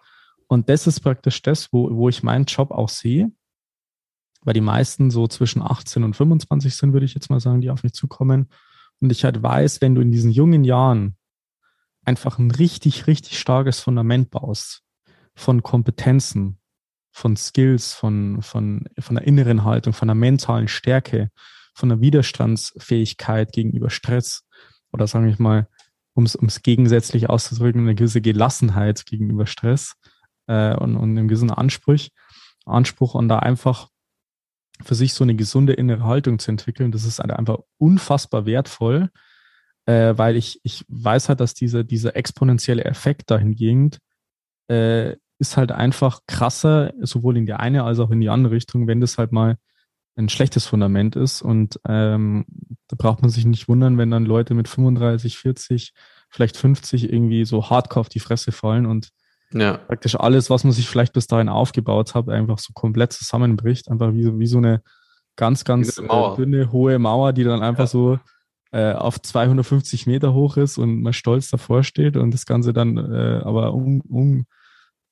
Und 0.47 0.69
das 0.69 0.87
ist 0.87 1.01
praktisch 1.01 1.43
das, 1.43 1.73
wo, 1.73 1.91
wo 1.95 2.09
ich 2.09 2.23
meinen 2.23 2.45
Job 2.45 2.71
auch 2.71 2.89
sehe, 2.89 3.31
weil 4.43 4.55
die 4.55 4.61
meisten 4.61 5.11
so 5.11 5.27
zwischen 5.27 5.63
18 5.63 6.05
und 6.05 6.15
25 6.15 6.75
sind, 6.75 6.93
würde 6.93 7.07
ich 7.07 7.15
jetzt 7.15 7.31
mal 7.31 7.41
sagen, 7.41 7.61
die 7.61 7.71
auf 7.71 7.83
mich 7.83 7.93
zukommen. 7.93 8.49
Und 9.01 9.11
ich 9.11 9.25
halt 9.25 9.43
weiß, 9.43 9.81
wenn 9.81 9.95
du 9.95 10.01
in 10.01 10.13
diesen 10.13 10.31
jungen 10.31 10.65
Jahren 10.65 11.17
einfach 12.05 12.39
ein 12.39 12.51
richtig, 12.51 13.07
richtig 13.07 13.39
starkes 13.39 13.81
Fundament 13.81 14.31
baust 14.31 14.83
von 15.35 15.63
Kompetenzen, 15.63 16.59
von 17.13 17.37
Skills, 17.37 17.93
von, 17.95 18.43
von, 18.43 18.89
von 18.99 19.17
der 19.17 19.27
inneren 19.27 19.65
Haltung, 19.65 19.93
von 19.93 20.09
der 20.09 20.15
mentalen 20.15 20.69
Stärke, 20.69 21.31
von 21.75 21.89
der 21.89 22.01
Widerstandsfähigkeit 22.01 23.53
gegenüber 23.53 23.91
Stress 23.91 24.45
oder 24.93 25.07
sagen 25.07 25.27
wir 25.27 25.37
mal, 25.39 25.69
um 26.15 26.25
es 26.25 26.63
gegensätzlich 26.63 27.31
auszudrücken, 27.31 27.83
eine 27.83 27.95
gewisse 27.95 28.21
Gelassenheit 28.21 29.07
gegenüber 29.07 29.47
Stress 29.47 29.95
äh, 30.47 30.75
und, 30.77 30.97
und 30.97 31.11
einem 31.11 31.29
gewissen 31.29 31.51
Anspruch, 31.51 32.09
Anspruch 32.67 33.15
und 33.15 33.29
da 33.29 33.39
einfach 33.39 33.89
für 34.83 34.95
sich 34.95 35.15
so 35.15 35.25
eine 35.25 35.35
gesunde 35.35 35.73
innere 35.73 36.05
Haltung 36.05 36.39
zu 36.39 36.51
entwickeln, 36.51 36.93
das 36.93 37.05
ist 37.05 37.19
halt 37.19 37.31
einfach 37.31 37.59
unfassbar 37.79 38.47
wertvoll, 38.47 39.11
äh, 39.87 40.15
weil 40.17 40.37
ich, 40.37 40.61
ich 40.65 40.85
weiß 40.89 41.29
halt, 41.29 41.41
dass 41.41 41.55
dieser, 41.55 41.85
dieser 41.85 42.17
exponentielle 42.17 42.85
Effekt 42.85 43.31
dahingehend 43.31 43.99
äh, 44.69 45.17
ist 45.39 45.57
halt 45.57 45.73
einfach 45.73 46.21
krasser, 46.27 46.93
sowohl 47.01 47.37
in 47.37 47.47
die 47.47 47.53
eine 47.53 47.85
als 47.85 47.99
auch 47.99 48.11
in 48.11 48.21
die 48.21 48.29
andere 48.29 48.55
Richtung, 48.55 48.87
wenn 48.87 49.01
das 49.01 49.19
halt 49.19 49.33
mal 49.33 49.57
ein 50.17 50.29
schlechtes 50.29 50.67
Fundament 50.67 51.17
ist. 51.17 51.43
Und 51.43 51.81
ähm, 51.89 52.45
da 52.89 52.97
braucht 52.99 53.23
man 53.23 53.31
sich 53.31 53.45
nicht 53.45 53.69
wundern, 53.69 53.99
wenn 53.99 54.11
dann 54.11 54.25
Leute 54.25 54.55
mit 54.55 54.69
35, 54.69 55.39
40, 55.39 55.93
vielleicht 56.29 56.57
50 56.57 57.13
irgendwie 57.13 57.45
so 57.45 57.71
hardcore 57.71 58.01
auf 58.01 58.09
die 58.09 58.21
Fresse 58.21 58.53
fallen 58.53 58.87
und 58.87 59.11
ja. 59.53 59.77
praktisch 59.77 60.17
alles, 60.17 60.51
was 60.51 60.65
man 60.65 60.73
sich 60.73 60.89
vielleicht 60.89 61.13
bis 61.13 61.27
dahin 61.27 61.49
aufgebaut 61.49 62.15
hat, 62.15 62.29
einfach 62.29 62.59
so 62.59 62.73
komplett 62.75 63.13
zusammenbricht. 63.13 63.91
Einfach 63.91 64.13
wie, 64.13 64.39
wie 64.39 64.47
so 64.47 64.59
eine 64.59 64.83
ganz, 65.37 65.65
ganz 65.65 65.99
äh, 65.99 66.37
dünne, 66.37 66.73
hohe 66.73 66.99
Mauer, 66.99 67.33
die 67.33 67.45
dann 67.45 67.63
einfach 67.63 67.85
ja. 67.85 67.87
so 67.87 68.19
äh, 68.73 68.93
auf 68.93 69.21
250 69.21 70.07
Meter 70.07 70.35
hoch 70.35 70.57
ist 70.57 70.79
und 70.79 71.03
man 71.03 71.13
stolz 71.13 71.51
davor 71.51 71.85
steht 71.85 72.17
und 72.17 72.33
das 72.33 72.47
Ganze 72.47 72.73
dann 72.73 72.97
äh, 72.97 73.41
aber 73.45 73.75
um, 73.75 74.01
um, 74.03 74.47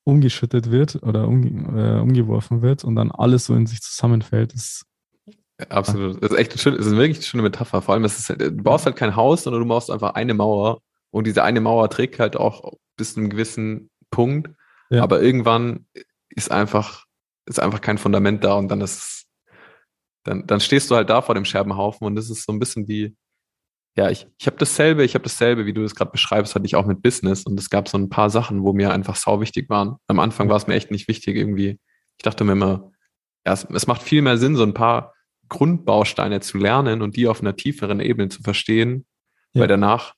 umgeschüttet 0.03 0.71
wird 0.71 1.01
oder 1.03 1.27
um, 1.27 1.77
äh, 1.77 1.99
umgeworfen 1.99 2.61
wird 2.61 2.83
und 2.83 2.95
dann 2.95 3.11
alles 3.11 3.45
so 3.45 3.55
in 3.55 3.67
sich 3.67 3.81
zusammenfällt. 3.81 4.53
Das 4.53 4.85
Absolut. 5.69 6.21
Das 6.23 6.31
ist 6.31 6.37
echt 6.37 6.59
schön, 6.59 6.75
das 6.75 6.85
ist 6.85 6.95
wirklich 6.95 7.17
eine 7.17 7.25
schöne 7.25 7.43
Metapher. 7.43 7.81
Vor 7.81 7.93
allem, 7.93 8.03
ist, 8.03 8.29
du 8.29 8.51
baust 8.51 8.85
halt 8.85 8.95
kein 8.95 9.15
Haus, 9.15 9.43
sondern 9.43 9.61
du 9.61 9.67
baust 9.67 9.91
einfach 9.91 10.15
eine 10.15 10.33
Mauer. 10.33 10.81
Und 11.11 11.27
diese 11.27 11.43
eine 11.43 11.61
Mauer 11.61 11.89
trägt 11.89 12.19
halt 12.19 12.37
auch 12.37 12.73
bis 12.97 13.13
zu 13.13 13.19
einem 13.19 13.29
gewissen 13.29 13.89
Punkt. 14.09 14.49
Ja. 14.89 15.03
Aber 15.03 15.21
irgendwann 15.21 15.85
ist 16.29 16.51
einfach, 16.51 17.05
ist 17.45 17.59
einfach 17.59 17.81
kein 17.81 17.97
Fundament 17.97 18.43
da 18.43 18.55
und 18.55 18.69
dann 18.69 18.81
ist, 18.81 19.25
dann, 20.23 20.45
dann 20.47 20.59
stehst 20.59 20.89
du 20.91 20.95
halt 20.95 21.09
da 21.09 21.21
vor 21.21 21.35
dem 21.35 21.45
Scherbenhaufen 21.45 22.05
und 22.05 22.15
das 22.15 22.29
ist 22.29 22.45
so 22.45 22.53
ein 22.53 22.59
bisschen 22.59 22.87
wie, 22.87 23.15
ja, 23.97 24.09
ich, 24.09 24.27
ich 24.37 24.47
habe 24.47 24.57
dasselbe, 24.57 25.03
ich 25.03 25.15
habe 25.15 25.23
dasselbe, 25.23 25.65
wie 25.65 25.73
du 25.73 25.81
das 25.81 25.95
gerade 25.95 26.11
beschreibst, 26.11 26.55
hatte 26.55 26.65
ich 26.65 26.75
auch 26.75 26.85
mit 26.85 27.01
Business 27.01 27.43
und 27.43 27.59
es 27.59 27.69
gab 27.69 27.89
so 27.89 27.97
ein 27.97 28.09
paar 28.09 28.29
Sachen, 28.29 28.63
wo 28.63 28.71
mir 28.71 28.93
einfach 28.93 29.15
sau 29.15 29.41
wichtig 29.41 29.69
waren. 29.69 29.97
Am 30.07 30.19
Anfang 30.19 30.47
war 30.49 30.55
es 30.55 30.67
mir 30.67 30.75
echt 30.75 30.91
nicht 30.91 31.07
wichtig 31.07 31.35
irgendwie. 31.35 31.79
Ich 32.17 32.23
dachte 32.23 32.43
mir 32.43 32.53
immer, 32.53 32.91
ja, 33.45 33.53
es, 33.53 33.65
es 33.65 33.87
macht 33.87 34.03
viel 34.03 34.21
mehr 34.21 34.37
Sinn, 34.37 34.55
so 34.55 34.63
ein 34.63 34.73
paar 34.73 35.13
Grundbausteine 35.51 36.39
zu 36.39 36.57
lernen 36.57 37.01
und 37.01 37.17
die 37.17 37.27
auf 37.27 37.41
einer 37.41 37.57
tieferen 37.57 37.99
Ebene 37.99 38.29
zu 38.29 38.41
verstehen, 38.41 39.05
ja. 39.53 39.61
weil 39.61 39.67
danach 39.67 40.15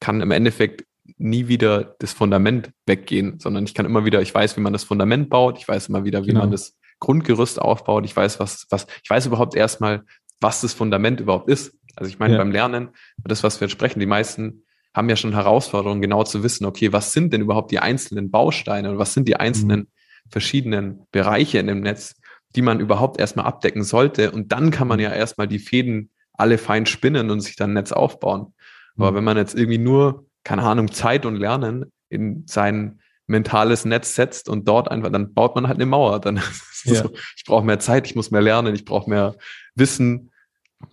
kann 0.00 0.20
im 0.20 0.30
Endeffekt 0.30 0.84
nie 1.18 1.48
wieder 1.48 1.96
das 1.98 2.12
Fundament 2.12 2.70
weggehen, 2.86 3.40
sondern 3.40 3.64
ich 3.64 3.74
kann 3.74 3.84
immer 3.84 4.04
wieder, 4.04 4.22
ich 4.22 4.32
weiß, 4.32 4.56
wie 4.56 4.60
man 4.60 4.72
das 4.72 4.84
Fundament 4.84 5.28
baut, 5.28 5.58
ich 5.58 5.66
weiß 5.66 5.88
immer 5.88 6.04
wieder, 6.04 6.22
wie 6.22 6.28
genau. 6.28 6.40
man 6.40 6.52
das 6.52 6.76
Grundgerüst 7.00 7.60
aufbaut, 7.60 8.04
ich 8.04 8.14
weiß, 8.14 8.38
was, 8.38 8.66
was, 8.70 8.86
ich 9.02 9.10
weiß 9.10 9.26
überhaupt 9.26 9.56
erstmal, 9.56 10.04
was 10.40 10.60
das 10.60 10.72
Fundament 10.72 11.20
überhaupt 11.20 11.48
ist. 11.48 11.76
Also 11.96 12.08
ich 12.08 12.20
meine, 12.20 12.34
ja. 12.34 12.38
beim 12.38 12.52
Lernen, 12.52 12.90
das, 13.24 13.42
was 13.42 13.60
wir 13.60 13.68
sprechen, 13.68 13.98
die 13.98 14.06
meisten 14.06 14.62
haben 14.94 15.10
ja 15.10 15.16
schon 15.16 15.32
Herausforderungen, 15.32 16.00
genau 16.00 16.22
zu 16.22 16.44
wissen, 16.44 16.64
okay, 16.64 16.92
was 16.92 17.12
sind 17.12 17.32
denn 17.32 17.40
überhaupt 17.40 17.72
die 17.72 17.80
einzelnen 17.80 18.30
Bausteine 18.30 18.90
und 18.90 18.98
was 18.98 19.14
sind 19.14 19.26
die 19.26 19.36
einzelnen 19.36 19.80
mhm. 19.80 20.30
verschiedenen 20.30 21.06
Bereiche 21.10 21.58
in 21.58 21.66
dem 21.66 21.80
Netz, 21.80 22.14
die 22.56 22.62
man 22.62 22.80
überhaupt 22.80 23.18
erstmal 23.18 23.46
abdecken 23.46 23.82
sollte. 23.82 24.30
Und 24.30 24.52
dann 24.52 24.70
kann 24.70 24.88
man 24.88 24.98
mhm. 24.98 25.04
ja 25.04 25.12
erstmal 25.12 25.48
die 25.48 25.58
Fäden 25.58 26.10
alle 26.32 26.58
fein 26.58 26.86
spinnen 26.86 27.30
und 27.30 27.40
sich 27.40 27.56
dann 27.56 27.70
ein 27.70 27.74
Netz 27.74 27.92
aufbauen. 27.92 28.54
Aber 28.96 29.12
mhm. 29.12 29.16
wenn 29.16 29.24
man 29.24 29.36
jetzt 29.36 29.54
irgendwie 29.54 29.78
nur 29.78 30.26
keine 30.44 30.62
Ahnung, 30.62 30.92
Zeit 30.92 31.26
und 31.26 31.36
Lernen 31.36 31.90
in 32.10 32.46
sein 32.46 33.00
mentales 33.26 33.86
Netz 33.86 34.14
setzt 34.14 34.48
und 34.50 34.68
dort 34.68 34.90
einfach, 34.90 35.10
dann 35.10 35.32
baut 35.32 35.54
man 35.54 35.66
halt 35.66 35.78
eine 35.78 35.86
Mauer. 35.86 36.20
Dann 36.20 36.36
ja. 36.84 37.02
so, 37.02 37.10
ich 37.36 37.44
brauche 37.46 37.64
mehr 37.64 37.78
Zeit, 37.78 38.06
ich 38.06 38.14
muss 38.14 38.30
mehr 38.30 38.42
lernen, 38.42 38.74
ich 38.74 38.84
brauche 38.84 39.08
mehr 39.08 39.34
Wissen. 39.74 40.30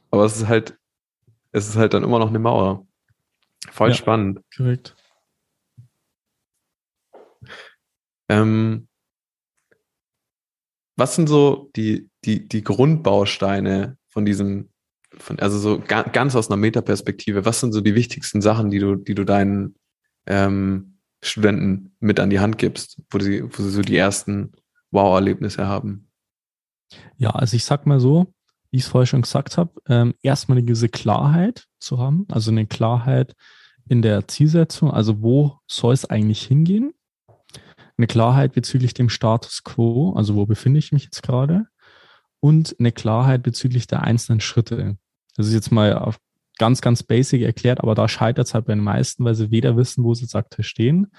Aber 0.10 0.24
es 0.24 0.38
ist 0.38 0.48
halt, 0.48 0.78
es 1.52 1.68
ist 1.68 1.76
halt 1.76 1.94
dann 1.94 2.04
immer 2.04 2.20
noch 2.20 2.30
eine 2.30 2.40
Mauer. 2.40 2.88
Voll 3.70 3.90
ja, 3.90 3.96
spannend. 3.96 4.40
Korrekt. 4.56 4.96
Ähm, 8.30 8.88
was 11.02 11.16
sind 11.16 11.28
so 11.28 11.72
die, 11.76 12.12
die, 12.26 12.48
die 12.48 12.64
Grundbausteine 12.64 13.98
von 14.08 14.24
diesem 14.24 14.70
von, 15.18 15.40
also 15.40 15.58
so 15.58 15.82
ga, 15.86 16.04
ganz 16.04 16.36
aus 16.36 16.50
einer 16.50 16.58
Metaperspektive, 16.58 17.44
was 17.44 17.60
sind 17.60 17.74
so 17.74 17.82
die 17.82 17.96
wichtigsten 17.96 18.40
Sachen, 18.40 18.70
die 18.70 18.78
du, 18.78 18.96
die 18.96 19.16
du 19.16 19.26
deinen 19.26 19.76
ähm, 20.28 21.00
Studenten 21.24 21.96
mit 22.00 22.20
an 22.20 22.30
die 22.30 22.40
Hand 22.40 22.60
gibst, 22.60 23.02
wo 23.10 23.18
sie, 23.18 23.44
wo 23.44 23.64
sie 23.64 23.72
so 23.72 23.82
die 23.82 23.98
ersten 23.98 24.52
Wow-Erlebnisse 24.92 25.66
haben? 25.66 26.08
Ja, 27.18 27.32
also 27.32 27.56
ich 27.56 27.66
sag 27.66 27.88
mal 27.88 28.00
so, 28.00 28.28
wie 28.70 28.78
ich 28.78 28.84
es 28.84 28.90
vorher 28.90 29.08
schon 29.08 29.24
gesagt 29.24 29.58
habe, 29.58 29.72
ähm, 29.88 30.14
erstmal 30.22 30.60
eine 30.60 30.66
gewisse 30.66 30.90
Klarheit 30.90 31.66
zu 31.80 31.98
haben, 31.98 32.28
also 32.30 32.52
eine 32.52 32.68
Klarheit 32.68 33.34
in 33.90 34.04
der 34.04 34.28
Zielsetzung, 34.28 34.92
also 34.92 35.24
wo 35.24 35.58
soll 35.66 35.96
es 35.96 36.06
eigentlich 36.06 36.44
hingehen? 36.44 36.94
Eine 37.98 38.08
Klarheit 38.08 38.54
bezüglich 38.54 38.94
dem 38.94 39.10
Status 39.10 39.64
quo, 39.64 40.14
also 40.14 40.36
wo 40.36 40.46
befinde 40.46 40.80
ich 40.80 40.92
mich 40.92 41.06
jetzt 41.06 41.24
gerade? 41.24 41.68
Und 42.40 42.76
eine 42.80 42.92
Klarheit 42.92 43.44
bezüglich 43.44 43.88
der 43.88 44.04
einzelnen 44.04 44.40
Schritte. 44.40 44.98
Das 45.36 45.48
ist 45.48 45.54
jetzt 45.54 45.72
mal 45.72 46.14
ganz, 46.58 46.82
ganz 46.82 47.04
basic 47.04 47.42
erklärt, 47.42 47.82
aber 47.82 47.96
da 47.96 48.08
scheitert 48.08 48.48
es 48.48 48.54
halt 48.54 48.66
bei 48.66 48.74
den 48.74 48.84
meisten, 48.84 49.24
weil 49.24 49.36
sie 49.36 49.52
weder 49.52 49.78
wissen, 49.78 50.04
wo 50.04 50.14
sie 50.14 50.24
jetzt 50.24 50.36
aktuell 50.36 50.64
stehen, 50.64 51.12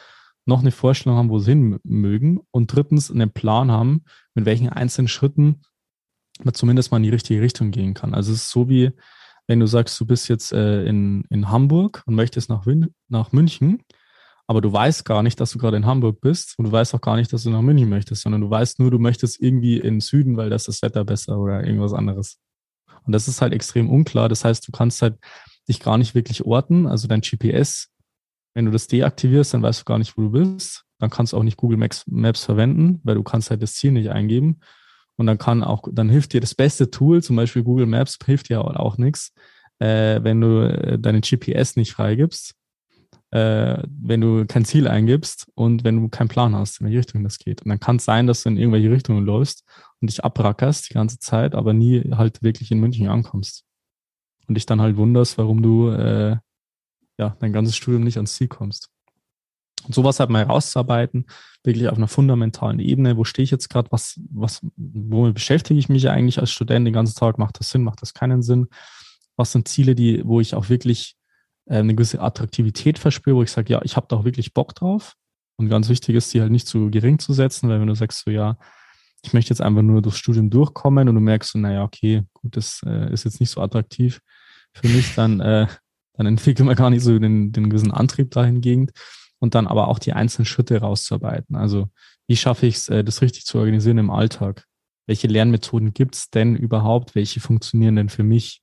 noch 0.44 0.60
eine 0.60 0.72
Vorstellung 0.72 1.18
haben, 1.18 1.30
wo 1.30 1.38
sie 1.38 1.52
hin 1.52 1.78
mögen 1.84 2.40
und 2.50 2.72
drittens 2.72 3.10
einen 3.10 3.30
Plan 3.30 3.70
haben, 3.70 4.04
mit 4.34 4.44
welchen 4.44 4.68
einzelnen 4.68 5.08
Schritten 5.08 5.62
man 6.42 6.54
zumindest 6.54 6.90
mal 6.90 6.96
in 6.98 7.04
die 7.04 7.10
richtige 7.10 7.40
Richtung 7.40 7.70
gehen 7.70 7.94
kann. 7.94 8.14
Also 8.14 8.32
es 8.32 8.42
ist 8.42 8.50
so 8.50 8.68
wie, 8.68 8.90
wenn 9.46 9.60
du 9.60 9.66
sagst, 9.66 10.00
du 10.00 10.06
bist 10.06 10.28
jetzt 10.28 10.52
äh, 10.52 10.84
in, 10.84 11.24
in 11.30 11.50
Hamburg 11.50 12.02
und 12.06 12.14
möchtest 12.14 12.48
nach, 12.48 12.66
Win 12.66 12.94
nach 13.08 13.32
München, 13.32 13.82
aber 14.52 14.60
du 14.60 14.70
weißt 14.70 15.06
gar 15.06 15.22
nicht, 15.22 15.40
dass 15.40 15.52
du 15.52 15.58
gerade 15.58 15.78
in 15.78 15.86
Hamburg 15.86 16.20
bist 16.20 16.58
und 16.58 16.66
du 16.66 16.72
weißt 16.72 16.94
auch 16.94 17.00
gar 17.00 17.16
nicht, 17.16 17.32
dass 17.32 17.44
du 17.44 17.48
nach 17.48 17.62
München 17.62 17.88
möchtest, 17.88 18.20
sondern 18.20 18.42
du 18.42 18.50
weißt 18.50 18.80
nur, 18.80 18.90
du 18.90 18.98
möchtest 18.98 19.40
irgendwie 19.40 19.78
in 19.78 20.00
Süden, 20.00 20.36
weil 20.36 20.50
das 20.50 20.64
das 20.64 20.82
Wetter 20.82 21.06
besser 21.06 21.38
oder 21.38 21.64
irgendwas 21.64 21.94
anderes. 21.94 22.36
Und 23.06 23.14
das 23.14 23.28
ist 23.28 23.40
halt 23.40 23.54
extrem 23.54 23.88
unklar. 23.88 24.28
Das 24.28 24.44
heißt, 24.44 24.68
du 24.68 24.70
kannst 24.70 25.00
halt 25.00 25.16
dich 25.68 25.80
gar 25.80 25.96
nicht 25.96 26.14
wirklich 26.14 26.44
orten. 26.44 26.86
Also 26.86 27.08
dein 27.08 27.22
GPS, 27.22 27.88
wenn 28.52 28.66
du 28.66 28.70
das 28.70 28.88
deaktivierst, 28.88 29.54
dann 29.54 29.62
weißt 29.62 29.80
du 29.80 29.84
gar 29.86 29.96
nicht, 29.96 30.18
wo 30.18 30.20
du 30.20 30.30
bist. 30.32 30.84
Dann 30.98 31.08
kannst 31.08 31.32
du 31.32 31.38
auch 31.38 31.44
nicht 31.44 31.56
Google 31.56 31.78
Maps, 31.78 32.04
Maps 32.06 32.44
verwenden, 32.44 33.00
weil 33.04 33.14
du 33.14 33.22
kannst 33.22 33.48
halt 33.48 33.62
das 33.62 33.72
Ziel 33.72 33.92
nicht 33.92 34.10
eingeben. 34.10 34.60
Und 35.16 35.28
dann 35.28 35.38
kann 35.38 35.64
auch, 35.64 35.88
dann 35.90 36.10
hilft 36.10 36.34
dir 36.34 36.42
das 36.42 36.54
beste 36.54 36.90
Tool, 36.90 37.22
zum 37.22 37.36
Beispiel 37.36 37.62
Google 37.62 37.86
Maps, 37.86 38.18
hilft 38.22 38.50
dir 38.50 38.60
auch, 38.60 38.76
auch 38.76 38.98
nichts, 38.98 39.32
äh, 39.78 40.22
wenn 40.22 40.42
du 40.42 40.68
äh, 40.68 40.98
deine 40.98 41.22
GPS 41.22 41.76
nicht 41.76 41.92
freigibst, 41.92 42.54
äh, 43.32 43.82
wenn 43.88 44.20
du 44.20 44.44
kein 44.46 44.66
Ziel 44.66 44.86
eingibst 44.86 45.50
und 45.54 45.84
wenn 45.84 46.00
du 46.00 46.08
keinen 46.08 46.28
Plan 46.28 46.54
hast, 46.54 46.80
in 46.80 46.86
welche 46.86 46.98
Richtung 46.98 47.24
das 47.24 47.38
geht. 47.38 47.62
Und 47.62 47.70
dann 47.70 47.80
kann 47.80 47.96
es 47.96 48.04
sein, 48.04 48.26
dass 48.26 48.42
du 48.42 48.50
in 48.50 48.58
irgendwelche 48.58 48.90
Richtungen 48.90 49.24
läufst 49.24 49.64
und 50.00 50.10
dich 50.10 50.22
abrackerst 50.22 50.90
die 50.90 50.94
ganze 50.94 51.18
Zeit, 51.18 51.54
aber 51.54 51.72
nie 51.72 52.02
halt 52.12 52.42
wirklich 52.42 52.70
in 52.70 52.78
München 52.78 53.08
ankommst. 53.08 53.64
Und 54.46 54.56
dich 54.56 54.66
dann 54.66 54.82
halt 54.82 54.98
wunderst, 54.98 55.38
warum 55.38 55.62
du 55.62 55.88
äh, 55.88 56.36
ja 57.18 57.36
dein 57.40 57.54
ganzes 57.54 57.74
Studium 57.74 58.04
nicht 58.04 58.18
ans 58.18 58.34
Ziel 58.34 58.48
kommst. 58.48 58.90
Und 59.86 59.94
sowas 59.94 60.20
halt 60.20 60.28
mal 60.28 60.44
herauszuarbeiten, 60.44 61.26
wirklich 61.64 61.88
auf 61.88 61.96
einer 61.96 62.08
fundamentalen 62.08 62.80
Ebene, 62.80 63.16
wo 63.16 63.24
stehe 63.24 63.44
ich 63.44 63.50
jetzt 63.50 63.70
gerade, 63.70 63.90
was, 63.90 64.20
was, 64.30 64.60
womit 64.76 65.34
beschäftige 65.34 65.80
ich 65.80 65.88
mich 65.88 66.10
eigentlich 66.10 66.38
als 66.38 66.52
Student 66.52 66.86
den 66.86 66.92
ganzen 66.92 67.18
Tag, 67.18 67.38
macht 67.38 67.58
das 67.58 67.70
Sinn, 67.70 67.82
macht 67.82 68.02
das 68.02 68.12
keinen 68.12 68.42
Sinn? 68.42 68.68
Was 69.36 69.52
sind 69.52 69.68
Ziele, 69.68 69.94
die, 69.94 70.22
wo 70.26 70.40
ich 70.40 70.54
auch 70.54 70.68
wirklich 70.68 71.16
eine 71.66 71.94
gewisse 71.94 72.20
Attraktivität 72.20 72.98
verspüre, 72.98 73.36
wo 73.36 73.42
ich 73.42 73.50
sage, 73.50 73.72
ja, 73.72 73.80
ich 73.82 73.96
habe 73.96 74.06
da 74.08 74.16
auch 74.16 74.24
wirklich 74.24 74.52
Bock 74.52 74.74
drauf. 74.74 75.14
Und 75.56 75.68
ganz 75.68 75.88
wichtig 75.88 76.16
ist, 76.16 76.32
die 76.34 76.40
halt 76.40 76.50
nicht 76.50 76.66
zu 76.66 76.90
gering 76.90 77.18
zu 77.18 77.32
setzen, 77.32 77.68
weil 77.68 77.80
wenn 77.80 77.86
du 77.86 77.94
sagst 77.94 78.24
so, 78.24 78.30
ja, 78.30 78.56
ich 79.24 79.32
möchte 79.32 79.50
jetzt 79.50 79.60
einfach 79.60 79.82
nur 79.82 80.02
durchs 80.02 80.18
Studium 80.18 80.50
durchkommen 80.50 81.08
und 81.08 81.14
du 81.14 81.20
merkst 81.20 81.52
so, 81.52 81.58
naja, 81.58 81.84
okay, 81.84 82.22
gut, 82.32 82.56
das 82.56 82.80
äh, 82.84 83.12
ist 83.12 83.24
jetzt 83.24 83.40
nicht 83.40 83.50
so 83.50 83.60
attraktiv 83.60 84.20
für 84.74 84.88
mich, 84.88 85.14
dann, 85.14 85.40
äh, 85.40 85.66
dann 86.14 86.26
entwickelt 86.26 86.66
man 86.66 86.74
gar 86.74 86.90
nicht 86.90 87.02
so 87.02 87.18
den, 87.18 87.52
den 87.52 87.70
gewissen 87.70 87.92
Antrieb 87.92 88.30
dahingehend 88.32 88.90
und 89.38 89.54
dann 89.54 89.66
aber 89.66 89.88
auch 89.88 89.98
die 89.98 90.12
einzelnen 90.12 90.46
Schritte 90.46 90.78
rauszuarbeiten. 90.78 91.54
Also 91.54 91.88
wie 92.26 92.36
schaffe 92.36 92.66
ich 92.66 92.76
es, 92.76 92.88
äh, 92.88 93.04
das 93.04 93.22
richtig 93.22 93.44
zu 93.44 93.58
organisieren 93.58 93.98
im 93.98 94.10
Alltag? 94.10 94.66
Welche 95.06 95.26
Lernmethoden 95.26 95.92
gibt 95.92 96.14
es 96.14 96.30
denn 96.30 96.56
überhaupt? 96.56 97.14
Welche 97.14 97.40
funktionieren 97.40 97.96
denn 97.96 98.08
für 98.08 98.22
mich? 98.22 98.61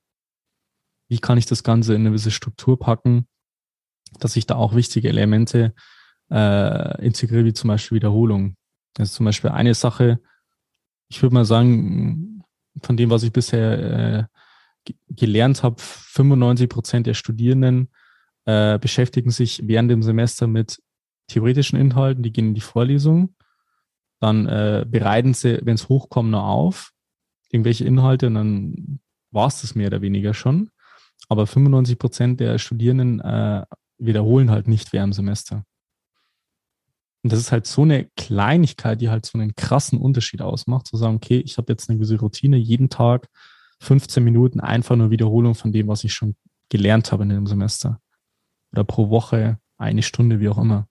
Wie 1.10 1.18
kann 1.18 1.38
ich 1.38 1.46
das 1.46 1.64
Ganze 1.64 1.94
in 1.94 2.02
eine 2.02 2.10
gewisse 2.10 2.30
Struktur 2.30 2.78
packen, 2.78 3.26
dass 4.20 4.36
ich 4.36 4.46
da 4.46 4.54
auch 4.54 4.74
wichtige 4.74 5.08
Elemente 5.08 5.74
äh, 6.30 7.04
integriere, 7.04 7.44
wie 7.44 7.52
zum 7.52 7.68
Beispiel 7.68 7.96
Wiederholung. 7.96 8.56
Das 8.94 9.10
ist 9.10 9.14
zum 9.16 9.26
Beispiel 9.26 9.50
eine 9.50 9.74
Sache, 9.74 10.20
ich 11.08 11.20
würde 11.20 11.34
mal 11.34 11.44
sagen, 11.44 12.44
von 12.80 12.96
dem, 12.96 13.10
was 13.10 13.24
ich 13.24 13.32
bisher 13.32 14.28
äh, 14.88 14.92
gelernt 15.08 15.64
habe, 15.64 15.76
95 15.78 16.68
Prozent 16.68 17.06
der 17.08 17.14
Studierenden 17.14 17.88
äh, 18.44 18.78
beschäftigen 18.78 19.32
sich 19.32 19.66
während 19.66 19.90
dem 19.90 20.04
Semester 20.04 20.46
mit 20.46 20.80
theoretischen 21.26 21.78
Inhalten, 21.78 22.22
die 22.22 22.32
gehen 22.32 22.48
in 22.48 22.54
die 22.54 22.60
Vorlesung, 22.60 23.34
dann 24.20 24.46
äh, 24.46 24.86
bereiten 24.88 25.34
sie, 25.34 25.58
wenn 25.64 25.74
es 25.74 25.88
hochkommt, 25.88 26.30
noch 26.30 26.46
auf, 26.46 26.92
irgendwelche 27.50 27.84
Inhalte 27.84 28.28
und 28.28 28.34
dann 28.34 29.00
war 29.32 29.48
es 29.48 29.60
das 29.60 29.74
mehr 29.74 29.88
oder 29.88 30.02
weniger 30.02 30.34
schon. 30.34 30.70
Aber 31.30 31.46
95 31.46 31.98
Prozent 31.98 32.40
der 32.40 32.58
Studierenden 32.58 33.20
äh, 33.20 33.64
wiederholen 33.98 34.50
halt 34.50 34.66
nicht 34.66 34.92
während 34.92 35.12
dem 35.12 35.16
Semester. 35.16 35.64
Und 37.22 37.32
das 37.32 37.38
ist 37.38 37.52
halt 37.52 37.66
so 37.66 37.82
eine 37.82 38.08
Kleinigkeit, 38.16 39.00
die 39.00 39.10
halt 39.10 39.26
so 39.26 39.38
einen 39.38 39.54
krassen 39.54 40.00
Unterschied 40.00 40.42
ausmacht, 40.42 40.88
zu 40.88 40.96
sagen, 40.96 41.16
okay, 41.16 41.38
ich 41.38 41.56
habe 41.56 41.72
jetzt 41.72 41.88
eine 41.88 41.98
gewisse 41.98 42.18
Routine, 42.18 42.56
jeden 42.56 42.88
Tag 42.88 43.28
15 43.80 44.24
Minuten 44.24 44.60
einfach 44.60 44.96
nur 44.96 45.10
Wiederholung 45.10 45.54
von 45.54 45.70
dem, 45.70 45.86
was 45.88 46.02
ich 46.02 46.12
schon 46.12 46.34
gelernt 46.68 47.12
habe 47.12 47.22
in 47.22 47.28
dem 47.28 47.46
Semester. 47.46 48.00
Oder 48.72 48.84
pro 48.84 49.10
Woche 49.10 49.58
eine 49.78 50.02
Stunde, 50.02 50.40
wie 50.40 50.48
auch 50.48 50.58
immer. 50.58 50.88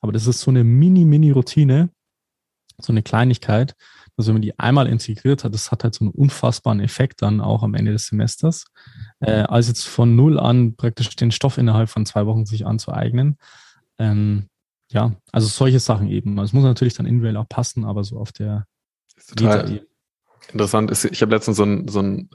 Aber 0.00 0.12
das 0.12 0.26
ist 0.26 0.40
so 0.40 0.50
eine 0.50 0.64
Mini-Mini-Routine, 0.64 1.90
so 2.78 2.92
eine 2.92 3.02
Kleinigkeit, 3.02 3.74
dass 4.16 4.26
wenn 4.26 4.34
man 4.34 4.42
die 4.42 4.58
einmal 4.58 4.86
integriert 4.86 5.44
hat, 5.44 5.52
das 5.52 5.70
hat 5.70 5.84
halt 5.84 5.94
so 5.94 6.04
einen 6.04 6.14
unfassbaren 6.14 6.80
Effekt 6.80 7.22
dann 7.22 7.40
auch 7.40 7.62
am 7.62 7.74
Ende 7.74 7.92
des 7.92 8.06
Semesters, 8.06 8.64
äh, 9.20 9.42
als 9.42 9.68
jetzt 9.68 9.86
von 9.86 10.16
null 10.16 10.38
an 10.38 10.74
praktisch 10.74 11.14
den 11.16 11.30
Stoff 11.30 11.58
innerhalb 11.58 11.90
von 11.90 12.06
zwei 12.06 12.26
Wochen 12.26 12.46
sich 12.46 12.66
anzueignen. 12.66 13.36
Ähm, 13.98 14.48
ja, 14.90 15.12
also 15.32 15.48
solche 15.48 15.80
Sachen 15.80 16.08
eben. 16.08 16.38
Es 16.38 16.52
muss 16.52 16.64
natürlich 16.64 16.94
dann 16.94 17.06
individuell 17.06 17.36
auch 17.36 17.48
passen, 17.48 17.84
aber 17.84 18.04
so 18.04 18.18
auf 18.18 18.32
der 18.32 18.66
total 19.36 19.82
interessant. 20.52 20.90
Ist, 20.90 21.04
ich 21.04 21.20
habe 21.20 21.34
letztens 21.34 21.56
so 21.56 21.64
ein, 21.64 21.88
so 21.88 22.00
ein 22.00 22.30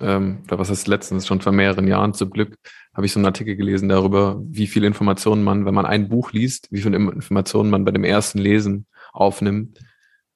ähm, 0.00 0.42
oder 0.46 0.58
was 0.58 0.70
heißt 0.70 0.88
letztens, 0.88 1.26
schon 1.26 1.40
vor 1.40 1.52
mehreren 1.52 1.86
Jahren 1.86 2.14
zum 2.14 2.30
Glück, 2.30 2.56
habe 2.94 3.06
ich 3.06 3.12
so 3.12 3.18
einen 3.18 3.26
Artikel 3.26 3.54
gelesen 3.54 3.88
darüber, 3.88 4.40
wie 4.42 4.66
viel 4.66 4.84
Informationen 4.84 5.44
man, 5.44 5.66
wenn 5.66 5.74
man 5.74 5.86
ein 5.86 6.08
Buch 6.08 6.32
liest, 6.32 6.68
wie 6.70 6.80
viel 6.80 6.94
Informationen 6.94 7.70
man 7.70 7.84
bei 7.84 7.92
dem 7.92 8.04
ersten 8.04 8.38
Lesen 8.38 8.86
aufnimmt 9.12 9.78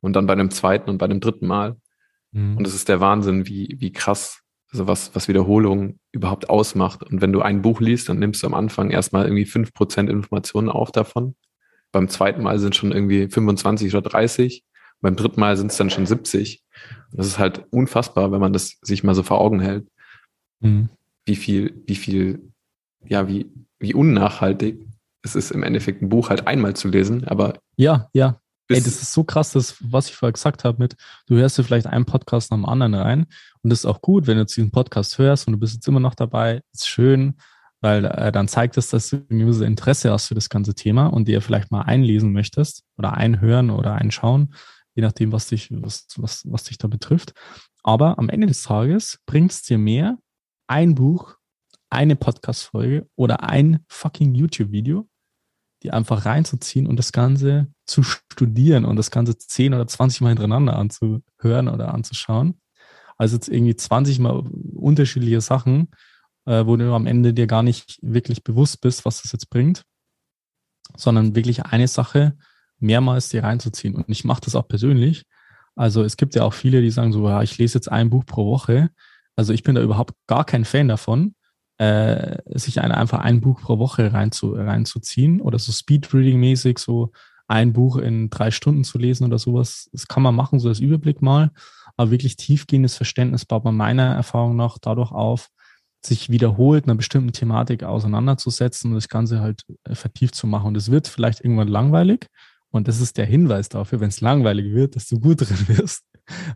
und 0.05 0.14
dann 0.14 0.27
bei 0.27 0.35
dem 0.35 0.51
zweiten 0.51 0.90
und 0.90 0.99
bei 0.99 1.09
dem 1.09 1.21
dritten 1.21 1.47
Mal. 1.47 1.77
Mhm. 2.33 2.59
Und 2.59 2.67
es 2.67 2.75
ist 2.75 2.88
der 2.88 3.01
Wahnsinn, 3.01 3.47
wie, 3.47 3.77
wie 3.79 3.93
krass, 3.93 4.43
also 4.71 4.87
was, 4.87 5.14
was 5.14 5.29
Wiederholung 5.29 5.99
überhaupt 6.12 6.51
ausmacht. 6.51 7.03
Und 7.03 7.23
wenn 7.23 7.33
du 7.33 7.40
ein 7.40 7.62
Buch 7.62 7.81
liest, 7.81 8.09
dann 8.09 8.19
nimmst 8.19 8.43
du 8.43 8.47
am 8.47 8.55
Anfang 8.55 8.90
erstmal 8.90 9.25
irgendwie 9.25 9.47
fünf 9.47 9.73
Prozent 9.73 10.11
Informationen 10.11 10.69
auf 10.69 10.93
davon. 10.93 11.37
Beim 11.90 12.09
zweiten 12.09 12.43
Mal 12.43 12.59
sind 12.59 12.77
schon 12.77 12.93
irgendwie 12.93 13.29
25 13.29 13.95
oder 13.95 14.09
30. 14.11 14.64
Beim 15.01 15.17
dritten 15.17 15.40
Mal 15.40 15.57
sind 15.57 15.71
es 15.71 15.77
dann 15.79 15.90
schon 15.90 16.07
70. 16.07 16.62
Und 17.11 17.19
das 17.19 17.27
ist 17.27 17.38
halt 17.38 17.64
unfassbar, 17.71 18.31
wenn 18.31 18.40
man 18.40 18.53
das 18.53 18.79
sich 18.83 19.05
mal 19.05 19.14
so 19.14 19.23
vor 19.23 19.40
Augen 19.40 19.61
hält. 19.61 19.88
Mhm. 20.61 20.90
Wie 21.25 21.37
viel, 21.37 21.83
wie 21.87 21.97
viel, 21.97 22.53
ja, 23.07 23.27
wie, 23.29 23.51
wie 23.79 23.95
unnachhaltig 23.95 24.79
es 25.25 25.35
ist 25.35 25.51
im 25.51 25.62
Endeffekt 25.62 26.03
ein 26.03 26.11
Buch 26.11 26.29
halt 26.29 26.47
einmal 26.47 26.77
zu 26.77 26.88
lesen, 26.88 27.25
aber 27.25 27.59
ja, 27.77 28.09
ja, 28.12 28.40
Ey, 28.68 28.81
das 28.81 29.03
ist 29.03 29.12
so 29.12 29.24
krass, 29.24 29.53
das, 29.53 29.77
was 29.81 30.09
ich 30.09 30.14
vorher 30.14 30.33
gesagt 30.33 30.64
habe 30.64 30.79
mit, 30.79 30.96
du 31.27 31.37
hörst 31.37 31.59
dir 31.59 31.64
vielleicht 31.64 31.87
einen 31.87 32.07
Podcast 32.07 32.50
nach 32.50 32.57
dem 32.57 32.64
anderen 32.64 32.94
rein 32.94 33.27
und 33.62 33.70
das 33.70 33.81
ist 33.81 33.87
auch 33.87 34.00
gut, 34.00 34.27
wenn 34.27 34.37
du 34.37 34.42
jetzt 34.42 34.57
diesen 34.57 34.70
Podcast 34.70 35.18
hörst 35.18 35.46
und 35.46 35.53
du 35.53 35.59
bist 35.59 35.74
jetzt 35.74 35.87
immer 35.87 36.00
noch 36.00 36.14
dabei, 36.14 36.62
ist 36.72 36.88
schön, 36.88 37.35
weil 37.81 38.07
äh, 38.07 38.33
dann 38.33 38.48
zeigt 38.48 38.79
es, 38.79 38.88
dass 38.88 39.11
du 39.11 39.16
ein 39.31 39.38
gewisses 39.38 39.61
Interesse 39.61 40.11
hast 40.11 40.29
für 40.29 40.35
das 40.35 40.48
ganze 40.48 40.74
Thema 40.74 41.09
und 41.09 41.29
dir 41.29 41.42
vielleicht 41.42 41.70
mal 41.70 41.83
einlesen 41.83 42.33
möchtest 42.33 42.85
oder 42.96 43.12
einhören 43.12 43.68
oder 43.68 43.92
einschauen, 43.92 44.55
je 44.94 45.03
nachdem, 45.03 45.33
was 45.33 45.48
dich, 45.48 45.68
was, 45.70 46.07
was, 46.16 46.50
was 46.50 46.64
dich 46.64 46.79
da 46.79 46.88
betrifft. 46.88 47.35
Aber 47.83 48.18
am 48.18 48.31
Ende 48.31 48.46
des 48.46 48.62
Tages 48.62 49.18
bringt 49.27 49.50
es 49.50 49.62
dir 49.62 49.77
mehr, 49.77 50.16
ein 50.66 50.94
Buch, 50.94 51.37
eine 51.90 52.16
Podcast-Folge 52.16 53.07
oder 53.14 53.42
ein 53.42 53.85
fucking 53.88 54.35
YouTube-Video, 54.35 55.07
die 55.85 55.92
einfach 55.92 56.25
reinzuziehen 56.25 56.87
und 56.87 56.97
das 56.97 57.12
Ganze 57.12 57.68
zu 57.87 58.03
studieren 58.03 58.85
und 58.85 58.97
das 58.97 59.11
Ganze 59.11 59.37
10 59.37 59.75
oder 59.75 59.87
20 59.87 60.23
Mal 60.23 60.31
hintereinander 60.31 60.77
anzuhören 60.77 61.68
oder 61.68 61.92
anzuschauen. 61.92 62.61
Also 63.16 63.37
jetzt 63.37 63.49
irgendwie 63.49 63.77
20 63.77 64.18
Mal 64.18 64.42
unterschiedliche 64.75 65.40
Sachen, 65.40 65.88
äh, 66.47 66.64
wo 66.66 66.77
du 66.77 66.92
am 66.94 67.07
Ende 67.07 67.35
dir 67.35 67.47
gar 67.47 67.62
nicht 67.62 67.99
wirklich 68.03 68.42
bewusst 68.42 68.81
bist, 68.81 69.05
was 69.05 69.23
das 69.23 69.33
jetzt 69.33 69.51
bringt, 69.51 69.85
sondern 70.97 71.37
wirklich 71.37 71.64
eine 71.64 71.87
Sache 71.87 72.37
mehrmals 72.79 73.29
dir 73.29 73.44
reinzuziehen. 73.44 73.94
Und 73.94 74.09
ich 74.09 74.25
mache 74.25 74.40
das 74.40 74.55
auch 74.55 74.66
persönlich. 74.66 75.25
Also 75.77 76.03
es 76.03 76.16
gibt 76.16 76.35
ja 76.35 76.44
auch 76.44 76.55
viele, 76.55 76.81
die 76.81 76.90
sagen 76.90 77.12
so, 77.12 77.29
ja, 77.29 77.42
ich 77.42 77.59
lese 77.59 77.79
jetzt 77.79 77.90
ein 77.90 78.11
Buch 78.11 78.25
pro 78.25 78.47
Woche. 78.47 78.90
Also 79.37 79.53
ich 79.53 79.62
bin 79.62 79.75
da 79.75 79.83
überhaupt 79.83 80.14
gar 80.27 80.44
kein 80.44 80.64
Fan 80.64 80.88
davon, 80.88 81.35
äh, 81.85 82.59
sich 82.59 82.81
eine, 82.81 82.97
einfach 82.97 83.20
ein 83.20 83.40
Buch 83.40 83.61
pro 83.61 83.79
Woche 83.79 84.12
reinzu, 84.12 84.55
reinzuziehen 84.55 85.41
oder 85.41 85.59
so 85.59 85.72
Speedreading-mäßig 85.72 86.78
so 86.78 87.12
ein 87.47 87.72
Buch 87.72 87.97
in 87.97 88.30
drei 88.30 88.51
Stunden 88.51 88.85
zu 88.85 88.99
lesen 88.99 89.24
oder 89.24 89.39
sowas. 89.39 89.91
Das 89.93 90.09
kann 90.09 90.22
man 90.22 90.35
machen, 90.35 90.59
so 90.59 90.68
als 90.68 90.80
Überblick 90.80 91.20
mal. 91.20 91.51
Aber 91.97 92.11
wirklich 92.11 92.37
tiefgehendes 92.37 92.97
Verständnis 92.97 93.45
baut 93.45 93.64
man 93.64 93.76
meiner 93.76 94.14
Erfahrung 94.14 94.57
nach 94.57 94.78
dadurch 94.78 95.12
auf, 95.12 95.51
sich 96.05 96.30
wiederholt 96.30 96.85
einer 96.85 96.95
bestimmten 96.95 97.32
Thematik 97.32 97.82
auseinanderzusetzen 97.82 98.91
und 98.91 98.97
das 98.97 99.09
Ganze 99.09 99.41
halt 99.41 99.64
äh, 99.85 99.95
vertieft 99.95 100.35
zu 100.35 100.47
machen. 100.47 100.68
Und 100.68 100.76
es 100.76 100.91
wird 100.91 101.07
vielleicht 101.07 101.41
irgendwann 101.43 101.68
langweilig. 101.68 102.28
Und 102.70 102.89
das 102.89 103.01
ist 103.01 103.18
der 103.18 103.26
Hinweis 103.26 103.68
dafür, 103.68 104.01
wenn 104.01 104.09
es 104.09 104.20
langweilig 104.20 104.72
wird, 104.72 104.97
dass 104.97 105.09
du 105.09 105.20
gut 105.20 105.41
drin 105.43 105.68
wirst. 105.68 106.05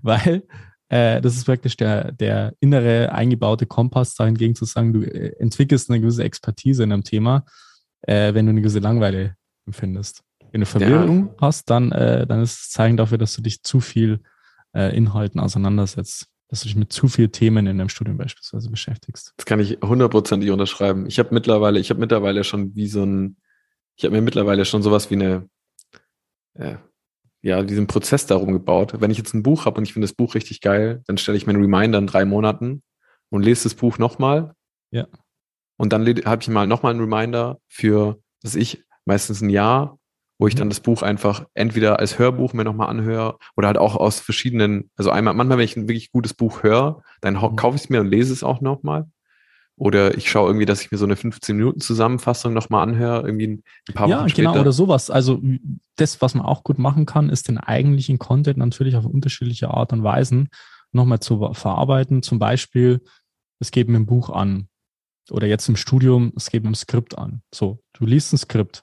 Weil 0.03 0.45
äh, 0.89 1.21
das 1.21 1.37
ist 1.37 1.45
praktisch 1.45 1.77
der, 1.77 2.13
der 2.13 2.55
innere 2.61 3.13
eingebaute 3.13 3.67
Kompass 3.67 4.15
dahingegen 4.15 4.55
zu 4.55 4.65
sagen, 4.65 4.93
du 4.93 5.03
äh, 5.03 5.35
entwickelst 5.39 5.91
eine 5.91 6.01
gewisse 6.01 6.25
Expertise 6.25 6.83
in 6.83 6.93
einem 6.93 7.05
Thema, 7.05 7.45
äh, 8.03 8.35
wenn 8.35 8.47
du 8.47 8.51
eine 8.51 8.61
gewisse 8.61 8.79
Langeweile 8.79 9.37
empfindest. 9.67 10.23
Wenn 10.51 10.61
du 10.61 10.67
Verwirrung 10.67 11.27
ja. 11.27 11.35
hast, 11.41 11.69
dann, 11.69 11.93
äh, 11.93 12.27
dann 12.27 12.43
ist 12.43 12.61
es 12.61 12.71
Zeichen 12.71 12.97
dafür, 12.97 13.19
dass 13.19 13.35
du 13.35 13.43
dich 13.43 13.63
zu 13.63 13.81
viel 13.81 14.21
äh, 14.75 14.97
Inhalten 14.97 15.41
auseinandersetzt. 15.41 16.29
dass 16.49 16.61
du 16.61 16.69
dich 16.69 16.77
mit 16.77 16.91
zu 16.91 17.09
vielen 17.09 17.31
Themen 17.31 17.67
in 17.67 17.77
deinem 17.77 17.91
Studium 17.91 18.17
beispielsweise 18.17 18.71
beschäftigst. 18.71 19.35
Das 19.37 19.45
kann 19.45 19.61
ich 19.61 19.79
hundertprozentig 19.83 20.51
unterschreiben. 20.51 21.07
Ich 21.07 21.19
habe 21.19 21.35
mittlerweile, 21.35 21.79
ich 21.79 21.91
habe 21.91 22.01
mittlerweile 22.01 22.43
schon 22.43 22.75
wie 22.75 22.87
so 22.87 23.05
ein, 23.05 23.37
ich 23.97 24.05
habe 24.05 24.15
mir 24.15 24.23
mittlerweile 24.23 24.65
schon 24.65 24.83
sowas 24.83 25.11
wie 25.11 25.17
eine, 25.17 25.49
äh, 26.55 26.77
ja, 27.43 27.63
diesen 27.63 27.87
Prozess 27.87 28.27
darum 28.27 28.53
gebaut. 28.53 29.01
Wenn 29.01 29.11
ich 29.11 29.19
jetzt 29.19 29.35
ein 29.35 29.43
Buch 29.43 29.65
habe 29.65 29.79
und 29.79 29.85
ich 29.85 29.93
finde 29.93 30.07
das 30.07 30.15
Buch 30.15 30.35
richtig 30.35 30.61
geil, 30.61 31.03
dann 31.07 31.19
stelle 31.19 31.37
ich 31.37 31.47
mir 31.47 31.55
einen 31.55 31.63
Reminder 31.63 31.99
in 31.99 32.07
drei 32.07 32.25
Monaten 32.25 32.83
und 33.31 33.43
lese 33.43 33.65
das 33.65 33.75
Buch 33.75 33.99
nochmal. 33.99 34.55
Ja. 34.91 35.07
Und 35.77 35.93
dann 35.93 36.07
habe 36.25 36.43
ich 36.43 36.49
mal 36.49 36.67
nochmal 36.67 36.93
einen 36.93 37.01
Reminder 37.01 37.59
für, 37.69 38.21
dass 38.43 38.55
ich 38.55 38.83
meistens 39.05 39.41
ein 39.41 39.51
Jahr 39.51 39.99
wo 40.39 40.47
ich 40.47 40.55
dann 40.55 40.69
mhm. 40.69 40.71
das 40.71 40.81
Buch 40.81 41.03
einfach 41.03 41.47
entweder 41.55 41.99
als 41.99 42.19
Hörbuch 42.19 42.53
mir 42.53 42.65
nochmal 42.65 42.89
anhöre 42.89 43.39
oder 43.57 43.67
halt 43.67 43.79
auch 43.79 43.97
aus 43.97 44.21
verschiedenen, 44.21 44.91
also 44.97 45.11
einmal, 45.11 45.35
manchmal, 45.35 45.59
wenn 45.59 45.65
ich 45.65 45.77
ein 45.77 45.89
wirklich 45.89 46.13
gutes 46.13 46.35
Buch 46.35 46.63
höre, 46.63 47.03
dann 47.21 47.35
mhm. 47.35 47.57
kaufe 47.57 47.77
ich 47.77 47.83
es 47.83 47.91
mir 47.91 48.01
und 48.01 48.09
lese 48.09 48.33
es 48.33 48.45
auch 48.45 48.61
nochmal. 48.61 49.07
Oder 49.79 50.19
ich 50.19 50.29
schaue 50.29 50.49
irgendwie, 50.49 50.67
dass 50.67 50.83
ich 50.83 50.91
mir 50.91 50.99
so 50.99 51.05
eine 51.05 51.15
15-Minuten-Zusammenfassung 51.15 52.53
nochmal 52.53 52.83
anhöre, 52.83 53.25
irgendwie 53.25 53.47
ein 53.47 53.95
paar 53.95 54.09
ja, 54.09 54.19
Wochen 54.19 54.29
später. 54.29 54.43
Ja, 54.43 54.51
genau, 54.51 54.63
oder 54.63 54.73
sowas. 54.73 55.09
Also 55.09 55.41
das, 55.97 56.21
was 56.21 56.35
man 56.35 56.45
auch 56.45 56.65
gut 56.65 56.79
machen 56.79 57.07
kann, 57.07 57.31
ist 57.31 57.49
den 57.49 57.59
eigentlichen 57.59 58.19
Content 58.19 58.59
natürlich 58.59 58.97
auf 58.97 59.05
unterschiedliche 59.05 59.71
Art 59.71 59.93
und 59.93 60.03
Weisen 60.03 60.49
nochmal 60.91 61.21
zu 61.21 61.53
verarbeiten. 61.53 62.23
Zum 62.23 62.41
Beispiel, 62.41 63.01
es 63.61 63.71
geht 63.71 63.89
mit 63.89 63.97
dem 63.97 64.07
Buch 64.07 64.31
an. 64.31 64.69
Oder 65.31 65.47
jetzt 65.47 65.69
im 65.69 65.77
Studium, 65.77 66.33
es 66.37 66.51
geht 66.51 66.65
mit 66.65 66.73
dem 66.73 66.75
Skript 66.75 67.17
an. 67.17 67.43
So, 67.55 67.79
du 67.93 68.05
liest 68.05 68.33
ein 68.33 68.39
Skript. 68.39 68.83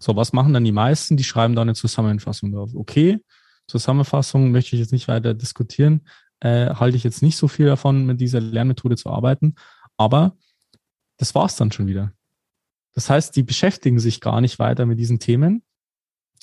So, 0.00 0.16
was 0.16 0.32
machen 0.32 0.52
dann 0.52 0.64
die 0.64 0.72
meisten? 0.72 1.16
Die 1.16 1.24
schreiben 1.24 1.54
da 1.54 1.62
eine 1.62 1.74
Zusammenfassung 1.74 2.52
drauf. 2.52 2.70
Okay, 2.74 3.18
Zusammenfassung 3.68 4.50
möchte 4.50 4.74
ich 4.74 4.80
jetzt 4.80 4.92
nicht 4.92 5.06
weiter 5.06 5.34
diskutieren. 5.34 6.06
Äh, 6.40 6.74
halte 6.74 6.96
ich 6.96 7.04
jetzt 7.04 7.22
nicht 7.22 7.36
so 7.36 7.48
viel 7.48 7.66
davon, 7.66 8.06
mit 8.06 8.20
dieser 8.20 8.40
Lernmethode 8.40 8.96
zu 8.96 9.10
arbeiten. 9.10 9.54
Aber 9.98 10.36
das 11.18 11.34
war's 11.34 11.56
dann 11.56 11.70
schon 11.70 11.86
wieder. 11.86 12.12
Das 12.94 13.10
heißt, 13.10 13.36
die 13.36 13.42
beschäftigen 13.42 13.98
sich 13.98 14.20
gar 14.20 14.40
nicht 14.40 14.58
weiter 14.58 14.86
mit 14.86 14.98
diesen 14.98 15.18
Themen. 15.18 15.62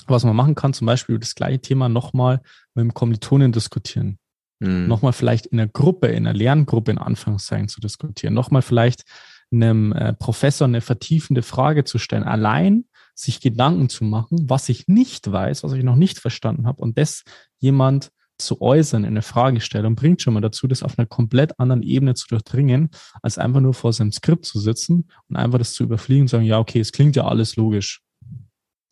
Was 0.07 0.23
man 0.23 0.35
machen 0.35 0.55
kann, 0.55 0.73
zum 0.73 0.85
Beispiel 0.85 1.17
das 1.17 1.33
gleiche 1.33 1.59
Thema 1.59 1.89
nochmal 1.89 2.41
mit 2.75 2.83
dem 2.83 2.93
Kommilitonen 2.93 3.51
diskutieren. 3.51 4.19
Mhm. 4.59 4.87
Nochmal 4.87 5.13
vielleicht 5.13 5.47
in 5.47 5.59
einer 5.59 5.69
Gruppe, 5.69 6.07
in 6.07 6.27
einer 6.27 6.37
Lerngruppe 6.37 6.91
in 6.91 6.97
Anführungszeichen 6.97 7.69
zu 7.69 7.81
diskutieren. 7.81 8.33
Nochmal 8.33 8.61
vielleicht 8.61 9.03
einem 9.51 9.93
äh, 9.93 10.13
Professor 10.13 10.67
eine 10.67 10.81
vertiefende 10.81 11.41
Frage 11.41 11.83
zu 11.83 11.97
stellen. 11.97 12.23
Allein 12.23 12.85
sich 13.15 13.39
Gedanken 13.39 13.89
zu 13.89 14.03
machen, 14.03 14.49
was 14.49 14.69
ich 14.69 14.87
nicht 14.87 15.31
weiß, 15.31 15.63
was 15.63 15.73
ich 15.73 15.83
noch 15.83 15.95
nicht 15.95 16.19
verstanden 16.19 16.67
habe 16.67 16.81
und 16.81 16.97
das 16.97 17.23
jemand 17.59 18.11
zu 18.37 18.61
äußern 18.61 19.03
in 19.03 19.11
eine 19.11 19.21
Fragestellung 19.21 19.95
bringt 19.95 20.21
schon 20.21 20.33
mal 20.33 20.41
dazu, 20.41 20.67
das 20.67 20.83
auf 20.83 20.97
einer 20.97 21.05
komplett 21.05 21.59
anderen 21.59 21.83
Ebene 21.83 22.15
zu 22.15 22.27
durchdringen, 22.27 22.89
als 23.21 23.37
einfach 23.37 23.61
nur 23.61 23.73
vor 23.73 23.93
seinem 23.93 24.11
Skript 24.11 24.45
zu 24.45 24.59
sitzen 24.59 25.09
und 25.29 25.35
einfach 25.35 25.57
das 25.57 25.73
zu 25.73 25.83
überfliegen 25.83 26.23
und 26.23 26.27
sagen, 26.27 26.45
ja, 26.45 26.59
okay, 26.59 26.79
es 26.79 26.91
klingt 26.91 27.15
ja 27.15 27.25
alles 27.25 27.55
logisch. 27.55 28.01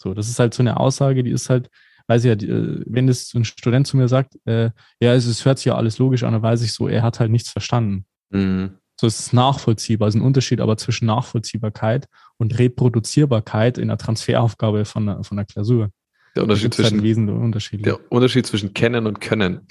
So, 0.02 0.14
das 0.14 0.30
ist 0.30 0.40
halt 0.40 0.54
so 0.54 0.64
eine 0.64 0.80
Aussage, 0.80 1.24
die 1.24 1.32
ist 1.32 1.50
halt, 1.50 1.70
weiß 2.08 2.26
ich 2.26 2.30
ja, 2.30 2.34
äh, 2.34 2.84
wenn 2.86 3.08
das 3.08 3.30
so 3.30 3.40
ein 3.40 3.46
Student 3.46 3.88
zu 3.88 3.98
mir 3.98 4.08
sagt, 4.08 4.38
äh, 4.46 4.72
ja, 5.00 5.14
es, 5.14 5.26
es 5.26 5.46
hört 5.46 5.60
sich 5.60 5.66
ja 5.66 5.76
alles 5.76 5.98
logisch 5.98 6.24
an, 6.24 6.34
dann 6.34 6.42
weiß 6.42 6.62
ich 6.62 6.74
so, 6.74 6.88
er 6.88 7.04
hat 7.04 7.20
halt 7.20 7.32
nichts 7.32 7.50
verstanden. 7.50 8.06
Mhm. 8.30 8.78
So 9.00 9.08
ist 9.08 9.20
es 9.20 9.34
nachvollziehbar. 9.34 10.08
Es 10.08 10.16
ist 10.16 10.22
ein 10.22 10.26
Unterschied 10.26 10.62
aber 10.62 10.78
zwischen 10.78 11.08
Nachvollziehbarkeit 11.08 12.08
und 12.38 12.58
Reproduzierbarkeit 12.58 13.78
in 13.78 13.88
der 13.88 13.98
Transferaufgabe 13.98 14.86
von 14.86 15.10
einer, 15.10 15.24
von 15.24 15.38
einer 15.38 15.46
Klausur. 15.46 15.90
Der 16.36 16.44
Unterschied 16.44 16.78
halt 16.78 16.90
zwischen, 16.90 17.28
halt 17.28 17.42
Unterschied. 17.42 17.86
der 17.86 18.12
Unterschied 18.12 18.48
zwischen 18.48 18.74
kennen 18.74 19.06
und 19.06 19.22
können. 19.22 19.68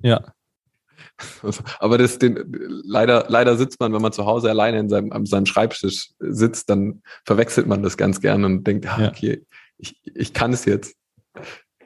Ja. 0.00 0.32
Aber 1.78 1.98
das, 1.98 2.18
den, 2.18 2.36
leider, 2.84 3.26
leider 3.28 3.56
sitzt 3.56 3.80
man, 3.80 3.92
wenn 3.92 4.02
man 4.02 4.12
zu 4.12 4.26
Hause 4.26 4.50
alleine 4.50 4.80
in 4.80 4.88
seinem, 4.88 5.12
an 5.12 5.26
seinem 5.26 5.46
Schreibtisch 5.46 6.10
sitzt, 6.18 6.70
dann 6.70 7.02
verwechselt 7.24 7.66
man 7.66 7.82
das 7.82 7.96
ganz 7.96 8.20
gern 8.20 8.44
und 8.44 8.66
denkt, 8.66 8.86
ah, 8.86 9.08
okay, 9.08 9.46
ich, 9.78 10.00
ich 10.04 10.32
kann 10.32 10.52
es 10.52 10.64
jetzt. 10.64 10.96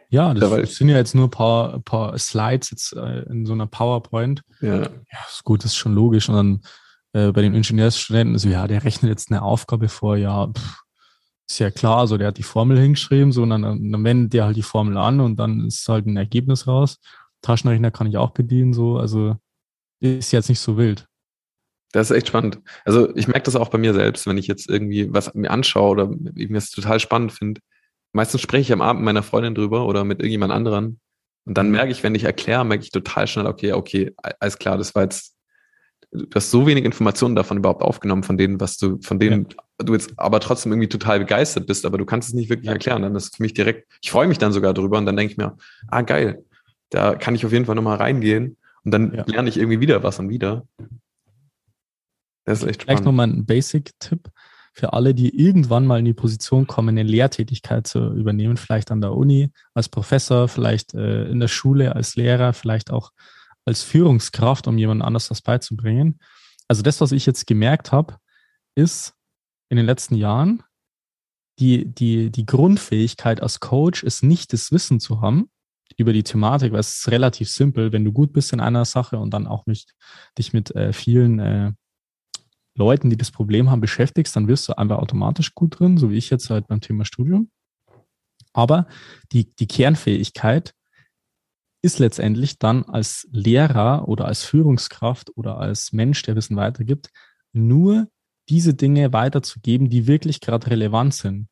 Ja, 0.08 0.32
das 0.32 0.48
Dabei, 0.48 0.64
sind 0.64 0.88
ja 0.88 0.96
jetzt 0.96 1.14
nur 1.14 1.26
ein 1.26 1.30
paar, 1.30 1.80
paar 1.80 2.16
Slides 2.18 2.70
jetzt 2.70 2.92
äh, 2.94 3.22
in 3.24 3.44
so 3.44 3.52
einer 3.52 3.66
PowerPoint. 3.66 4.42
Ja. 4.60 4.82
ja, 4.82 4.88
ist 5.28 5.44
gut, 5.44 5.64
das 5.64 5.72
ist 5.72 5.76
schon 5.76 5.94
logisch. 5.94 6.28
Und 6.28 6.36
dann 6.36 6.60
äh, 7.12 7.32
bei 7.32 7.42
den 7.42 7.54
Ingenieursstudenten 7.54 8.38
so, 8.38 8.48
ja, 8.48 8.66
der 8.68 8.84
rechnet 8.84 9.10
jetzt 9.10 9.30
eine 9.30 9.42
Aufgabe 9.42 9.88
vor, 9.88 10.16
ja, 10.16 10.46
pff, 10.46 10.82
ist 11.48 11.58
ja 11.58 11.70
klar, 11.70 11.98
also 11.98 12.16
der 12.18 12.28
hat 12.28 12.38
die 12.38 12.42
Formel 12.42 12.78
hingeschrieben, 12.78 13.32
so, 13.32 13.42
und 13.42 13.50
dann, 13.50 13.62
dann 13.62 14.04
wendet 14.04 14.32
der 14.32 14.46
halt 14.46 14.56
die 14.56 14.62
Formel 14.62 14.96
an 14.96 15.20
und 15.20 15.36
dann 15.36 15.66
ist 15.66 15.88
halt 15.88 16.06
ein 16.06 16.16
Ergebnis 16.16 16.66
raus. 16.66 16.98
Taschenrechner 17.42 17.90
kann 17.90 18.06
ich 18.06 18.16
auch 18.16 18.30
bedienen, 18.30 18.72
so, 18.72 18.98
also 18.98 19.36
ist 20.00 20.32
jetzt 20.32 20.48
nicht 20.48 20.60
so 20.60 20.76
wild. 20.76 21.06
Das 21.92 22.10
ist 22.10 22.16
echt 22.16 22.28
spannend. 22.28 22.60
Also 22.84 23.14
ich 23.16 23.28
merke 23.28 23.44
das 23.44 23.56
auch 23.56 23.68
bei 23.68 23.78
mir 23.78 23.94
selbst, 23.94 24.26
wenn 24.26 24.38
ich 24.38 24.46
jetzt 24.48 24.68
irgendwie 24.68 25.12
was 25.14 25.32
mir 25.34 25.50
anschaue 25.50 25.90
oder 25.90 26.10
ich 26.34 26.48
mir 26.48 26.56
das 26.56 26.70
total 26.70 27.00
spannend 27.00 27.32
finde. 27.32 27.60
Meistens 28.12 28.40
spreche 28.40 28.62
ich 28.62 28.72
am 28.72 28.82
Abend 28.82 29.00
mit 29.00 29.06
meiner 29.06 29.22
Freundin 29.22 29.54
drüber 29.54 29.86
oder 29.86 30.04
mit 30.04 30.20
irgendjemand 30.20 30.52
anderen. 30.52 31.00
Und 31.46 31.56
dann 31.56 31.70
merke 31.70 31.92
ich, 31.92 32.02
wenn 32.02 32.14
ich 32.14 32.24
erkläre, 32.24 32.64
merke 32.64 32.82
ich 32.82 32.90
total 32.90 33.26
schnell, 33.28 33.46
okay, 33.46 33.72
okay, 33.72 34.14
alles 34.40 34.58
klar, 34.58 34.76
das 34.76 34.94
war 34.94 35.04
jetzt 35.04 35.35
du 36.12 36.26
hast 36.34 36.50
so 36.50 36.66
wenig 36.66 36.84
Informationen 36.84 37.34
davon 37.34 37.58
überhaupt 37.58 37.82
aufgenommen, 37.82 38.22
von 38.22 38.36
denen, 38.36 38.60
was 38.60 38.76
du, 38.76 38.98
von 39.02 39.18
denen 39.18 39.48
ja. 39.50 39.84
du 39.84 39.92
jetzt 39.92 40.12
aber 40.16 40.40
trotzdem 40.40 40.72
irgendwie 40.72 40.88
total 40.88 41.18
begeistert 41.20 41.66
bist, 41.66 41.84
aber 41.84 41.98
du 41.98 42.04
kannst 42.04 42.28
es 42.28 42.34
nicht 42.34 42.48
wirklich 42.48 42.68
erklären. 42.68 43.02
Dann 43.02 43.14
ist 43.14 43.24
es 43.24 43.36
für 43.36 43.42
mich 43.42 43.54
direkt, 43.54 43.88
ich 44.02 44.10
freue 44.10 44.28
mich 44.28 44.38
dann 44.38 44.52
sogar 44.52 44.74
drüber 44.74 44.98
und 44.98 45.06
dann 45.06 45.16
denke 45.16 45.32
ich 45.32 45.38
mir, 45.38 45.56
ah 45.88 46.02
geil, 46.02 46.44
da 46.90 47.14
kann 47.14 47.34
ich 47.34 47.44
auf 47.44 47.52
jeden 47.52 47.66
Fall 47.66 47.74
nochmal 47.74 47.96
reingehen 47.96 48.56
und 48.84 48.92
dann 48.92 49.14
ja. 49.14 49.24
lerne 49.26 49.48
ich 49.48 49.56
irgendwie 49.56 49.80
wieder 49.80 50.02
was 50.02 50.18
und 50.18 50.28
wieder. 50.28 50.66
Das 52.44 52.62
ist 52.62 52.68
echt 52.68 52.82
spannend. 52.82 53.00
Vielleicht 53.00 53.04
nochmal 53.04 53.28
ein 53.28 53.44
Basic-Tipp 53.44 54.30
für 54.72 54.92
alle, 54.92 55.14
die 55.14 55.36
irgendwann 55.36 55.86
mal 55.86 55.98
in 55.98 56.04
die 56.04 56.12
Position 56.12 56.66
kommen, 56.66 56.90
eine 56.90 57.02
Lehrtätigkeit 57.02 57.86
zu 57.86 58.12
übernehmen, 58.12 58.56
vielleicht 58.58 58.90
an 58.90 59.00
der 59.00 59.14
Uni 59.14 59.50
als 59.74 59.88
Professor, 59.88 60.48
vielleicht 60.48 60.94
äh, 60.94 61.24
in 61.24 61.40
der 61.40 61.48
Schule 61.48 61.96
als 61.96 62.14
Lehrer, 62.14 62.52
vielleicht 62.52 62.90
auch 62.90 63.10
als 63.66 63.82
Führungskraft, 63.82 64.66
um 64.66 64.78
jemand 64.78 65.02
anders 65.02 65.28
das 65.28 65.42
beizubringen. 65.42 66.18
Also 66.68 66.82
das, 66.82 67.00
was 67.00 67.12
ich 67.12 67.26
jetzt 67.26 67.46
gemerkt 67.46 67.92
habe, 67.92 68.16
ist 68.74 69.14
in 69.68 69.76
den 69.76 69.86
letzten 69.86 70.14
Jahren, 70.14 70.62
die, 71.58 71.86
die, 71.86 72.30
die 72.30 72.46
Grundfähigkeit 72.46 73.42
als 73.42 73.60
Coach 73.60 74.02
ist 74.02 74.22
nicht 74.22 74.52
das 74.52 74.72
Wissen 74.72 75.00
zu 75.00 75.20
haben 75.20 75.50
über 75.96 76.12
die 76.12 76.22
Thematik, 76.22 76.72
weil 76.72 76.80
es 76.80 76.98
ist 76.98 77.08
relativ 77.08 77.50
simpel, 77.50 77.92
wenn 77.92 78.04
du 78.04 78.12
gut 78.12 78.32
bist 78.32 78.52
in 78.52 78.60
einer 78.60 78.84
Sache 78.84 79.18
und 79.18 79.30
dann 79.32 79.46
auch 79.46 79.66
mit, 79.66 79.86
dich 80.36 80.52
mit 80.52 80.74
äh, 80.74 80.92
vielen 80.92 81.38
äh, 81.38 81.72
Leuten, 82.76 83.08
die 83.08 83.16
das 83.16 83.30
Problem 83.30 83.70
haben, 83.70 83.80
beschäftigst, 83.80 84.36
dann 84.36 84.48
wirst 84.48 84.68
du 84.68 84.76
einfach 84.76 84.98
automatisch 84.98 85.54
gut 85.54 85.80
drin, 85.80 85.96
so 85.96 86.10
wie 86.10 86.18
ich 86.18 86.28
jetzt 86.28 86.50
halt 86.50 86.66
beim 86.66 86.82
Thema 86.82 87.06
Studium. 87.06 87.50
Aber 88.52 88.86
die, 89.32 89.54
die 89.56 89.66
Kernfähigkeit 89.66 90.74
ist 91.86 92.00
letztendlich 92.00 92.58
dann 92.58 92.82
als 92.82 93.28
Lehrer 93.30 94.08
oder 94.08 94.24
als 94.24 94.42
Führungskraft 94.42 95.30
oder 95.36 95.58
als 95.58 95.92
Mensch, 95.92 96.20
der 96.22 96.34
Wissen 96.34 96.56
weitergibt, 96.56 97.10
nur 97.52 98.08
diese 98.48 98.74
Dinge 98.74 99.12
weiterzugeben, 99.12 99.88
die 99.88 100.08
wirklich 100.08 100.40
gerade 100.40 100.66
relevant 100.66 101.14
sind. 101.14 101.46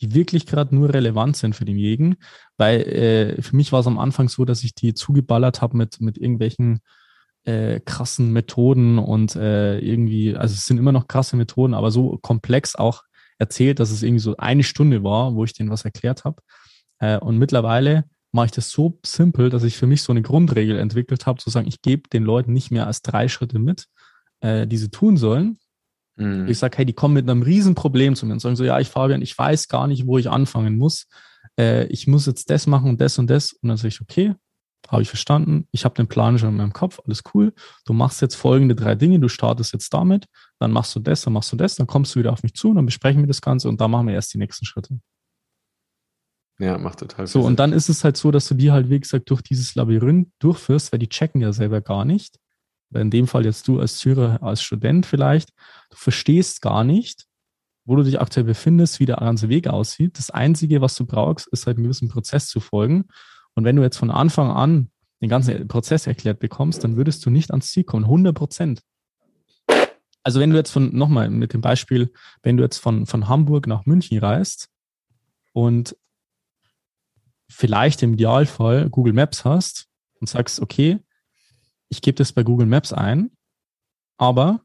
Die 0.00 0.12
wirklich 0.12 0.44
gerade 0.46 0.74
nur 0.74 0.92
relevant 0.92 1.36
sind 1.36 1.54
für 1.54 1.64
denjenigen. 1.64 2.16
Weil 2.56 2.80
äh, 2.82 3.42
für 3.42 3.54
mich 3.54 3.70
war 3.70 3.80
es 3.80 3.86
am 3.86 3.98
Anfang 3.98 4.28
so, 4.28 4.44
dass 4.44 4.64
ich 4.64 4.74
die 4.74 4.92
zugeballert 4.94 5.62
habe 5.62 5.76
mit, 5.76 6.00
mit 6.00 6.18
irgendwelchen 6.18 6.80
äh, 7.44 7.78
krassen 7.78 8.32
Methoden 8.32 8.98
und 8.98 9.36
äh, 9.36 9.78
irgendwie, 9.78 10.36
also 10.36 10.52
es 10.52 10.66
sind 10.66 10.78
immer 10.78 10.92
noch 10.92 11.06
krasse 11.06 11.36
Methoden, 11.36 11.74
aber 11.74 11.92
so 11.92 12.18
komplex 12.22 12.74
auch 12.74 13.04
erzählt, 13.38 13.78
dass 13.78 13.92
es 13.92 14.02
irgendwie 14.02 14.22
so 14.22 14.36
eine 14.36 14.64
Stunde 14.64 15.04
war, 15.04 15.34
wo 15.36 15.44
ich 15.44 15.52
denen 15.52 15.70
was 15.70 15.84
erklärt 15.84 16.24
habe. 16.24 16.42
Äh, 16.98 17.18
und 17.18 17.38
mittlerweile 17.38 18.04
mache 18.38 18.46
ich 18.46 18.52
das 18.52 18.70
so 18.70 19.00
simpel, 19.04 19.50
dass 19.50 19.64
ich 19.64 19.76
für 19.76 19.88
mich 19.88 20.02
so 20.02 20.12
eine 20.12 20.22
Grundregel 20.22 20.78
entwickelt 20.78 21.26
habe, 21.26 21.40
zu 21.40 21.50
sagen, 21.50 21.66
ich 21.66 21.82
gebe 21.82 22.08
den 22.08 22.22
Leuten 22.22 22.52
nicht 22.52 22.70
mehr 22.70 22.86
als 22.86 23.02
drei 23.02 23.26
Schritte 23.26 23.58
mit, 23.58 23.86
äh, 24.40 24.64
die 24.64 24.76
sie 24.76 24.90
tun 24.90 25.16
sollen. 25.16 25.58
Mhm. 26.14 26.46
Ich 26.46 26.58
sage, 26.58 26.78
hey, 26.78 26.86
die 26.86 26.92
kommen 26.92 27.14
mit 27.14 27.28
einem 27.28 27.42
Riesenproblem 27.42 28.14
zu 28.14 28.26
mir 28.26 28.34
und 28.34 28.38
sagen 28.38 28.54
so, 28.54 28.62
ja, 28.62 28.78
ich 28.78 28.90
Fabian, 28.90 29.22
ich 29.22 29.36
weiß 29.36 29.66
gar 29.66 29.88
nicht, 29.88 30.06
wo 30.06 30.18
ich 30.18 30.30
anfangen 30.30 30.76
muss. 30.78 31.08
Äh, 31.58 31.86
ich 31.86 32.06
muss 32.06 32.26
jetzt 32.26 32.48
das 32.48 32.68
machen 32.68 32.90
und 32.90 33.00
das 33.00 33.18
und 33.18 33.28
das. 33.28 33.54
Und 33.54 33.70
dann 33.70 33.76
sage 33.76 33.88
ich, 33.88 34.00
okay, 34.00 34.36
habe 34.86 35.02
ich 35.02 35.08
verstanden. 35.08 35.66
Ich 35.72 35.84
habe 35.84 35.96
den 35.96 36.06
Plan 36.06 36.38
schon 36.38 36.50
in 36.50 36.56
meinem 36.58 36.72
Kopf, 36.72 37.00
alles 37.04 37.24
cool. 37.34 37.52
Du 37.86 37.92
machst 37.92 38.22
jetzt 38.22 38.36
folgende 38.36 38.76
drei 38.76 38.94
Dinge. 38.94 39.18
Du 39.18 39.28
startest 39.28 39.72
jetzt 39.72 39.92
damit, 39.92 40.26
dann 40.60 40.70
machst 40.70 40.94
du 40.94 41.00
das, 41.00 41.22
dann 41.22 41.32
machst 41.32 41.50
du 41.50 41.56
das, 41.56 41.74
dann 41.74 41.88
kommst 41.88 42.14
du 42.14 42.20
wieder 42.20 42.32
auf 42.32 42.44
mich 42.44 42.54
zu, 42.54 42.72
dann 42.72 42.86
besprechen 42.86 43.20
wir 43.20 43.26
das 43.26 43.40
Ganze 43.40 43.68
und 43.68 43.80
dann 43.80 43.90
machen 43.90 44.06
wir 44.06 44.14
erst 44.14 44.32
die 44.32 44.38
nächsten 44.38 44.64
Schritte. 44.64 45.00
Ja, 46.58 46.76
macht 46.76 46.98
total 46.98 47.26
So, 47.26 47.42
und 47.42 47.58
dann 47.60 47.72
ist 47.72 47.88
es 47.88 48.02
halt 48.02 48.16
so, 48.16 48.30
dass 48.30 48.48
du 48.48 48.54
die 48.54 48.72
halt, 48.72 48.90
wie 48.90 48.98
gesagt, 48.98 49.30
durch 49.30 49.42
dieses 49.42 49.74
Labyrinth 49.76 50.28
durchführst, 50.40 50.92
weil 50.92 50.98
die 50.98 51.08
checken 51.08 51.40
ja 51.40 51.52
selber 51.52 51.80
gar 51.80 52.04
nicht. 52.04 52.38
In 52.92 53.10
dem 53.10 53.26
Fall 53.26 53.44
jetzt 53.44 53.68
du 53.68 53.78
als 53.78 54.00
Syrer, 54.00 54.42
als 54.42 54.62
Student 54.62 55.06
vielleicht, 55.06 55.50
du 55.90 55.96
verstehst 55.96 56.62
gar 56.62 56.84
nicht, 56.84 57.26
wo 57.84 57.96
du 57.96 58.02
dich 58.02 58.20
aktuell 58.20 58.44
befindest, 58.44 58.98
wie 58.98 59.06
der 59.06 59.16
ganze 59.16 59.48
Weg 59.48 59.68
aussieht. 59.68 60.18
Das 60.18 60.30
Einzige, 60.30 60.80
was 60.80 60.94
du 60.94 61.06
brauchst, 61.06 61.46
ist 61.48 61.66
halt 61.66 61.76
einen 61.76 61.84
gewissen 61.84 62.08
Prozess 62.08 62.48
zu 62.48 62.60
folgen. 62.60 63.06
Und 63.54 63.64
wenn 63.64 63.76
du 63.76 63.82
jetzt 63.82 63.98
von 63.98 64.10
Anfang 64.10 64.50
an 64.50 64.90
den 65.20 65.28
ganzen 65.28 65.68
Prozess 65.68 66.06
erklärt 66.06 66.38
bekommst, 66.38 66.82
dann 66.82 66.96
würdest 66.96 67.24
du 67.24 67.30
nicht 67.30 67.50
ans 67.50 67.70
Ziel 67.70 67.84
kommen. 67.84 68.04
100 68.04 68.34
Prozent. 68.34 68.82
Also 70.22 70.40
wenn 70.40 70.50
du 70.50 70.56
jetzt 70.56 70.70
von, 70.70 70.94
nochmal 70.94 71.30
mit 71.30 71.52
dem 71.52 71.60
Beispiel, 71.60 72.12
wenn 72.42 72.56
du 72.56 72.62
jetzt 72.62 72.78
von, 72.78 73.06
von 73.06 73.28
Hamburg 73.28 73.66
nach 73.66 73.86
München 73.86 74.18
reist 74.18 74.68
und 75.52 75.96
vielleicht 77.50 78.02
im 78.02 78.14
Idealfall 78.14 78.90
Google 78.90 79.12
Maps 79.12 79.44
hast 79.44 79.88
und 80.20 80.28
sagst, 80.28 80.60
okay, 80.60 80.98
ich 81.88 82.02
gebe 82.02 82.16
das 82.16 82.32
bei 82.32 82.42
Google 82.42 82.66
Maps 82.66 82.92
ein, 82.92 83.30
aber 84.18 84.62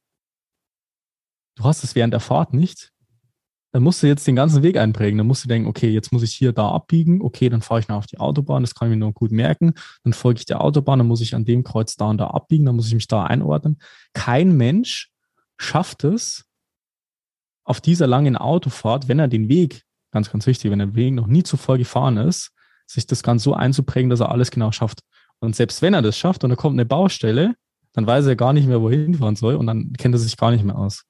du 1.56 1.64
hast 1.64 1.84
es 1.84 1.96
während 1.96 2.14
der 2.14 2.20
Fahrt 2.20 2.54
nicht, 2.54 2.94
dann 3.74 3.82
musst 3.82 4.04
du 4.04 4.08
jetzt 4.08 4.28
den 4.28 4.36
ganzen 4.36 4.62
Weg 4.62 4.78
einprägen. 4.78 5.18
Dann 5.18 5.26
musst 5.26 5.44
du 5.44 5.48
denken, 5.48 5.68
okay, 5.68 5.90
jetzt 5.90 6.12
muss 6.12 6.22
ich 6.22 6.34
hier 6.36 6.54
da 6.54 6.70
abbiegen, 6.70 7.24
okay, 7.24 7.50
dann 7.50 7.64
fahre 7.64 7.80
ich 7.80 7.88
noch 7.88 7.98
auf 7.98 8.06
die 8.06 8.20
Autobahn, 8.20 8.62
das 8.62 8.76
kann 8.76 8.88
ich 8.88 8.96
mir 8.96 9.04
noch 9.04 9.14
gut 9.14 9.32
merken. 9.32 9.74
Dann 10.04 10.14
folge 10.14 10.40
ich 10.40 10.46
der 10.46 10.62
Autobahn, 10.62 11.00
dann 11.00 11.08
muss 11.08 11.22
ich 11.22 11.34
an 11.34 11.44
dem 11.44 11.64
Kreuz 11.64 11.96
da 11.96 12.06
und 12.06 12.20
da 12.20 12.28
abbiegen, 12.28 12.68
dann 12.68 12.76
muss 12.76 12.88
ich 12.88 12.94
mich 12.94 13.08
da 13.08 13.24
einordnen. 13.24 13.80
Kein 14.14 14.56
Mensch 14.56 15.12
schafft 15.58 16.04
es 16.04 16.46
auf 17.64 17.82
dieser 17.82 18.06
langen 18.06 18.38
Autofahrt, 18.38 19.08
wenn 19.08 19.18
er 19.18 19.28
den 19.28 19.50
Weg, 19.50 19.84
ganz, 20.12 20.30
ganz 20.30 20.46
wichtig, 20.46 20.70
wenn 20.70 20.80
er 20.80 20.88
den 20.88 20.96
Weg 20.96 21.14
noch 21.16 21.28
nie 21.28 21.42
zuvor 21.42 21.80
gefahren 21.80 22.18
ist, 22.18 22.53
sich 22.86 23.08
das 23.08 23.24
ganz 23.24 23.44
so 23.44 23.54
einzuprägen, 23.54 24.10
dass 24.10 24.20
er 24.20 24.32
alles 24.32 24.52
genau 24.52 24.72
schafft. 24.72 25.00
Und 25.40 25.56
selbst 25.56 25.82
wenn 25.82 25.94
er 25.94 26.02
das 26.02 26.18
schafft 26.18 26.44
und 26.44 26.50
da 26.50 26.56
kommt 26.56 26.76
eine 26.76 26.86
Baustelle, 26.86 27.56
dann 27.94 28.08
weiß 28.08 28.26
er 28.26 28.36
gar 28.36 28.54
nicht 28.54 28.68
mehr, 28.68 28.82
wohin 28.82 29.16
fahren 29.16 29.36
soll 29.36 29.56
und 29.56 29.68
dann 29.68 29.94
kennt 29.94 30.16
er 30.16 30.20
sich 30.20 30.38
gar 30.38 30.52
nicht 30.52 30.64
mehr 30.64 30.78
aus. 30.78 31.04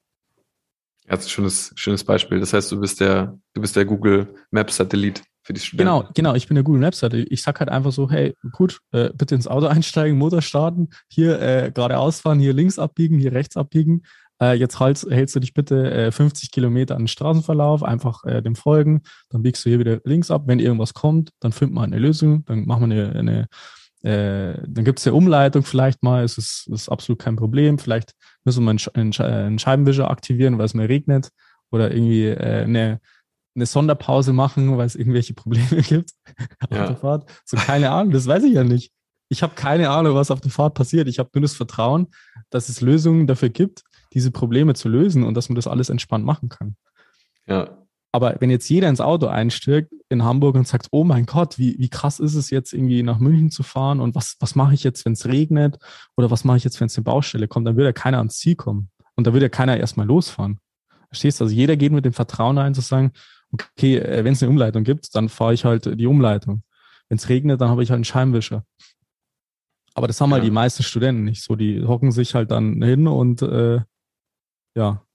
Ja, 1.06 1.12
das 1.12 1.22
ist 1.22 1.28
ein 1.28 1.30
schönes, 1.30 1.74
schönes 1.76 2.04
Beispiel. 2.04 2.40
Das 2.40 2.54
heißt, 2.54 2.72
du 2.72 2.80
bist 2.80 3.00
der, 3.02 3.38
du 3.54 3.62
bist 3.62 3.76
der 3.76 3.86
Google 3.86 4.36
Maps 4.52 4.78
Satellit 4.78 5.22
für 5.44 5.52
die 5.52 5.60
Studenten. 5.60 5.90
Genau, 5.90 6.10
genau. 6.14 6.34
Ich 6.34 6.48
bin 6.48 6.56
der 6.56 6.64
Google 6.64 6.80
Maps 6.80 7.00
Satellit. 7.00 7.28
Ich 7.30 7.42
sag 7.42 7.60
halt 7.60 7.70
einfach 7.70 7.92
so, 7.92 8.10
hey, 8.10 8.34
gut, 8.54 8.80
äh, 8.92 9.10
bitte 9.14 9.36
ins 9.36 9.48
Auto 9.48 9.68
einsteigen, 9.68 10.18
Motor 10.18 10.42
starten, 10.42 10.90
hier 11.10 11.42
äh, 11.42 11.72
geradeaus 11.74 12.22
fahren, 12.22 12.40
hier 12.40 12.54
links 12.54 12.80
abbiegen, 12.80 13.20
hier 13.20 13.34
rechts 13.34 13.58
abbiegen. 13.58 14.04
Äh, 14.44 14.54
jetzt 14.56 14.80
halt, 14.80 15.06
hältst 15.10 15.36
du 15.36 15.40
dich 15.40 15.54
bitte 15.54 15.92
äh, 15.92 16.12
50 16.12 16.52
Kilometer 16.52 16.96
an 16.96 17.04
den 17.04 17.08
Straßenverlauf, 17.08 17.84
einfach 17.84 18.26
äh, 18.26 18.42
dem 18.42 18.56
folgen. 18.56 19.04
Dann 19.30 19.42
biegst 19.42 19.64
du 19.64 19.70
hier 19.70 19.80
wieder 19.80 20.02
links 20.04 20.32
ab. 20.32 20.44
Wenn 20.48 20.60
irgendwas 20.60 20.94
kommt, 20.94 21.32
dann 21.40 21.54
findet 21.54 21.76
man 21.76 21.86
eine 21.86 22.00
Lösung. 22.00 22.44
Dann 22.46 22.66
machen 22.66 22.90
wir 22.90 23.10
eine, 23.10 23.20
eine 23.20 23.48
äh, 24.04 24.62
dann 24.68 24.84
gibt 24.84 25.00
es 25.00 25.08
eine 25.08 25.16
Umleitung 25.16 25.64
vielleicht 25.64 26.04
mal, 26.04 26.26
es 26.26 26.38
ist, 26.38 26.68
ist 26.68 26.90
absolut 26.90 27.20
kein 27.20 27.38
Problem. 27.38 27.80
Vielleicht 27.80 28.14
müssen 28.44 28.66
wir 28.66 28.76
einen, 28.94 29.14
einen 29.14 29.60
Scheibenwischer 29.60 30.10
aktivieren, 30.10 30.58
weil 30.58 30.66
es 30.66 30.74
mehr 30.74 30.90
regnet 30.90 31.30
oder 31.72 31.92
irgendwie 31.92 32.26
äh, 32.28 32.64
eine, 32.64 33.00
eine 33.56 33.66
Sonderpause 33.66 34.34
machen, 34.34 34.78
weil 34.78 34.88
es 34.88 34.96
irgendwelche 34.96 35.34
Probleme 35.36 35.82
gibt 35.82 36.12
ja. 36.70 36.82
auf 36.82 36.88
der 36.88 36.98
Fahrt. 36.98 37.32
So 37.46 37.56
keine 37.56 37.92
Ahnung, 37.92 38.12
das 38.12 38.28
weiß 38.28 38.44
ich 38.44 38.54
ja 38.54 38.66
nicht. 38.66 38.92
Ich 39.30 39.42
habe 39.42 39.56
keine 39.56 39.90
Ahnung, 39.90 40.16
was 40.16 40.32
auf 40.32 40.42
der 40.42 40.52
Fahrt 40.52 40.74
passiert. 40.74 41.08
Ich 41.08 41.18
habe 41.18 41.30
nur 41.34 41.44
das 41.44 41.56
Vertrauen, 41.56 42.08
dass 42.50 42.68
es 42.68 42.82
Lösungen 42.82 43.26
dafür 43.26 43.50
gibt, 43.50 43.84
diese 44.14 44.32
Probleme 44.32 44.74
zu 44.74 44.90
lösen 44.90 45.24
und 45.24 45.36
dass 45.36 45.50
man 45.50 45.56
das 45.56 45.68
alles 45.68 45.90
entspannt 45.90 46.26
machen 46.26 46.50
kann. 46.50 46.76
Ja, 47.48 47.84
aber 48.16 48.36
wenn 48.40 48.52
jetzt 48.52 48.70
jeder 48.70 48.90
ins 48.90 49.02
Auto 49.02 49.26
einsteigt 49.26 49.92
in 50.08 50.24
Hamburg 50.24 50.56
und 50.56 50.68
sagt, 50.68 50.88
oh 50.92 51.04
mein 51.04 51.26
Gott, 51.26 51.58
wie, 51.58 51.80
wie 51.80 51.90
krass 51.90 52.20
ist 52.20 52.36
es 52.36 52.52
jetzt 52.52 52.72
irgendwie 52.72 53.02
nach 53.02 53.18
München 53.18 53.50
zu 53.50 53.64
fahren 53.64 54.00
und 54.00 54.14
was, 54.14 54.38
was 54.40 54.54
mache 54.54 54.76
ich 54.76 54.84
jetzt, 54.84 55.04
wenn 55.04 55.14
es 55.14 55.26
regnet 55.26 55.80
oder 56.16 56.30
was 56.30 56.44
mache 56.44 56.58
ich 56.58 56.64
jetzt, 56.64 56.80
wenn 56.80 56.86
es 56.86 56.96
eine 56.96 57.06
Baustelle 57.06 57.48
kommt, 57.48 57.66
dann 57.66 57.76
würde 57.76 57.88
ja 57.88 57.94
keiner 57.94 58.20
ans 58.20 58.38
Ziel 58.38 58.56
kommen 58.56 58.92
und 59.16 59.26
da 59.26 59.34
würde 59.34 59.48
ja 59.48 59.50
keiner 59.50 59.78
erstmal 59.78 60.06
losfahren. 60.06 60.60
Verstehst 61.08 61.40
du? 61.40 61.46
Also 61.46 61.56
jeder 61.56 61.76
geht 61.76 61.92
mit 61.92 62.06
dem 62.06 62.14
Vertrauen 62.14 62.60
ein, 62.60 62.76
zu 62.76 62.82
sagen, 62.82 63.14
okay, 63.52 63.98
äh, 63.98 64.24
wenn 64.24 64.34
es 64.34 64.44
eine 64.44 64.52
Umleitung 64.52 64.84
gibt, 64.84 65.16
dann 65.16 65.28
fahre 65.28 65.56
ich 65.56 65.66
halt 65.66 66.00
die 66.00 66.08
Umleitung. 66.08 66.62
Wenn 67.10 67.18
es 67.18 67.30
regnet, 67.30 67.62
dann 67.62 67.70
habe 67.70 67.82
ich 67.82 67.90
halt 67.90 67.98
einen 67.98 68.06
Scheinwischer. 68.06 68.64
Aber 69.96 70.06
das 70.06 70.22
haben 70.22 70.30
ja. 70.30 70.36
halt 70.36 70.46
die 70.46 70.52
meisten 70.52 70.84
Studenten 70.84 71.24
nicht 71.24 71.44
so. 71.44 71.56
Die 71.56 71.84
hocken 71.84 72.12
sich 72.12 72.36
halt 72.36 72.52
dann 72.52 72.82
hin 72.84 73.08
und 73.08 73.42
äh, 73.42 73.82
ja, 74.76 75.06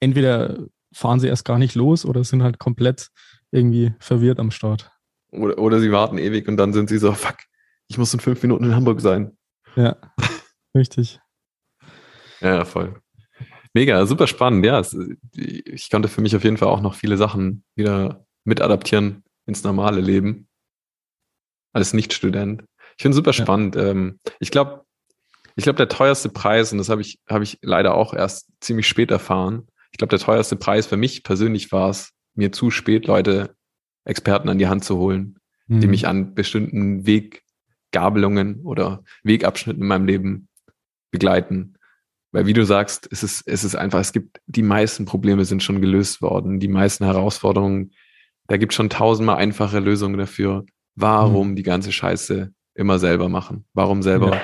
entweder 0.00 0.66
fahren 0.92 1.20
sie 1.20 1.28
erst 1.28 1.44
gar 1.44 1.58
nicht 1.58 1.74
los 1.74 2.04
oder 2.04 2.24
sind 2.24 2.42
halt 2.42 2.58
komplett 2.58 3.08
irgendwie 3.52 3.94
verwirrt 4.00 4.40
am 4.40 4.50
Start. 4.50 4.90
Oder, 5.32 5.58
oder 5.58 5.80
sie 5.80 5.92
warten 5.92 6.18
ewig 6.18 6.48
und 6.48 6.56
dann 6.56 6.72
sind 6.72 6.88
sie 6.88 6.98
so, 6.98 7.12
fuck, 7.12 7.36
ich 7.88 7.98
muss 7.98 8.12
in 8.14 8.20
fünf 8.20 8.42
Minuten 8.42 8.64
in 8.64 8.74
Hamburg 8.74 9.00
sein. 9.00 9.36
Ja, 9.76 9.96
richtig. 10.76 11.20
Ja, 12.40 12.64
voll. 12.64 13.00
Mega, 13.72 14.04
super 14.06 14.26
spannend. 14.26 14.64
Ja, 14.66 14.80
es, 14.80 14.96
ich 15.34 15.90
konnte 15.90 16.08
für 16.08 16.20
mich 16.20 16.34
auf 16.34 16.42
jeden 16.42 16.56
Fall 16.56 16.68
auch 16.68 16.80
noch 16.80 16.94
viele 16.94 17.16
Sachen 17.16 17.62
wieder 17.76 18.26
mit 18.44 18.60
adaptieren 18.60 19.22
ins 19.46 19.62
normale 19.62 20.00
Leben 20.00 20.48
als 21.72 21.92
Nicht-Student. 21.92 22.64
Ich 22.96 23.02
finde 23.02 23.10
es 23.10 23.16
super 23.16 23.32
spannend. 23.32 23.76
Ja. 23.76 23.88
Ähm, 23.88 24.18
ich 24.40 24.50
glaube, 24.50 24.84
ich 25.56 25.64
glaube, 25.64 25.76
der 25.76 25.88
teuerste 25.88 26.28
Preis, 26.28 26.72
und 26.72 26.78
das 26.78 26.88
habe 26.88 27.00
ich, 27.00 27.18
habe 27.28 27.44
ich 27.44 27.58
leider 27.62 27.94
auch 27.94 28.14
erst 28.14 28.48
ziemlich 28.60 28.86
spät 28.86 29.10
erfahren, 29.10 29.66
ich 29.92 29.98
glaube, 29.98 30.10
der 30.10 30.18
teuerste 30.18 30.56
Preis 30.56 30.86
für 30.86 30.96
mich 30.96 31.22
persönlich 31.22 31.72
war 31.72 31.90
es, 31.90 32.12
mir 32.34 32.52
zu 32.52 32.70
spät 32.70 33.06
Leute, 33.06 33.54
Experten 34.04 34.48
an 34.48 34.58
die 34.58 34.68
Hand 34.68 34.84
zu 34.84 34.96
holen, 34.96 35.38
mhm. 35.66 35.80
die 35.80 35.86
mich 35.86 36.06
an 36.06 36.34
bestimmten 36.34 37.06
Weggabelungen 37.06 38.62
oder 38.62 39.02
Wegabschnitten 39.24 39.82
in 39.82 39.88
meinem 39.88 40.06
Leben 40.06 40.48
begleiten. 41.10 41.74
Weil 42.32 42.46
wie 42.46 42.52
du 42.52 42.64
sagst, 42.64 43.08
es 43.10 43.22
ist, 43.22 43.42
es 43.46 43.64
ist 43.64 43.74
einfach, 43.74 43.98
es 43.98 44.12
gibt, 44.12 44.40
die 44.46 44.62
meisten 44.62 45.04
Probleme 45.04 45.44
sind 45.44 45.62
schon 45.62 45.80
gelöst 45.80 46.22
worden, 46.22 46.60
die 46.60 46.68
meisten 46.68 47.04
Herausforderungen, 47.04 47.92
da 48.46 48.56
gibt 48.56 48.72
es 48.72 48.76
schon 48.76 48.90
tausendmal 48.90 49.36
einfache 49.36 49.80
Lösungen 49.80 50.18
dafür. 50.18 50.64
Warum 50.94 51.50
mhm. 51.50 51.56
die 51.56 51.62
ganze 51.62 51.92
Scheiße 51.92 52.52
immer 52.74 52.98
selber 52.98 53.28
machen? 53.28 53.66
Warum 53.74 54.02
selber 54.02 54.34
ja. 54.34 54.40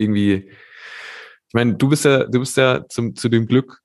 Irgendwie, 0.00 0.50
ich 0.50 1.54
meine, 1.54 1.74
du 1.74 1.88
bist 1.88 2.04
ja, 2.04 2.24
du 2.24 2.40
bist 2.40 2.56
ja 2.56 2.86
zum, 2.88 3.14
zu 3.14 3.28
dem 3.28 3.46
Glück 3.46 3.80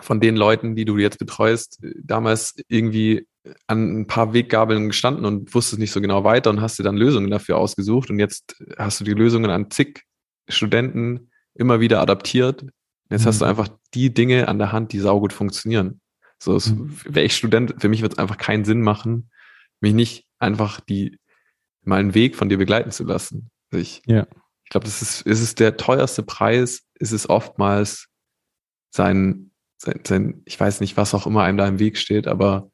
von 0.00 0.20
den 0.20 0.36
Leuten, 0.36 0.74
die 0.76 0.84
du 0.84 0.98
jetzt 0.98 1.18
betreust, 1.18 1.78
damals 2.02 2.54
irgendwie 2.68 3.26
an 3.66 4.00
ein 4.00 4.06
paar 4.06 4.32
Weggabeln 4.32 4.88
gestanden 4.88 5.24
und 5.24 5.54
wusstest 5.54 5.80
nicht 5.80 5.92
so 5.92 6.00
genau 6.00 6.24
weiter 6.24 6.50
und 6.50 6.60
hast 6.60 6.78
dir 6.78 6.84
dann 6.84 6.96
Lösungen 6.96 7.30
dafür 7.30 7.58
ausgesucht 7.58 8.10
und 8.10 8.18
jetzt 8.18 8.56
hast 8.78 9.00
du 9.00 9.04
die 9.04 9.14
Lösungen 9.14 9.50
an 9.50 9.70
zig 9.70 10.02
Studenten 10.48 11.30
immer 11.54 11.80
wieder 11.80 12.00
adaptiert. 12.00 12.66
Jetzt 13.10 13.22
mhm. 13.22 13.26
hast 13.26 13.40
du 13.40 13.44
mhm. 13.44 13.50
einfach 13.50 13.68
die 13.94 14.14
Dinge 14.14 14.48
an 14.48 14.58
der 14.58 14.72
Hand, 14.72 14.92
die 14.92 15.00
saugut 15.00 15.32
funktionieren. 15.32 16.00
So, 16.38 16.54
mhm. 16.54 16.96
wäre 17.04 17.26
ich 17.26 17.36
Student, 17.36 17.74
für 17.78 17.88
mich 17.88 18.02
wird 18.02 18.14
es 18.14 18.18
einfach 18.18 18.38
keinen 18.38 18.64
Sinn 18.64 18.80
machen, 18.80 19.30
mich 19.80 19.94
nicht 19.94 20.24
einfach 20.38 20.80
die 20.80 21.18
mal 21.84 22.00
einen 22.00 22.14
Weg 22.14 22.36
von 22.36 22.48
dir 22.48 22.58
begleiten 22.58 22.90
zu 22.90 23.04
lassen. 23.04 23.50
Also 23.70 23.82
ich, 23.82 24.02
ja. 24.06 24.26
Ich 24.72 24.80
glaube, 24.80 24.86
das 24.86 25.02
ist, 25.02 25.22
ist 25.22 25.40
es 25.40 25.54
der 25.54 25.76
teuerste 25.76 26.22
Preis, 26.22 26.86
ist 26.94 27.12
es 27.12 27.28
oftmals 27.28 28.08
sein 28.90 29.52
sein, 29.82 30.00
sein, 30.06 30.42
ich 30.44 30.58
weiß 30.58 30.80
nicht, 30.80 30.96
was 30.96 31.14
auch 31.14 31.26
immer 31.26 31.42
einem 31.42 31.58
da 31.58 31.66
im 31.66 31.78
Weg 31.78 31.98
steht, 31.98 32.26
aber 32.26 32.70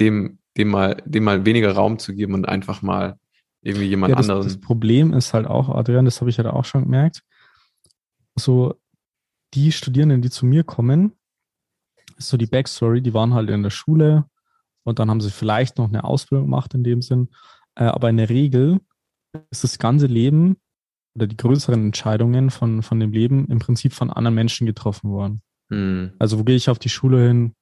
dem, 0.00 0.38
dem 0.56 0.68
mal, 0.68 1.02
dem 1.04 1.24
mal 1.24 1.44
weniger 1.44 1.72
Raum 1.72 1.98
zu 1.98 2.14
geben 2.14 2.34
und 2.34 2.46
einfach 2.46 2.82
mal 2.82 3.18
irgendwie 3.62 3.86
jemand 3.86 4.10
ja, 4.10 4.16
das, 4.16 4.28
anderen. 4.28 4.46
Das 4.46 4.60
Problem 4.60 5.12
ist 5.12 5.34
halt 5.34 5.46
auch, 5.46 5.68
Adrian, 5.68 6.04
das 6.04 6.20
habe 6.20 6.30
ich 6.30 6.38
halt 6.38 6.48
auch 6.48 6.64
schon 6.64 6.84
gemerkt, 6.84 7.22
so 8.36 8.74
die 9.54 9.72
Studierenden, 9.72 10.22
die 10.22 10.30
zu 10.30 10.46
mir 10.46 10.62
kommen, 10.62 11.12
ist 12.16 12.28
so 12.28 12.36
die 12.36 12.46
Backstory, 12.46 13.00
die 13.00 13.14
waren 13.14 13.34
halt 13.34 13.50
in 13.50 13.62
der 13.62 13.70
Schule 13.70 14.26
und 14.84 14.98
dann 14.98 15.10
haben 15.10 15.20
sie 15.20 15.30
vielleicht 15.30 15.78
noch 15.78 15.88
eine 15.88 16.04
Ausbildung 16.04 16.46
gemacht 16.46 16.74
in 16.74 16.84
dem 16.84 17.02
Sinn, 17.02 17.30
äh, 17.74 17.84
aber 17.84 18.10
in 18.10 18.18
der 18.18 18.28
Regel 18.28 18.80
ist 19.50 19.64
das 19.64 19.78
ganze 19.78 20.06
Leben 20.06 20.56
oder 21.18 21.26
die 21.26 21.36
größeren 21.36 21.86
Entscheidungen 21.86 22.50
von, 22.50 22.82
von 22.82 23.00
dem 23.00 23.12
Leben 23.12 23.46
im 23.48 23.58
Prinzip 23.58 23.92
von 23.92 24.10
anderen 24.10 24.36
Menschen 24.36 24.66
getroffen 24.66 25.10
worden. 25.10 25.42
Mhm. 25.68 26.12
Also 26.18 26.38
wo 26.38 26.44
gehe 26.44 26.56
ich 26.56 26.70
auf 26.70 26.78
die 26.78 26.88
Schule 26.88 27.26
hin? 27.26 27.54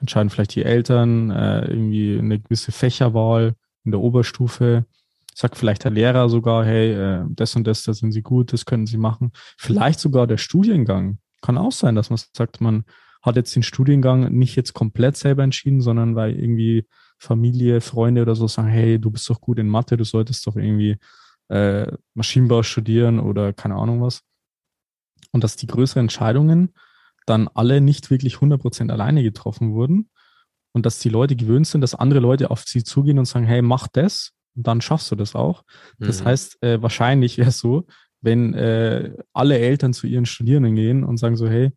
Entscheiden 0.00 0.30
vielleicht 0.30 0.54
die 0.54 0.64
Eltern, 0.64 1.30
äh, 1.30 1.66
irgendwie 1.66 2.18
eine 2.18 2.40
gewisse 2.40 2.72
Fächerwahl 2.72 3.54
in 3.84 3.90
der 3.90 4.00
Oberstufe. 4.00 4.86
Sagt 5.34 5.58
vielleicht 5.58 5.84
der 5.84 5.90
Lehrer 5.90 6.30
sogar, 6.30 6.64
hey, 6.64 6.92
äh, 6.92 7.24
das 7.28 7.54
und 7.54 7.66
das, 7.66 7.82
da 7.82 7.92
sind 7.92 8.12
sie 8.12 8.22
gut, 8.22 8.54
das 8.54 8.64
können 8.64 8.86
sie 8.86 8.96
machen. 8.96 9.32
Vielleicht 9.58 10.00
sogar 10.00 10.26
der 10.26 10.38
Studiengang. 10.38 11.18
Kann 11.42 11.58
auch 11.58 11.72
sein, 11.72 11.94
dass 11.94 12.08
man 12.08 12.18
sagt, 12.34 12.62
man 12.62 12.84
hat 13.22 13.36
jetzt 13.36 13.54
den 13.54 13.62
Studiengang 13.62 14.32
nicht 14.32 14.56
jetzt 14.56 14.72
komplett 14.72 15.16
selber 15.16 15.42
entschieden, 15.42 15.82
sondern 15.82 16.16
weil 16.16 16.34
irgendwie 16.34 16.86
Familie, 17.18 17.82
Freunde 17.82 18.22
oder 18.22 18.34
so 18.34 18.48
sagen, 18.48 18.68
hey, 18.68 18.98
du 18.98 19.10
bist 19.10 19.28
doch 19.28 19.42
gut 19.42 19.58
in 19.58 19.68
Mathe, 19.68 19.98
du 19.98 20.04
solltest 20.04 20.46
doch 20.46 20.56
irgendwie 20.56 20.96
äh, 21.50 21.92
Maschinenbau 22.14 22.62
studieren 22.62 23.20
oder 23.20 23.52
keine 23.52 23.74
Ahnung 23.74 24.00
was. 24.00 24.22
Und 25.32 25.44
dass 25.44 25.56
die 25.56 25.66
größeren 25.66 26.04
Entscheidungen 26.04 26.74
dann 27.26 27.48
alle 27.48 27.80
nicht 27.80 28.10
wirklich 28.10 28.36
100% 28.36 28.90
alleine 28.90 29.22
getroffen 29.22 29.72
wurden 29.72 30.10
und 30.72 30.86
dass 30.86 30.98
die 30.98 31.08
Leute 31.08 31.36
gewöhnt 31.36 31.66
sind, 31.66 31.80
dass 31.80 31.94
andere 31.94 32.20
Leute 32.20 32.50
auf 32.50 32.64
sie 32.66 32.84
zugehen 32.84 33.18
und 33.18 33.26
sagen, 33.26 33.46
hey, 33.46 33.62
mach 33.62 33.88
das 33.88 34.32
und 34.56 34.66
dann 34.66 34.80
schaffst 34.80 35.10
du 35.10 35.16
das 35.16 35.34
auch. 35.34 35.64
Das 35.98 36.20
mhm. 36.22 36.24
heißt, 36.26 36.62
äh, 36.62 36.82
wahrscheinlich 36.82 37.38
wäre 37.38 37.50
es 37.50 37.58
so, 37.58 37.86
wenn 38.20 38.54
äh, 38.54 39.16
alle 39.32 39.58
Eltern 39.58 39.92
zu 39.92 40.06
ihren 40.06 40.26
Studierenden 40.26 40.74
gehen 40.74 41.04
und 41.04 41.16
sagen 41.16 41.36
so, 41.36 41.48
hey, 41.48 41.70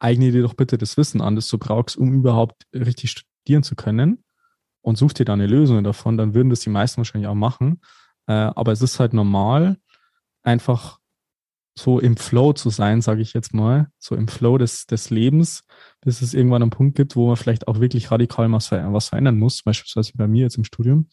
eigne 0.00 0.32
dir 0.32 0.42
doch 0.42 0.54
bitte 0.54 0.78
das 0.78 0.96
Wissen 0.96 1.20
an, 1.20 1.36
das 1.36 1.48
du 1.48 1.58
brauchst, 1.58 1.96
um 1.96 2.12
überhaupt 2.14 2.66
richtig 2.72 3.10
studieren 3.10 3.62
zu 3.62 3.74
können 3.74 4.24
und 4.80 4.96
such 4.96 5.12
dir 5.12 5.24
da 5.24 5.32
eine 5.32 5.46
Lösung 5.46 5.82
davon, 5.84 6.16
dann 6.16 6.34
würden 6.34 6.50
das 6.50 6.60
die 6.60 6.70
meisten 6.70 6.98
wahrscheinlich 6.98 7.28
auch 7.28 7.34
machen. 7.34 7.80
Äh, 8.28 8.32
aber 8.32 8.72
es 8.72 8.82
ist 8.82 9.00
halt 9.00 9.14
normal, 9.14 9.78
einfach 10.42 11.00
so 11.76 12.00
im 12.00 12.16
Flow 12.16 12.52
zu 12.52 12.70
sein, 12.70 13.00
sage 13.00 13.22
ich 13.22 13.32
jetzt 13.32 13.54
mal, 13.54 13.90
so 13.98 14.14
im 14.16 14.28
Flow 14.28 14.58
des, 14.58 14.86
des 14.86 15.10
Lebens, 15.10 15.64
bis 16.00 16.20
es 16.22 16.34
irgendwann 16.34 16.62
einen 16.62 16.70
Punkt 16.70 16.96
gibt, 16.96 17.16
wo 17.16 17.28
man 17.28 17.36
vielleicht 17.36 17.68
auch 17.68 17.80
wirklich 17.80 18.10
radikal 18.10 18.50
was, 18.52 18.70
was 18.70 19.08
verändern 19.08 19.38
muss, 19.38 19.62
beispielsweise 19.62 20.12
bei 20.14 20.26
mir 20.26 20.42
jetzt 20.42 20.58
im 20.58 20.64
Studium, 20.64 21.08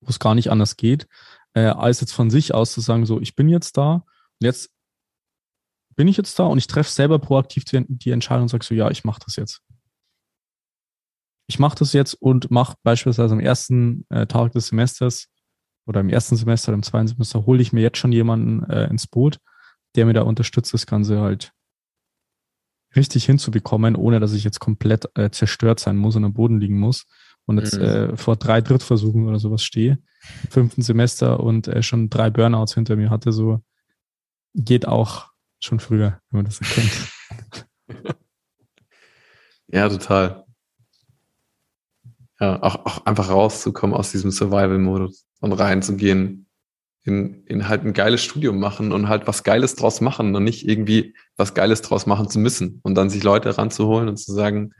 wo 0.00 0.10
es 0.10 0.18
gar 0.18 0.34
nicht 0.34 0.50
anders 0.50 0.76
geht, 0.76 1.06
äh, 1.54 1.66
als 1.66 2.00
jetzt 2.00 2.12
von 2.12 2.30
sich 2.30 2.52
aus 2.52 2.72
zu 2.72 2.80
sagen, 2.80 3.06
so, 3.06 3.20
ich 3.20 3.36
bin 3.36 3.48
jetzt 3.48 3.76
da 3.76 3.94
und 3.94 4.04
jetzt 4.40 4.70
bin 5.94 6.08
ich 6.08 6.16
jetzt 6.16 6.38
da 6.38 6.44
und 6.46 6.58
ich 6.58 6.66
treffe 6.66 6.90
selber 6.90 7.18
proaktiv 7.18 7.64
die, 7.64 7.84
die 7.88 8.10
Entscheidung 8.10 8.42
und 8.42 8.48
sage 8.48 8.64
so, 8.64 8.74
ja, 8.74 8.90
ich 8.90 9.04
mache 9.04 9.20
das 9.24 9.36
jetzt. 9.36 9.62
Ich 11.48 11.58
mache 11.60 11.76
das 11.78 11.92
jetzt 11.92 12.14
und 12.14 12.50
mache 12.50 12.76
beispielsweise 12.82 13.32
am 13.32 13.40
ersten 13.40 14.04
äh, 14.10 14.26
Tag 14.26 14.52
des 14.52 14.66
Semesters 14.66 15.28
oder 15.86 16.00
im 16.00 16.08
ersten 16.08 16.36
Semester 16.36 16.70
oder 16.70 16.76
im 16.76 16.82
zweiten 16.82 17.08
Semester 17.08 17.46
hole 17.46 17.62
ich 17.62 17.72
mir 17.72 17.80
jetzt 17.80 17.98
schon 17.98 18.12
jemanden 18.12 18.64
äh, 18.64 18.88
ins 18.88 19.06
Boot, 19.06 19.38
der 19.94 20.06
mir 20.06 20.12
da 20.12 20.22
unterstützt, 20.22 20.74
das 20.74 20.86
Ganze 20.86 21.20
halt 21.20 21.52
richtig 22.94 23.24
hinzubekommen, 23.24 23.94
ohne 23.94 24.20
dass 24.20 24.32
ich 24.32 24.44
jetzt 24.44 24.58
komplett 24.58 25.08
äh, 25.16 25.30
zerstört 25.30 25.80
sein 25.80 25.96
muss 25.96 26.16
und 26.16 26.24
am 26.24 26.32
Boden 26.32 26.60
liegen 26.60 26.78
muss 26.78 27.06
und 27.44 27.58
jetzt 27.58 27.76
mhm. 27.76 27.84
äh, 27.84 28.16
vor 28.16 28.36
drei 28.36 28.60
Drittversuchen 28.60 29.26
oder 29.26 29.38
sowas 29.38 29.62
stehe, 29.62 29.98
im 30.44 30.50
fünften 30.50 30.82
Semester 30.82 31.40
und 31.40 31.68
äh, 31.68 31.82
schon 31.82 32.10
drei 32.10 32.30
Burnouts 32.30 32.74
hinter 32.74 32.96
mir 32.96 33.10
hatte, 33.10 33.32
so 33.32 33.60
geht 34.54 34.88
auch 34.88 35.30
schon 35.60 35.80
früher, 35.80 36.20
wenn 36.30 36.38
man 36.38 36.44
das 36.46 36.60
erkennt. 36.60 37.12
ja, 39.68 39.88
total. 39.88 40.45
Ja, 42.38 42.62
auch, 42.62 42.84
auch 42.84 43.06
einfach 43.06 43.30
rauszukommen 43.30 43.96
aus 43.96 44.12
diesem 44.12 44.30
Survival-Modus 44.30 45.26
und 45.40 45.52
reinzugehen 45.52 46.46
in, 47.02 47.44
in 47.46 47.68
halt 47.68 47.84
ein 47.84 47.92
geiles 47.92 48.22
Studium 48.22 48.58
machen 48.58 48.92
und 48.92 49.08
halt 49.08 49.26
was 49.26 49.44
Geiles 49.44 49.76
draus 49.76 50.00
machen 50.00 50.34
und 50.34 50.44
nicht 50.44 50.68
irgendwie 50.68 51.14
was 51.36 51.54
Geiles 51.54 51.80
draus 51.80 52.04
machen 52.06 52.28
zu 52.28 52.38
müssen 52.38 52.80
und 52.82 52.94
dann 52.96 53.10
sich 53.10 53.22
Leute 53.22 53.56
ranzuholen 53.56 54.08
und 54.08 54.16
zu 54.16 54.32
sagen, 54.32 54.72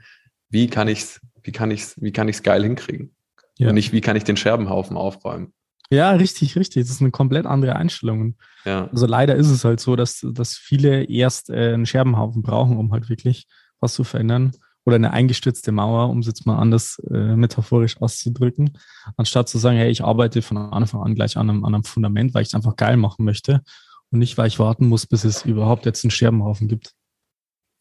wie 0.49 0.67
kann 0.67 0.87
ich's, 0.87 1.21
wie 1.41 1.51
kann 1.51 1.71
ich's, 1.71 1.95
wie 1.99 2.11
kann 2.11 2.27
ich's 2.27 2.43
geil 2.43 2.63
hinkriegen? 2.63 3.15
Ja. 3.57 3.69
Und 3.69 3.75
nicht, 3.75 3.91
wie 3.91 4.01
kann 4.01 4.15
ich 4.15 4.23
den 4.23 4.37
Scherbenhaufen 4.37 4.97
aufräumen? 4.97 5.53
Ja, 5.89 6.11
richtig, 6.11 6.57
richtig. 6.57 6.83
Das 6.83 6.91
ist 6.91 7.01
eine 7.01 7.11
komplett 7.11 7.45
andere 7.45 7.77
Einstellung. 7.77 8.35
Ja. 8.65 8.87
Also 8.89 9.07
leider 9.07 9.35
ist 9.35 9.49
es 9.49 9.63
halt 9.63 9.79
so, 9.79 9.95
dass, 9.95 10.25
dass 10.33 10.57
viele 10.57 11.05
erst 11.05 11.49
äh, 11.49 11.73
einen 11.73 11.85
Scherbenhaufen 11.85 12.43
brauchen, 12.43 12.77
um 12.77 12.91
halt 12.91 13.09
wirklich 13.09 13.47
was 13.79 13.93
zu 13.93 14.03
verändern 14.03 14.51
oder 14.87 14.95
eine 14.95 15.11
eingestürzte 15.11 15.73
Mauer, 15.73 16.09
um 16.09 16.19
es 16.19 16.27
jetzt 16.27 16.45
mal 16.45 16.57
anders 16.57 16.97
äh, 17.11 17.35
metaphorisch 17.35 18.01
auszudrücken, 18.01 18.77
anstatt 19.17 19.49
zu 19.49 19.57
sagen, 19.57 19.75
hey, 19.75 19.91
ich 19.91 20.01
arbeite 20.01 20.41
von 20.41 20.55
Anfang 20.55 21.01
an 21.01 21.13
gleich 21.13 21.35
an 21.35 21.49
einem, 21.49 21.65
an 21.65 21.75
einem 21.75 21.83
Fundament, 21.83 22.33
weil 22.33 22.43
ich 22.43 22.47
es 22.47 22.53
einfach 22.53 22.77
geil 22.77 22.95
machen 22.95 23.25
möchte 23.25 23.63
und 24.11 24.19
nicht, 24.19 24.37
weil 24.37 24.47
ich 24.47 24.59
warten 24.59 24.87
muss, 24.87 25.05
bis 25.05 25.25
es 25.25 25.43
überhaupt 25.43 25.85
jetzt 25.85 26.05
einen 26.05 26.11
Scherbenhaufen 26.11 26.69
gibt. 26.69 26.93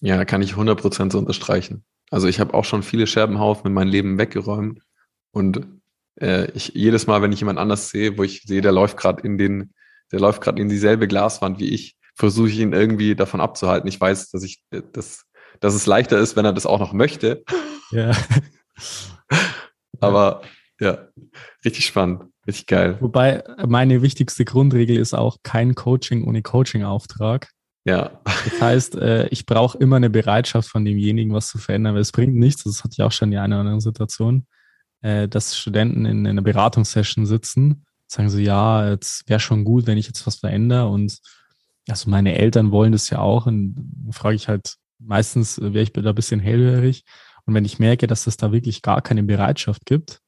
Ja, 0.01 0.25
kann 0.25 0.43
ich 0.43 0.55
100% 0.55 1.13
so 1.13 1.19
unterstreichen. 1.19 1.85
Also 2.11 2.27
ich 2.27 2.41
habe 2.41 2.55
auch 2.55 2.65
schon 2.65 2.83
viele 2.83 3.07
Scherbenhaufen 3.07 3.69
in 3.69 3.73
meinem 3.73 3.91
Leben 3.91 4.19
weggeräumt 4.19 4.81
und 5.31 5.65
äh, 6.21 6.51
ich 6.57 6.73
jedes 6.75 7.07
Mal, 7.07 7.23
wenn 7.23 7.31
ich 7.31 7.39
jemand 7.39 7.61
anders 7.61 7.89
sehe, 7.89 8.19
wo 8.19 8.25
ich 8.25 8.43
sehe, 8.43 8.63
der 8.63 8.73
läuft 8.73 8.97
gerade 8.97 9.23
in 9.23 9.39
den, 9.39 9.75
der 10.11 10.19
läuft 10.19 10.43
gerade 10.43 10.61
in 10.61 10.69
dieselbe 10.69 11.07
Glaswand 11.07 11.61
wie 11.61 11.73
ich, 11.73 11.97
versuche 12.17 12.49
ich 12.49 12.59
ihn 12.59 12.73
irgendwie 12.73 13.15
davon 13.15 13.41
abzuhalten. 13.41 13.89
Ich 13.89 14.01
weiß, 14.01 14.31
dass 14.31 14.43
ich 14.43 14.61
äh, 14.73 14.83
das 14.93 15.25
dass 15.61 15.75
es 15.75 15.87
leichter 15.87 16.19
ist, 16.19 16.37
wenn 16.37 16.45
er 16.45 16.53
das 16.53 16.67
auch 16.67 16.79
noch 16.79 16.93
möchte. 16.93 17.45
Ja. 17.91 18.13
Aber 20.01 20.43
ja, 20.81 21.09
richtig 21.65 21.87
spannend, 21.87 22.25
richtig 22.47 22.67
geil. 22.67 22.97
Wobei 23.01 23.43
meine 23.67 24.03
wichtigste 24.03 24.45
Grundregel 24.45 24.99
ist 24.99 25.15
auch 25.15 25.39
kein 25.43 25.75
Coaching 25.75 26.25
ohne 26.25 26.43
Coaching-Auftrag. 26.43 27.49
Ja. 27.85 28.21
Das 28.25 28.61
heißt, 28.61 28.97
äh, 28.97 29.29
ich 29.29 29.47
brauche 29.47 29.79
immer 29.79 29.97
eine 29.97 30.11
Bereitschaft 30.11 30.69
von 30.69 30.85
demjenigen, 30.85 31.33
was 31.33 31.47
zu 31.47 31.59
verändern, 31.59 31.95
weil 31.95 32.03
es 32.03 32.13
bringt 32.13 32.35
nichts, 32.35 32.65
das 32.65 32.83
hatte 32.83 32.95
ich 32.99 33.03
auch 33.03 33.13
schon 33.13 33.33
in 33.33 33.39
einer 33.39 33.57
oder 33.57 33.61
anderen 33.61 33.81
Situation, 33.81 34.47
äh, 35.03 35.29
dass 35.29 35.57
Studenten 35.57 36.05
in 36.05 36.27
einer 36.27 36.43
Beratungssession 36.43 37.27
sitzen, 37.27 37.87
sagen 38.09 38.29
so, 38.29 38.39
ja, 38.39 38.91
jetzt 38.91 39.29
wäre 39.29 39.41
schon 39.41 39.65
gut, 39.65 39.87
wenn 39.87 39.99
ich 39.99 40.07
jetzt 40.07 40.27
was 40.27 40.37
verändere 40.37 40.89
und 40.89 41.19
also 41.89 42.11
meine 42.11 42.37
Eltern 42.37 42.73
wollen 42.73 42.93
das 42.93 43.09
ja 43.11 43.21
auch 43.21 43.47
und 43.47 43.77
frage 44.11 44.35
ich 44.35 44.49
halt, 44.49 44.77
meistens 44.99 45.59
äh, 45.59 45.73
wäre 45.73 45.83
ich 45.83 45.93
da 45.93 46.03
ein 46.03 46.15
bisschen 46.15 46.41
hellhörig. 46.41 47.05
Und 47.45 47.55
wenn 47.55 47.65
ich 47.65 47.79
merke, 47.79 48.07
dass 48.07 48.27
es 48.27 48.37
da 48.37 48.53
wirklich 48.53 48.83
gar 48.83 49.03
keine 49.03 49.23
Bereitschaft 49.23 49.87
gibt 49.87 50.21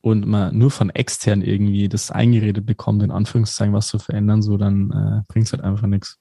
und 0.00 0.26
man 0.26 0.56
nur 0.56 0.70
von 0.70 0.90
extern 0.90 1.42
irgendwie 1.42 1.88
das 1.88 2.10
eingeredet 2.10 2.66
bekommt, 2.66 3.02
in 3.02 3.10
Anführungszeichen 3.10 3.74
was 3.74 3.88
zu 3.88 3.98
verändern, 3.98 4.42
so 4.42 4.56
dann 4.56 4.90
äh, 4.90 5.32
bringt 5.32 5.46
es 5.46 5.52
halt 5.52 5.62
einfach 5.62 5.86
nichts. 5.86 6.18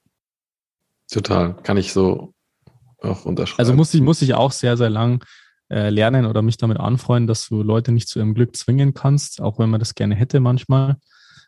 Total, 1.10 1.56
kann 1.64 1.78
ich 1.78 1.94
so 1.94 2.34
auch 3.02 3.26
unterschreiben. 3.26 3.60
Also 3.60 3.74
muss 3.74 3.94
ich, 3.94 4.02
muss 4.02 4.22
ich 4.22 4.34
auch 4.34 4.52
sehr, 4.52 4.78
sehr 4.78 4.90
lang 4.90 5.24
äh, 5.70 5.90
lernen 5.90 6.26
oder 6.26 6.42
mich 6.42 6.58
damit 6.58 6.80
anfreunden, 6.80 7.28
dass 7.28 7.48
du 7.48 7.64
Leute 7.64 7.92
nicht 7.92 8.08
zu 8.08 8.20
ihrem 8.20 8.34
Glück 8.34 8.56
zwingen 8.56 8.94
kannst, 8.94 9.42
auch 9.42 9.58
wenn 9.60 9.70
man 9.70 9.80
das 9.80 9.96
gerne 9.96 10.16
hätte 10.16 10.40
manchmal. 10.40 10.98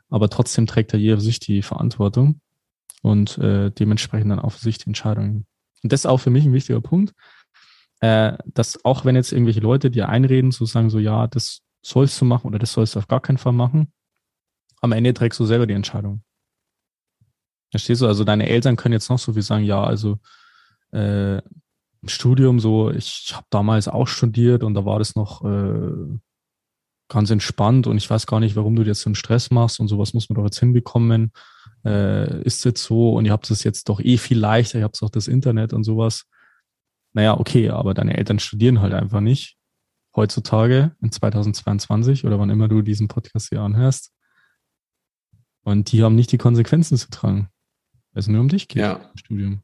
Aber 0.09 0.29
trotzdem 0.29 0.65
trägt 0.65 0.93
ja 0.93 0.99
jeder 0.99 1.17
für 1.17 1.23
sich 1.23 1.39
die 1.39 1.61
Verantwortung 1.61 2.41
und 3.01 3.37
äh, 3.37 3.71
dementsprechend 3.71 4.31
dann 4.31 4.39
auch 4.39 4.51
für 4.53 4.61
sich 4.61 4.77
die 4.77 4.87
Entscheidungen 4.87 5.45
und 5.83 5.91
das 5.91 6.01
ist 6.01 6.05
auch 6.05 6.17
für 6.19 6.29
mich 6.29 6.45
ein 6.45 6.53
wichtiger 6.53 6.81
Punkt, 6.81 7.13
äh, 8.01 8.37
dass 8.45 8.83
auch 8.85 9.05
wenn 9.05 9.15
jetzt 9.15 9.31
irgendwelche 9.31 9.59
Leute 9.59 9.91
dir 9.91 10.09
einreden, 10.09 10.51
so 10.51 10.65
sagen 10.65 10.89
so, 10.89 10.99
ja, 10.99 11.27
das 11.27 11.61
sollst 11.81 12.19
du 12.19 12.25
machen 12.25 12.47
oder 12.47 12.59
das 12.59 12.73
sollst 12.73 12.95
du 12.95 12.99
auf 12.99 13.07
gar 13.07 13.21
keinen 13.21 13.37
Fall 13.37 13.53
machen, 13.53 13.91
am 14.81 14.91
Ende 14.91 15.13
trägst 15.13 15.39
du 15.39 15.45
selber 15.45 15.67
die 15.67 15.73
Entscheidung. 15.73 16.23
Verstehst 17.71 18.01
du? 18.01 18.07
Also 18.07 18.23
deine 18.23 18.49
Eltern 18.49 18.75
können 18.75 18.93
jetzt 18.93 19.09
noch 19.09 19.19
so 19.19 19.33
viel 19.33 19.41
sagen, 19.41 19.63
ja, 19.63 19.83
also 19.83 20.19
äh, 20.91 21.41
Studium 22.05 22.59
so, 22.59 22.89
ich 22.89 23.31
habe 23.33 23.45
damals 23.49 23.87
auch 23.87 24.07
studiert 24.07 24.63
und 24.63 24.73
da 24.73 24.85
war 24.85 24.99
das 24.99 25.15
noch 25.15 25.43
äh, 25.43 26.17
ganz 27.09 27.29
entspannt 27.29 27.87
und 27.87 27.97
ich 27.97 28.09
weiß 28.09 28.25
gar 28.25 28.39
nicht, 28.39 28.55
warum 28.55 28.75
du 28.75 28.83
dir 28.83 28.89
jetzt 28.89 29.01
so 29.01 29.09
einen 29.09 29.15
Stress 29.15 29.51
machst 29.51 29.79
und 29.79 29.87
sowas 29.87 30.13
muss 30.13 30.29
man 30.29 30.35
doch 30.35 30.45
jetzt 30.45 30.59
hinbekommen 30.59 31.31
äh, 31.85 32.41
ist 32.43 32.65
jetzt 32.65 32.83
so 32.83 33.13
und 33.13 33.25
ihr 33.25 33.31
habt 33.31 33.49
es 33.49 33.63
jetzt 33.63 33.89
doch 33.89 33.99
eh 33.99 34.17
viel 34.17 34.39
leichter, 34.39 34.79
ihr 34.79 34.83
habt 34.83 35.01
auch 35.01 35.09
das 35.09 35.27
Internet 35.27 35.73
und 35.73 35.83
sowas. 35.83 36.25
Naja, 37.13 37.39
okay, 37.39 37.69
aber 37.69 37.93
deine 37.93 38.17
Eltern 38.17 38.39
studieren 38.39 38.81
halt 38.81 38.93
einfach 38.93 39.21
nicht. 39.21 39.57
Heutzutage, 40.15 40.95
in 41.01 41.11
2022 41.11 42.25
oder 42.25 42.39
wann 42.39 42.49
immer 42.49 42.67
du 42.67 42.81
diesen 42.81 43.07
Podcast 43.07 43.49
hier 43.49 43.61
anhörst. 43.61 44.11
Und 45.63 45.91
die 45.91 46.03
haben 46.03 46.15
nicht 46.15 46.31
die 46.31 46.37
Konsequenzen 46.37 46.97
zu 46.97 47.09
tragen, 47.09 47.49
weil 48.11 48.21
es 48.21 48.27
nur 48.27 48.41
um 48.41 48.49
dich 48.49 48.67
geht 48.67 48.81
ja. 48.81 48.93
im 48.93 49.17
Studium. 49.17 49.63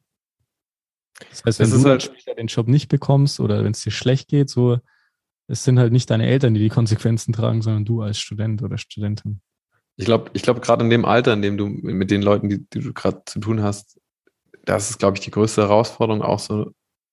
Das 1.30 1.44
heißt, 1.46 1.60
wenn 1.60 1.72
das 1.72 1.82
du 1.82 1.90
halt 1.90 2.04
später 2.04 2.36
den 2.36 2.48
Job 2.48 2.68
nicht 2.68 2.90
bekommst 2.90 3.40
oder 3.40 3.64
wenn 3.64 3.72
es 3.72 3.82
dir 3.82 3.92
schlecht 3.92 4.28
geht, 4.28 4.50
so, 4.50 4.80
es 5.48 5.64
sind 5.64 5.80
halt 5.80 5.94
nicht 5.94 6.10
deine 6.10 6.26
Eltern, 6.26 6.54
die 6.54 6.60
die 6.60 6.70
Konsequenzen 6.70 7.34
tragen, 7.34 7.62
sondern 7.62 7.86
du 7.86 8.02
als 8.02 8.20
Student 8.20 8.64
oder 8.64 8.78
Studentin. 8.78 9.42
Ich 9.98 10.06
glaube, 10.06 10.30
ich 10.34 10.42
glaube, 10.42 10.60
gerade 10.60 10.84
in 10.84 10.90
dem 10.90 11.06
Alter, 11.06 11.34
in 11.34 11.42
dem 11.42 11.58
du 11.58 11.68
mit 11.68 12.12
den 12.12 12.22
Leuten, 12.22 12.50
die, 12.50 12.66
die 12.70 12.80
du 12.80 12.94
gerade 12.94 13.22
zu 13.26 13.40
tun 13.40 13.64
hast, 13.64 14.00
das 14.66 14.90
ist, 14.90 15.00
glaube 15.00 15.18
ich, 15.18 15.24
die 15.24 15.32
größte 15.32 15.62
Herausforderung 15.62 16.22
auch 16.22 16.40
so. 16.40 16.72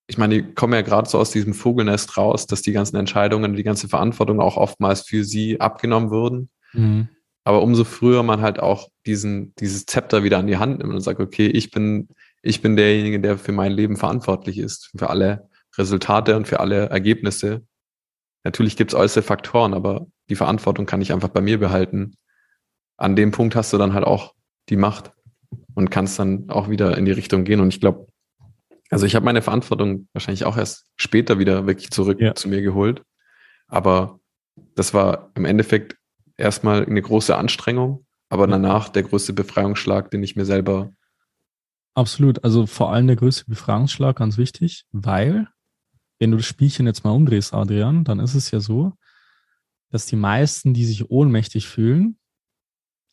Ich 0.08 0.18
meine, 0.18 0.34
die 0.34 0.54
kommen 0.54 0.72
ja 0.72 0.82
gerade 0.82 1.08
so 1.08 1.18
aus 1.18 1.30
diesem 1.30 1.54
Vogelnest 1.54 2.16
raus, 2.16 2.46
dass 2.46 2.62
die 2.62 2.72
ganzen 2.72 2.96
Entscheidungen, 2.96 3.54
die 3.54 3.62
ganze 3.62 3.88
Verantwortung 3.88 4.40
auch 4.40 4.56
oftmals 4.56 5.02
für 5.02 5.22
sie 5.24 5.60
abgenommen 5.60 6.10
wurden. 6.10 6.50
Mhm. 6.72 7.08
Aber 7.44 7.62
umso 7.62 7.84
früher 7.84 8.22
man 8.22 8.40
halt 8.40 8.60
auch 8.60 8.88
diesen, 9.06 9.54
dieses 9.56 9.86
Zepter 9.86 10.24
wieder 10.24 10.38
an 10.38 10.46
die 10.46 10.58
Hand 10.58 10.78
nimmt 10.78 10.92
und 10.92 11.00
sagt, 11.00 11.20
okay, 11.20 11.46
ich 11.46 11.70
bin, 11.70 12.08
ich 12.42 12.62
bin 12.62 12.76
derjenige, 12.76 13.20
der 13.20 13.38
für 13.38 13.52
mein 13.52 13.72
Leben 13.72 13.96
verantwortlich 13.96 14.58
ist, 14.58 14.90
für 14.96 15.08
alle 15.10 15.48
Resultate 15.76 16.36
und 16.36 16.46
für 16.46 16.60
alle 16.60 16.88
Ergebnisse. 16.88 17.62
Natürlich 18.44 18.76
gibt 18.76 18.92
es 18.92 18.98
äußere 18.98 19.22
Faktoren, 19.22 19.72
aber 19.72 20.06
die 20.28 20.36
Verantwortung 20.36 20.86
kann 20.86 21.00
ich 21.00 21.12
einfach 21.12 21.28
bei 21.28 21.40
mir 21.40 21.58
behalten 21.58 22.16
an 23.02 23.16
dem 23.16 23.32
Punkt 23.32 23.56
hast 23.56 23.72
du 23.72 23.78
dann 23.78 23.94
halt 23.94 24.04
auch 24.04 24.34
die 24.68 24.76
Macht 24.76 25.12
und 25.74 25.90
kannst 25.90 26.18
dann 26.18 26.48
auch 26.50 26.70
wieder 26.70 26.96
in 26.96 27.04
die 27.04 27.12
Richtung 27.12 27.44
gehen. 27.44 27.60
Und 27.60 27.68
ich 27.68 27.80
glaube, 27.80 28.06
also 28.90 29.06
ich 29.06 29.14
habe 29.16 29.24
meine 29.24 29.42
Verantwortung 29.42 30.08
wahrscheinlich 30.12 30.44
auch 30.44 30.56
erst 30.56 30.86
später 30.96 31.38
wieder 31.38 31.66
wirklich 31.66 31.90
zurück 31.90 32.20
ja. 32.20 32.34
zu 32.34 32.48
mir 32.48 32.62
geholt. 32.62 33.02
Aber 33.66 34.20
das 34.76 34.94
war 34.94 35.30
im 35.34 35.44
Endeffekt 35.44 35.96
erstmal 36.36 36.86
eine 36.86 37.02
große 37.02 37.36
Anstrengung, 37.36 38.06
aber 38.28 38.46
danach 38.46 38.88
der 38.88 39.02
größte 39.02 39.32
Befreiungsschlag, 39.32 40.10
den 40.10 40.22
ich 40.22 40.36
mir 40.36 40.44
selber. 40.44 40.92
Absolut. 41.94 42.44
Also 42.44 42.66
vor 42.66 42.92
allem 42.92 43.08
der 43.08 43.16
größte 43.16 43.46
Befreiungsschlag, 43.48 44.16
ganz 44.16 44.38
wichtig, 44.38 44.84
weil, 44.92 45.48
wenn 46.18 46.30
du 46.30 46.36
das 46.36 46.46
Spielchen 46.46 46.86
jetzt 46.86 47.04
mal 47.04 47.10
umdrehst, 47.10 47.52
Adrian, 47.52 48.04
dann 48.04 48.20
ist 48.20 48.34
es 48.34 48.50
ja 48.50 48.60
so, 48.60 48.92
dass 49.90 50.06
die 50.06 50.16
meisten, 50.16 50.72
die 50.72 50.84
sich 50.84 51.10
ohnmächtig 51.10 51.66
fühlen, 51.66 52.18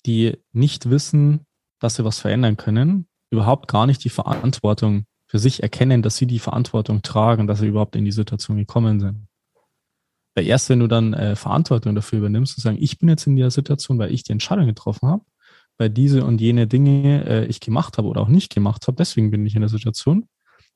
die 0.05 0.37
nicht 0.51 0.89
wissen, 0.89 1.45
dass 1.79 1.95
sie 1.95 2.05
was 2.05 2.19
verändern 2.19 2.57
können, 2.57 3.07
überhaupt 3.29 3.67
gar 3.67 3.85
nicht 3.85 4.03
die 4.03 4.09
Verantwortung 4.09 5.05
für 5.27 5.39
sich 5.39 5.61
erkennen, 5.61 6.01
dass 6.01 6.17
sie 6.17 6.25
die 6.25 6.39
Verantwortung 6.39 7.01
tragen, 7.01 7.47
dass 7.47 7.59
sie 7.59 7.67
überhaupt 7.67 7.95
in 7.95 8.05
die 8.05 8.11
Situation 8.11 8.57
gekommen 8.57 8.99
sind. 8.99 9.27
Weil 10.35 10.47
erst 10.47 10.69
wenn 10.69 10.79
du 10.79 10.87
dann 10.87 11.13
äh, 11.13 11.35
Verantwortung 11.35 11.95
dafür 11.95 12.19
übernimmst 12.19 12.57
und 12.57 12.63
sagen, 12.63 12.77
ich 12.79 12.97
bin 12.97 13.09
jetzt 13.09 13.27
in 13.27 13.35
der 13.35 13.51
Situation, 13.51 13.99
weil 13.99 14.11
ich 14.11 14.23
die 14.23 14.31
Entscheidung 14.31 14.65
getroffen 14.65 15.07
habe, 15.07 15.23
weil 15.77 15.89
diese 15.89 16.23
und 16.23 16.41
jene 16.41 16.67
Dinge 16.67 17.25
äh, 17.25 17.45
ich 17.45 17.59
gemacht 17.59 17.97
habe 17.97 18.07
oder 18.07 18.21
auch 18.21 18.27
nicht 18.27 18.53
gemacht 18.53 18.87
habe, 18.87 18.97
deswegen 18.97 19.31
bin 19.31 19.45
ich 19.45 19.55
in 19.55 19.61
der 19.61 19.69
Situation, 19.69 20.27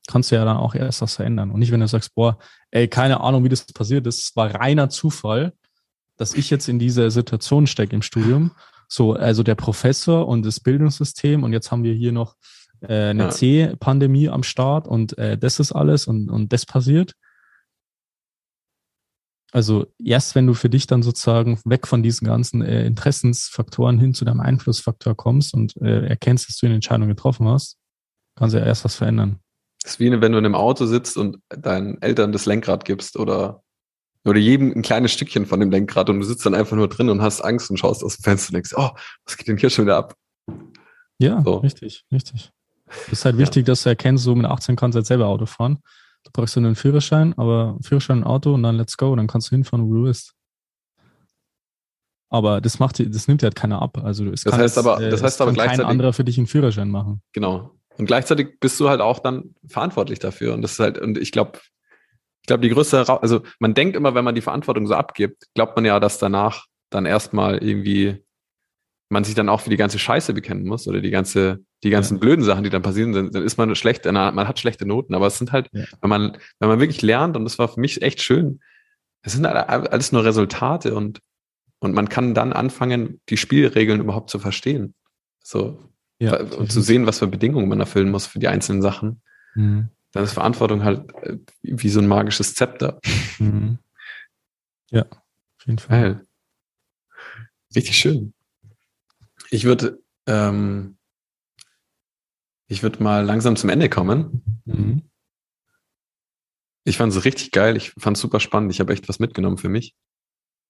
kannst 0.06 0.30
du 0.30 0.36
ja 0.36 0.44
dann 0.44 0.56
auch 0.56 0.74
erst 0.74 1.02
was 1.02 1.16
verändern. 1.16 1.50
Und 1.50 1.60
nicht, 1.60 1.72
wenn 1.72 1.80
du 1.80 1.88
sagst, 1.88 2.14
boah, 2.14 2.38
ey, 2.70 2.88
keine 2.88 3.20
Ahnung, 3.20 3.44
wie 3.44 3.48
das 3.48 3.64
passiert 3.66 4.06
ist, 4.06 4.22
es 4.22 4.36
war 4.36 4.54
reiner 4.54 4.88
Zufall, 4.88 5.52
dass 6.16 6.34
ich 6.34 6.50
jetzt 6.50 6.68
in 6.68 6.78
dieser 6.78 7.10
Situation 7.10 7.66
stecke 7.66 7.96
im 7.96 8.02
Studium. 8.02 8.52
So, 8.88 9.14
also 9.14 9.42
der 9.42 9.54
Professor 9.54 10.26
und 10.26 10.44
das 10.44 10.60
Bildungssystem 10.60 11.42
und 11.42 11.52
jetzt 11.52 11.70
haben 11.70 11.84
wir 11.84 11.94
hier 11.94 12.12
noch 12.12 12.36
äh, 12.80 13.10
eine 13.10 13.24
ja. 13.24 13.30
C-Pandemie 13.30 14.28
am 14.28 14.42
Start 14.42 14.86
und 14.86 15.16
äh, 15.18 15.38
das 15.38 15.60
ist 15.60 15.72
alles 15.72 16.06
und, 16.06 16.30
und 16.30 16.52
das 16.52 16.66
passiert. 16.66 17.14
Also 19.52 19.86
erst 20.04 20.34
wenn 20.34 20.48
du 20.48 20.54
für 20.54 20.68
dich 20.68 20.88
dann 20.88 21.04
sozusagen 21.04 21.60
weg 21.64 21.86
von 21.86 22.02
diesen 22.02 22.26
ganzen 22.26 22.60
äh, 22.62 22.84
Interessensfaktoren 22.86 24.00
hin 24.00 24.12
zu 24.12 24.24
deinem 24.24 24.40
Einflussfaktor 24.40 25.14
kommst 25.14 25.54
und 25.54 25.76
äh, 25.76 26.06
erkennst, 26.06 26.48
dass 26.48 26.56
du 26.56 26.66
eine 26.66 26.74
Entscheidung 26.74 27.06
getroffen 27.06 27.46
hast, 27.46 27.78
kannst 28.36 28.54
du 28.54 28.58
ja 28.58 28.66
erst 28.66 28.84
was 28.84 28.96
verändern. 28.96 29.38
Das 29.82 29.92
ist 29.92 30.00
wie 30.00 30.10
wenn 30.10 30.32
du 30.32 30.38
in 30.38 30.44
einem 30.44 30.54
Auto 30.54 30.86
sitzt 30.86 31.16
und 31.16 31.38
deinen 31.50 32.00
Eltern 32.02 32.32
das 32.32 32.46
Lenkrad 32.46 32.84
gibst 32.84 33.16
oder, 33.18 33.62
oder 34.24 34.38
jedem 34.38 34.72
ein 34.72 34.82
kleines 34.82 35.12
Stückchen 35.12 35.46
von 35.46 35.60
dem 35.60 35.70
Lenkrad 35.70 36.08
und 36.08 36.20
du 36.20 36.24
sitzt 36.24 36.46
dann 36.46 36.54
einfach 36.54 36.76
nur 36.76 36.88
drin 36.88 37.10
und 37.10 37.20
hast 37.20 37.42
Angst 37.42 37.70
und 37.70 37.76
schaust 37.76 38.02
aus 38.02 38.16
dem 38.16 38.22
Fenster 38.22 38.50
und 38.50 38.54
denkst, 38.54 38.74
oh, 38.76 38.90
was 39.24 39.36
geht 39.36 39.48
denn 39.48 39.58
hier 39.58 39.70
schon 39.70 39.84
wieder 39.84 39.96
ab? 39.96 40.14
Ja, 41.18 41.42
so. 41.44 41.56
richtig, 41.58 42.04
richtig. 42.10 42.50
Es 43.06 43.12
ist 43.12 43.24
halt 43.24 43.38
wichtig, 43.38 43.66
ja. 43.66 43.72
dass 43.72 43.82
du 43.82 43.90
erkennst, 43.90 44.24
so 44.24 44.34
mit 44.34 44.46
18 44.46 44.76
kannst 44.76 44.94
du 44.94 44.98
halt 44.98 45.06
selber 45.06 45.26
Auto 45.26 45.46
fahren. 45.46 45.78
Du 46.24 46.30
brauchst 46.32 46.56
dann 46.56 46.64
einen 46.64 46.74
Führerschein, 46.74 47.34
aber 47.36 47.76
Führerschein, 47.82 48.20
ein 48.20 48.24
Auto 48.24 48.54
und 48.54 48.62
dann 48.62 48.76
let's 48.76 48.96
go, 48.96 49.14
dann 49.14 49.26
kannst 49.26 49.50
du 49.50 49.56
hinfahren, 49.56 49.86
wo 49.86 49.94
du 49.94 50.04
willst. 50.04 50.34
Aber 52.30 52.60
das 52.60 52.78
macht, 52.78 52.98
das 52.98 53.28
nimmt 53.28 53.42
halt 53.42 53.54
keiner 53.54 53.80
ab. 53.80 53.98
Also 54.02 54.24
es 54.30 54.42
das 54.42 54.52
kann 54.52 54.60
heißt 54.60 54.78
aber, 54.78 54.98
das 54.98 55.22
heißt 55.22 55.40
aber 55.40 55.52
gleichzeitig 55.52 55.82
kein 55.82 55.90
anderer 55.90 56.12
für 56.12 56.24
dich 56.24 56.38
einen 56.38 56.46
Führerschein 56.46 56.90
machen. 56.90 57.22
Genau. 57.32 57.78
Und 57.96 58.06
gleichzeitig 58.06 58.58
bist 58.58 58.80
du 58.80 58.88
halt 58.88 59.00
auch 59.00 59.20
dann 59.20 59.54
verantwortlich 59.68 60.18
dafür. 60.18 60.54
Und 60.54 60.62
das 60.62 60.72
ist 60.72 60.80
halt, 60.80 60.98
und 60.98 61.16
ich 61.16 61.30
glaube, 61.30 61.60
ich 62.44 62.46
glaube, 62.46 62.60
die 62.60 62.68
größte, 62.68 63.08
also 63.22 63.40
man 63.58 63.72
denkt 63.72 63.96
immer, 63.96 64.14
wenn 64.14 64.24
man 64.24 64.34
die 64.34 64.42
Verantwortung 64.42 64.86
so 64.86 64.94
abgibt, 64.94 65.44
glaubt 65.54 65.76
man 65.76 65.86
ja, 65.86 65.98
dass 65.98 66.18
danach 66.18 66.66
dann 66.90 67.06
erstmal 67.06 67.64
irgendwie 67.64 68.22
man 69.08 69.24
sich 69.24 69.34
dann 69.34 69.48
auch 69.48 69.62
für 69.62 69.70
die 69.70 69.78
ganze 69.78 69.98
Scheiße 69.98 70.34
bekennen 70.34 70.66
muss 70.66 70.86
oder 70.86 71.00
die 71.00 71.08
ganze, 71.08 71.64
die 71.82 71.88
ganzen 71.88 72.16
ja. 72.16 72.20
blöden 72.20 72.44
Sachen, 72.44 72.62
die 72.62 72.68
dann 72.68 72.82
passieren, 72.82 73.14
dann, 73.14 73.30
dann 73.30 73.44
ist 73.44 73.56
man 73.56 73.74
schlecht, 73.76 74.04
man 74.04 74.46
hat 74.46 74.58
schlechte 74.58 74.84
Noten, 74.84 75.14
aber 75.14 75.26
es 75.26 75.38
sind 75.38 75.52
halt, 75.52 75.68
ja. 75.72 75.84
wenn 76.02 76.10
man, 76.10 76.36
wenn 76.58 76.68
man 76.68 76.80
wirklich 76.80 77.00
lernt, 77.00 77.34
und 77.34 77.44
das 77.44 77.58
war 77.58 77.68
für 77.68 77.80
mich 77.80 78.02
echt 78.02 78.20
schön, 78.20 78.60
es 79.22 79.32
sind 79.32 79.46
halt 79.46 79.56
alles 79.66 80.12
nur 80.12 80.22
Resultate 80.22 80.94
und, 80.94 81.20
und 81.78 81.94
man 81.94 82.10
kann 82.10 82.34
dann 82.34 82.52
anfangen, 82.52 83.22
die 83.30 83.38
Spielregeln 83.38 84.00
überhaupt 84.00 84.28
zu 84.28 84.38
verstehen. 84.38 84.94
So, 85.42 85.78
ja, 86.18 86.38
und 86.40 86.70
zu 86.70 86.82
sehen, 86.82 87.06
was 87.06 87.20
für 87.20 87.26
Bedingungen 87.26 87.68
man 87.68 87.80
erfüllen 87.80 88.10
muss 88.10 88.26
für 88.26 88.38
die 88.38 88.48
einzelnen 88.48 88.82
Sachen. 88.82 89.22
Mhm. 89.54 89.88
Dann 90.14 90.24
ist 90.24 90.32
Verantwortung 90.32 90.84
halt 90.84 91.12
äh, 91.22 91.38
wie 91.62 91.88
so 91.88 92.00
ein 92.00 92.06
magisches 92.06 92.54
Zepter. 92.54 93.00
Mhm. 93.38 93.78
Ja, 94.90 95.02
auf 95.10 95.66
jeden 95.66 95.78
Fall. 95.78 96.14
Geil. 96.14 96.26
Richtig 97.74 97.98
schön. 97.98 98.32
Ich 99.50 99.64
würde 99.64 99.98
ähm, 100.26 100.96
ich 102.68 102.82
würde 102.82 103.02
mal 103.02 103.24
langsam 103.24 103.56
zum 103.56 103.70
Ende 103.70 103.90
kommen. 103.90 104.62
Mhm. 104.64 105.02
Ich 106.84 106.96
fand 106.96 107.12
es 107.12 107.24
richtig 107.24 107.50
geil. 107.50 107.76
Ich 107.76 107.90
fand 107.98 108.16
es 108.16 108.20
super 108.20 108.40
spannend. 108.40 108.70
Ich 108.72 108.80
habe 108.80 108.92
echt 108.92 109.08
was 109.08 109.18
mitgenommen 109.18 109.58
für 109.58 109.68
mich. 109.68 109.94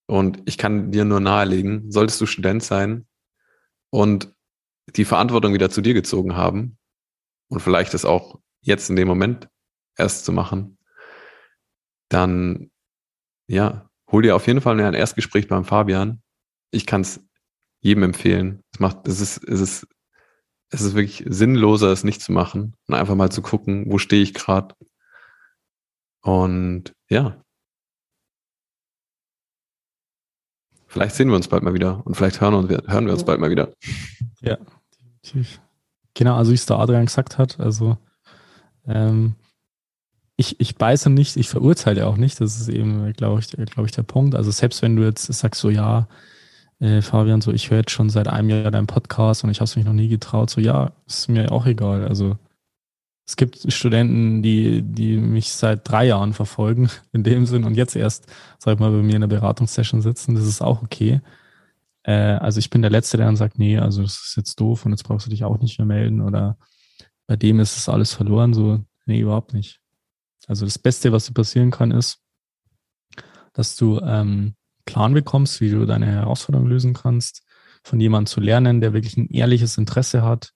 Und 0.07 0.43
ich 0.47 0.59
kann 0.59 0.91
dir 0.91 1.05
nur 1.05 1.21
nahelegen, 1.21 1.91
solltest 1.91 2.21
du 2.21 2.27
Student 2.27 2.63
sein 2.63 3.07
und 3.91 4.35
die 4.97 5.05
Verantwortung 5.05 5.55
wieder 5.55 5.71
zu 5.71 5.81
dir 5.81 5.95
gezogen 5.95 6.37
haben 6.37 6.77
und 7.49 7.61
vielleicht 7.61 7.95
es 7.95 8.05
auch 8.05 8.39
jetzt 8.65 8.91
in 8.91 8.97
dem 8.97 9.09
Moment 9.09 9.49
erst 9.97 10.25
zu 10.25 10.33
machen, 10.33 10.79
dann 12.09 12.71
ja, 13.47 13.89
hol 14.11 14.23
dir 14.23 14.37
auf 14.37 14.47
jeden 14.47 14.61
Fall 14.61 14.81
ein 14.81 14.95
Erstgespräch 14.95 15.49
beim 15.49 15.65
Fabian. 15.65 16.23
Ich 16.71 16.87
kann 16.87 17.03
es 17.03 17.21
jedem 17.81 18.03
empfehlen. 18.03 18.63
Es 18.73 18.81
macht, 18.81 19.07
es 19.07 19.21
ist, 19.21 19.45
es 19.45 19.61
ist, 19.61 19.87
es 20.71 20.81
ist 20.81 20.95
wirklich 20.95 21.25
sinnloser, 21.29 21.93
es 21.93 22.05
nicht 22.05 22.23
zu 22.23 22.33
machen 22.33 22.75
und 22.89 22.95
einfach 22.95 23.15
mal 23.15 23.31
zu 23.31 23.43
gucken, 23.43 23.91
wo 23.91 23.99
stehe 23.99 24.23
ich 24.23 24.35
gerade. 24.35 24.75
Und 26.23 26.95
ja. 27.09 27.41
Vielleicht 30.87 31.17
sehen 31.17 31.29
wir 31.29 31.37
uns 31.37 31.49
bald 31.49 31.63
mal 31.63 31.75
wieder 31.75 32.07
und 32.07 32.17
vielleicht 32.17 32.41
hören, 32.41 32.69
wir, 32.69 32.83
hören 32.87 33.07
wir 33.07 33.13
uns 33.13 33.25
bald 33.25 33.41
mal 33.41 33.51
wieder. 33.51 33.75
Ja, 34.41 34.59
definitiv. 34.97 35.61
Genau, 36.15 36.37
also 36.37 36.53
wie 36.53 36.55
es 36.55 36.67
der 36.67 36.79
Adrian 36.79 37.07
gesagt 37.07 37.37
hat, 37.37 37.59
also 37.59 37.99
ähm, 38.87 39.35
ich, 40.37 40.59
ich 40.61 40.77
beiße 40.77 41.11
nicht, 41.11 41.37
ich 41.37 41.49
verurteile 41.49 42.07
auch 42.07 42.17
nicht, 42.17 42.41
das 42.41 42.61
ist 42.61 42.69
eben, 42.69 43.13
glaube 43.13 43.41
ich, 43.41 43.49
glaube 43.49 43.87
ich, 43.87 43.93
der 43.93 44.03
Punkt. 44.03 44.35
Also 44.35 44.51
selbst 44.51 44.83
wenn 44.83 44.97
du 44.97 45.05
jetzt 45.05 45.27
sagst, 45.33 45.61
so 45.61 45.71
ja, 45.71 46.09
äh, 46.81 47.03
Fabian, 47.03 47.41
so 47.41 47.53
ich 47.53 47.71
höre 47.71 47.79
jetzt 47.79 47.93
schon 47.93 48.11
seit 48.11 48.29
einem 48.29 48.51
Jahr 48.51 48.71
deinen 48.71 48.87
Podcast 48.87 49.45
und 49.45 49.51
ich 49.51 49.59
habe 49.59 49.67
es 49.67 49.77
mich 49.77 49.85
noch 49.85 49.93
nie 49.93 50.09
getraut, 50.09 50.51
so 50.51 50.61
ja, 50.61 50.93
ist 51.07 51.29
mir 51.29 51.53
auch 51.53 51.67
egal. 51.67 52.07
Also 52.07 52.37
es 53.27 53.37
gibt 53.37 53.73
Studenten, 53.73 54.43
die, 54.43 54.83
die 54.83 55.17
mich 55.17 55.53
seit 55.53 55.89
drei 55.89 56.07
Jahren 56.07 56.33
verfolgen, 56.35 56.91
in 57.13 57.23
dem 57.23 57.47
Sinn, 57.47 57.65
und 57.65 57.75
jetzt 57.75 57.97
erst, 57.97 58.27
sag 58.59 58.75
ich 58.75 58.81
mal, 58.81 58.91
bei 58.91 59.03
mir 59.03 59.15
in 59.15 59.23
der 59.23 59.29
Beratungssession 59.29 60.03
sitzen, 60.03 60.35
das 60.35 60.47
ist 60.47 60.63
auch 60.63 60.83
okay. 60.83 61.21
Äh, 62.03 62.13
also 62.13 62.59
ich 62.59 62.71
bin 62.71 62.83
der 62.83 62.91
Letzte, 62.91 63.17
der 63.17 63.27
dann 63.27 63.37
sagt, 63.37 63.59
nee, 63.59 63.79
also 63.79 64.03
das 64.03 64.25
ist 64.27 64.37
jetzt 64.37 64.61
doof 64.61 64.85
und 64.85 64.93
jetzt 64.93 65.05
brauchst 65.05 65.27
du 65.27 65.31
dich 65.31 65.45
auch 65.45 65.59
nicht 65.59 65.79
mehr 65.79 65.87
melden 65.87 66.21
oder 66.21 66.59
bei 67.27 67.37
dem 67.37 67.61
ist 67.61 67.77
es 67.77 67.89
alles 67.89 68.13
verloren, 68.13 68.55
so, 68.55 68.85
nee, 69.07 69.21
überhaupt 69.21 69.55
nicht. 69.55 69.81
Also 70.47 70.67
das 70.67 70.79
Beste, 70.79 71.13
was 71.13 71.27
dir 71.27 71.33
passieren 71.33 71.71
kann, 71.71 71.91
ist, 71.91 72.21
dass 73.53 73.77
du 73.77 74.01
ähm, 74.01 74.55
Plan 74.85 75.15
bekommst, 75.15 75.61
wie 75.61 75.71
du 75.71 75.87
deine 75.87 76.07
Herausforderung 76.07 76.67
lösen 76.67 76.93
kannst, 76.93 77.43
von 77.83 78.01
jemandem 78.01 78.27
zu 78.27 78.41
lernen, 78.41 78.81
der 78.81 78.93
wirklich 78.93 79.17
ein 79.17 79.29
ehrliches 79.29 79.79
Interesse 79.79 80.23
hat, 80.23 80.53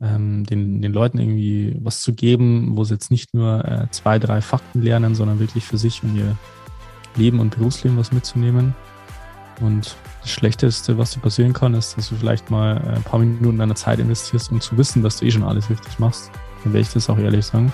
ähm, 0.00 0.44
den, 0.44 0.82
den 0.82 0.92
Leuten 0.92 1.18
irgendwie 1.18 1.76
was 1.80 2.02
zu 2.02 2.14
geben, 2.14 2.76
wo 2.76 2.84
sie 2.84 2.94
jetzt 2.94 3.10
nicht 3.10 3.34
nur 3.34 3.64
äh, 3.64 3.90
zwei, 3.90 4.18
drei 4.18 4.40
Fakten 4.40 4.82
lernen, 4.82 5.14
sondern 5.14 5.40
wirklich 5.40 5.64
für 5.64 5.78
sich 5.78 6.02
und 6.02 6.16
ihr 6.16 6.36
Leben 7.16 7.40
und 7.40 7.56
Berufsleben 7.56 7.96
was 7.96 8.12
mitzunehmen. 8.12 8.74
Und 9.60 9.96
das 10.26 10.32
Schlechteste, 10.32 10.98
was 10.98 11.12
dir 11.12 11.20
passieren 11.20 11.52
kann, 11.52 11.74
ist, 11.74 11.96
dass 11.96 12.08
du 12.08 12.16
vielleicht 12.16 12.50
mal 12.50 12.76
äh, 12.76 12.96
ein 12.96 13.02
paar 13.02 13.20
Minuten 13.20 13.58
deiner 13.58 13.76
Zeit 13.76 14.00
investierst, 14.00 14.50
um 14.50 14.60
zu 14.60 14.76
wissen, 14.76 15.02
dass 15.02 15.18
du 15.18 15.24
eh 15.24 15.30
schon 15.30 15.44
alles 15.44 15.70
richtig 15.70 15.98
machst. 15.98 16.30
Dann 16.64 16.72
werde 16.72 16.82
ich 16.82 16.92
das 16.92 17.08
auch 17.08 17.18
ehrlich 17.18 17.46
sagen. 17.46 17.72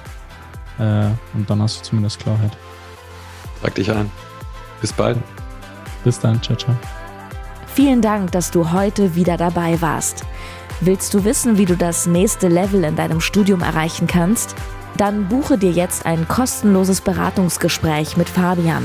Äh, 0.78 1.06
und 1.34 1.48
dann 1.48 1.62
hast 1.62 1.80
du 1.80 1.82
zumindest 1.84 2.20
Klarheit. 2.20 2.52
Trag 3.60 3.74
dich 3.74 3.90
ein. 3.90 4.10
Bis 4.80 4.92
bald. 4.92 5.18
Bis 6.04 6.18
dann, 6.18 6.42
ciao, 6.42 6.56
ciao. 6.56 6.76
Vielen 7.68 8.02
Dank, 8.02 8.32
dass 8.32 8.50
du 8.50 8.70
heute 8.70 9.14
wieder 9.14 9.38
dabei 9.38 9.80
warst. 9.80 10.24
Willst 10.80 11.14
du 11.14 11.24
wissen, 11.24 11.56
wie 11.56 11.64
du 11.64 11.76
das 11.76 12.06
nächste 12.06 12.48
Level 12.48 12.84
in 12.84 12.96
deinem 12.96 13.20
Studium 13.20 13.62
erreichen 13.62 14.06
kannst? 14.06 14.54
Dann 14.98 15.28
buche 15.28 15.56
dir 15.56 15.70
jetzt 15.70 16.04
ein 16.04 16.28
kostenloses 16.28 17.00
Beratungsgespräch 17.00 18.18
mit 18.18 18.28
Fabian. 18.28 18.84